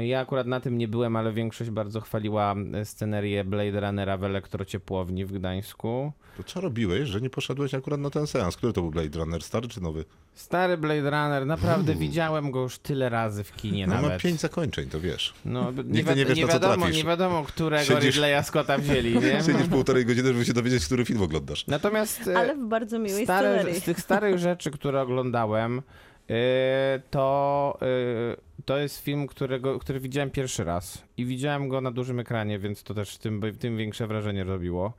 [0.01, 4.25] ja akurat na tym nie byłem, ale większość bardzo chwaliła e, scenerię Blade Runnera w
[4.25, 6.13] elektrociepłowni w Gdańsku.
[6.37, 8.57] To co robiłeś, że nie poszedłeś akurat na ten seans?
[8.57, 9.43] Który to był Blade Runner?
[9.43, 10.05] Stary czy nowy?
[10.35, 14.23] Stary Blade Runner, naprawdę widziałem go już tyle razy w kinie No ma nawet.
[14.23, 15.35] pięć zakończeń, to wiesz.
[15.45, 19.43] No, nie, Nigdy nie wiesz, nie wiadomo, nie wiadomo, którego Siedzisz- Ridleya Scotta wzięli, nie?
[19.47, 21.67] Siedzisz półtorej godziny, żeby się dowiedzieć, który film oglądasz.
[21.67, 23.81] Natomiast e, Ale w bardzo miłej stare, scenerii.
[23.81, 25.83] z tych starych rzeczy, które oglądałem,
[27.11, 31.03] to, yy, to jest film, którego, który widziałem pierwszy raz.
[31.17, 34.93] I widziałem go na dużym ekranie, więc to też tym, tym większe wrażenie robiło.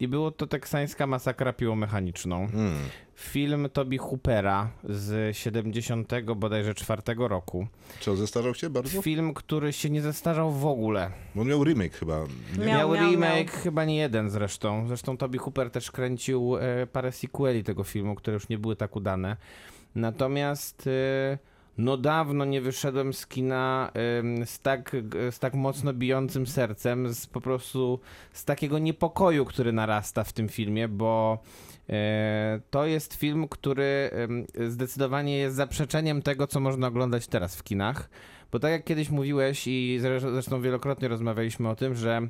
[0.00, 2.48] I było to teksańska masakra piłomechaniczną.
[2.54, 2.74] Mm.
[3.14, 7.66] Film Toby Hoopera z 70 bodajże czwartego roku.
[8.00, 9.02] Co, zestarzał się bardzo?
[9.02, 11.10] Film, który się nie zestarzał w ogóle.
[11.34, 12.24] Bo on miał remake chyba.
[12.58, 12.66] Nie?
[12.66, 13.62] Miał, Miał, miał, remake, miał.
[13.62, 14.88] chyba nie jeden zresztą.
[14.88, 18.96] Zresztą Toby Hooper też kręcił e, parę sequeli tego filmu, które już nie były tak
[18.96, 19.36] udane.
[19.94, 21.38] Natomiast e,
[21.78, 23.90] no dawno nie wyszedłem z kina
[24.44, 24.96] z, tak,
[25.30, 28.00] z tak mocno bijącym sercem, z po prostu
[28.32, 31.42] z takiego niepokoju, który narasta w tym filmie, bo
[31.88, 34.10] e, to jest film, który
[34.68, 38.08] zdecydowanie jest zaprzeczeniem tego, co można oglądać teraz w kinach.
[38.54, 42.28] Bo tak jak kiedyś mówiłeś i zresztą, wielokrotnie rozmawialiśmy o tym, że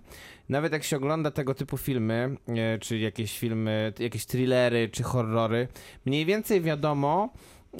[0.48, 5.68] nawet jak się ogląda tego typu filmy, e, czy jakieś filmy, jakieś thrillery, czy horrory,
[6.06, 7.32] mniej więcej wiadomo,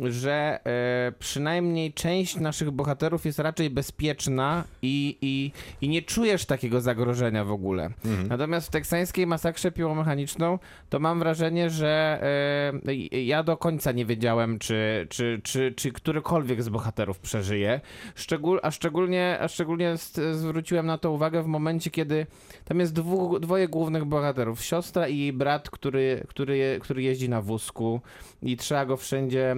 [0.03, 5.53] że e, przynajmniej część naszych bohaterów jest raczej bezpieczna i, i,
[5.87, 7.91] i nie czujesz takiego zagrożenia w ogóle.
[8.29, 10.59] Natomiast w teksańskiej masakrze piłomechaniczną
[10.91, 12.21] to mam wrażenie, że
[12.93, 12.95] e,
[13.25, 17.81] ja do końca nie wiedziałem, czy, czy, czy, czy którykolwiek z bohaterów przeżyje.
[18.15, 19.95] Szczegól, a szczególnie, a szczególnie
[20.33, 22.27] zwróciłem na to uwagę w momencie, kiedy
[22.65, 24.65] tam jest dwu, dwoje głównych bohaterów.
[24.65, 28.01] Siostra i jej brat, który, który, który jeździ na wózku
[28.43, 29.57] i trzeba go wszędzie,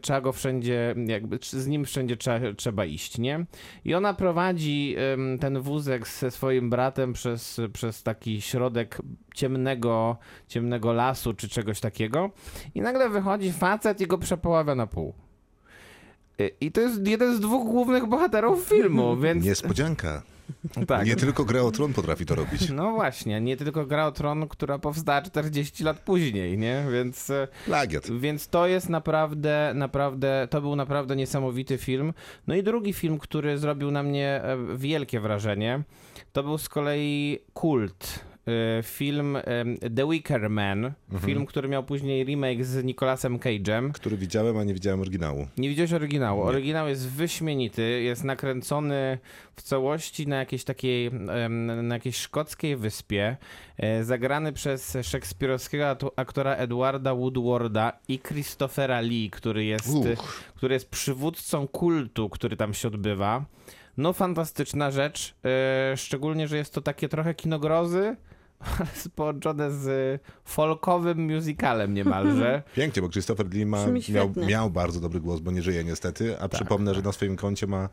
[0.00, 3.46] trzeba go wszędzie, jakby z nim wszędzie trzeba, trzeba iść, nie?
[3.84, 4.96] I ona prowadzi
[5.40, 8.98] ten wózek ze swoim bratem przez, przez taki środek
[9.34, 10.16] ciemnego,
[10.48, 12.30] ciemnego lasu czy czegoś takiego
[12.74, 15.14] i nagle wychodzi facet i go przepoławia na pół.
[16.60, 19.44] I to jest jeden z dwóch głównych bohaterów filmu, więc...
[19.44, 20.22] Niespodzianka.
[20.86, 21.06] tak.
[21.06, 22.70] Nie tylko Gra o Tron potrafi to robić.
[22.70, 26.84] No właśnie, nie tylko gra o Tron, która powstała 40 lat później, nie?
[26.92, 28.10] Więc, e, Plagiat.
[28.10, 32.12] więc to jest naprawdę, naprawdę, to był naprawdę niesamowity film.
[32.46, 35.82] No i drugi film, który zrobił na mnie e, wielkie wrażenie,
[36.32, 38.27] to był z kolei Kult.
[38.48, 39.42] E, Film e,
[39.96, 43.92] The Wicker Man, film, który miał później remake z Nicolasem Cage'em.
[43.92, 45.46] Który widziałem, a nie widziałem oryginału.
[45.56, 46.42] Nie widziałeś oryginału.
[46.42, 46.48] Nie.
[46.48, 49.18] Oryginał jest wyśmienity, jest nakręcony
[49.56, 51.10] w całości na jakiejś takiej,
[51.82, 53.36] na jakiejś szkockiej wyspie,
[53.76, 60.42] e, zagrany przez szekspirowskiego aktora Edwarda Woodwarda i Christophera Lee, który jest, Uch.
[60.56, 63.44] który jest przywódcą kultu, który tam się odbywa.
[63.96, 65.34] No fantastyczna rzecz,
[65.96, 68.16] szczególnie, że jest to takie trochę kinogrozy,
[69.16, 72.62] połączone z folkowym musicalem niemalże.
[72.76, 76.48] Pięknie, bo Christopher Lee ma, miał, miał bardzo dobry głos, bo nie żyje niestety, a
[76.48, 77.88] przypomnę, że na swoim koncie ma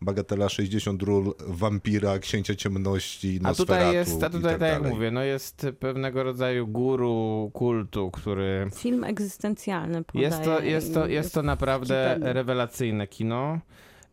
[0.00, 5.10] Bagatela 60 ról, Wampira, Księcia Ciemności, A tutaj jest, a tutaj tak tak jak mówię,
[5.10, 10.26] no jest pewnego rodzaju guru kultu, który Film egzystencjalny podaje.
[10.26, 13.58] jest to, jest to, jest to naprawdę rewelacyjne kino.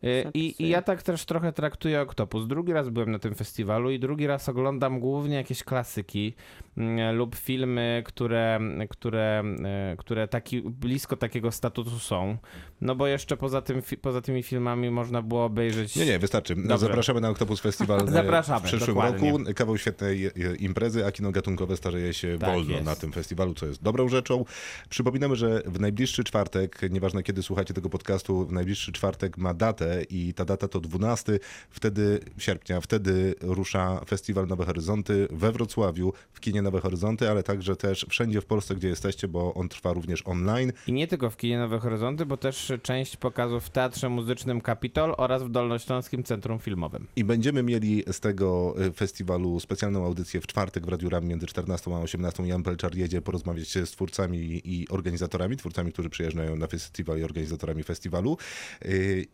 [0.04, 2.46] Y, I, I ja tak też trochę traktuję Oktopus.
[2.46, 6.34] Drugi raz byłem na tym festiwalu i drugi raz oglądam głównie jakieś klasyki
[6.76, 8.60] mm, lub filmy, które,
[8.90, 12.36] które, e, które taki, blisko takiego statusu są.
[12.80, 15.96] No bo jeszcze poza, tym, poza tymi filmami można było obejrzeć...
[15.96, 16.56] Nie, nie, wystarczy.
[16.76, 19.32] Zapraszamy na Octopus Festival e, Zapraszamy, w przyszłym dokładnie.
[19.32, 19.44] roku.
[19.54, 22.84] Kawał świetnej e, imprezy, a kino gatunkowe starzeje się Tak wolno jest.
[22.84, 24.44] na tym festiwalu, co jest dobrą rzeczą.
[24.88, 29.93] Przypominamy, że w najbliższy czwartek, nieważne kiedy słuchacie tego podcastu, w najbliższy czwartek ma datę
[30.02, 31.38] i ta data to 12
[31.70, 32.80] wtedy sierpnia.
[32.80, 38.40] Wtedy rusza Festiwal Nowe Horyzonty we Wrocławiu, w kinie Nowe Horyzonty, ale także też wszędzie
[38.40, 40.72] w Polsce, gdzie jesteście, bo on trwa również online.
[40.86, 45.14] I nie tylko w kinie Nowe Horyzonty, bo też część pokazów w Teatrze Muzycznym Kapitol
[45.16, 47.06] oraz w Dolnośląskim Centrum Filmowym.
[47.16, 51.46] I będziemy mieli z tego y, festiwalu specjalną audycję w czwartek w Radiu Ram między
[51.46, 52.42] 14 a 18.
[52.42, 57.82] Jan Pelczar jedzie porozmawiać z twórcami i organizatorami, twórcami, którzy przyjeżdżają na festiwal i organizatorami
[57.82, 58.36] festiwalu.
[58.84, 59.26] Y,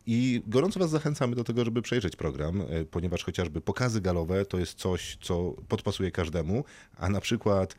[0.47, 4.59] I gorąco Was zachęcamy do tego, żeby przejrzeć program, y, ponieważ chociażby pokazy galowe to
[4.59, 6.65] jest coś, co podpasuje każdemu,
[6.97, 7.75] a na przykład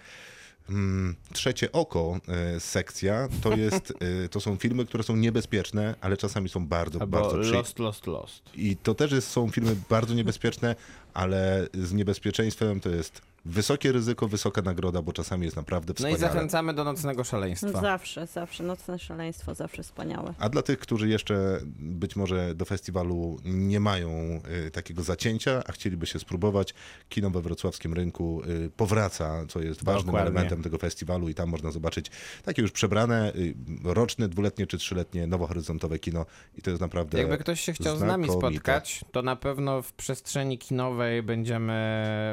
[0.69, 3.93] Mm, Trzecie oko, e, sekcja, to, jest,
[4.25, 7.57] e, to są filmy, które są niebezpieczne, ale czasami są bardzo, Albo bardzo przyjemne.
[7.57, 8.43] Lost, Lost, Lost.
[8.55, 10.75] I to też jest, są filmy bardzo niebezpieczne,
[11.13, 16.11] ale z niebezpieczeństwem to jest wysokie ryzyko, wysoka nagroda, bo czasami jest naprawdę No i
[16.13, 16.33] wspaniale.
[16.33, 17.81] zachęcamy do nocnego szaleństwa.
[17.81, 18.63] Zawsze, zawsze.
[18.63, 20.33] Nocne szaleństwo, zawsze wspaniałe.
[20.39, 25.71] A dla tych, którzy jeszcze być może do festiwalu nie mają y, takiego zacięcia, a
[25.71, 26.73] chcieliby się spróbować,
[27.09, 30.31] kino we wrocławskim rynku y, powraca, co jest ważnym Dokładnie.
[30.31, 32.11] elementem tego festiwalu i tam można zobaczyć
[32.43, 33.53] takie już przebrane, y,
[33.83, 36.25] roczne, dwuletnie czy trzyletnie, nowohoryzontowe kino
[36.57, 38.53] i to jest naprawdę Jakby ktoś się chciał z nami znakomite.
[38.59, 41.81] spotkać, to na pewno w przestrzeni kinowej będziemy,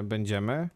[0.05, 0.69] będziemy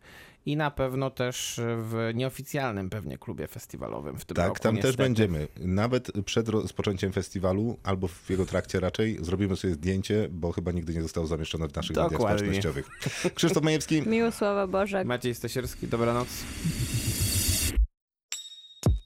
[0.46, 4.58] i na pewno też w nieoficjalnym pewnie klubie festiwalowym w tym Tak, roku.
[4.60, 5.02] tam też niestety.
[5.02, 5.48] będziemy.
[5.60, 10.94] Nawet przed rozpoczęciem festiwalu albo w jego trakcie raczej zrobimy sobie zdjęcie, bo chyba nigdy
[10.94, 12.38] nie zostało zamieszczone w naszych mediach Dokładnie.
[12.38, 12.88] społecznościowych.
[13.34, 14.02] Krzysztof Majewski.
[14.08, 15.06] Miłosława Bożek.
[15.06, 16.28] Maciej Stasierski, dobranoc.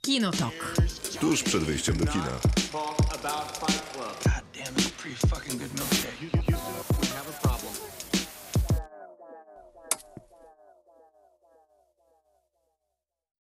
[0.03, 0.75] Kinotok.
[1.21, 2.41] Tuż przed wyjściem do kina.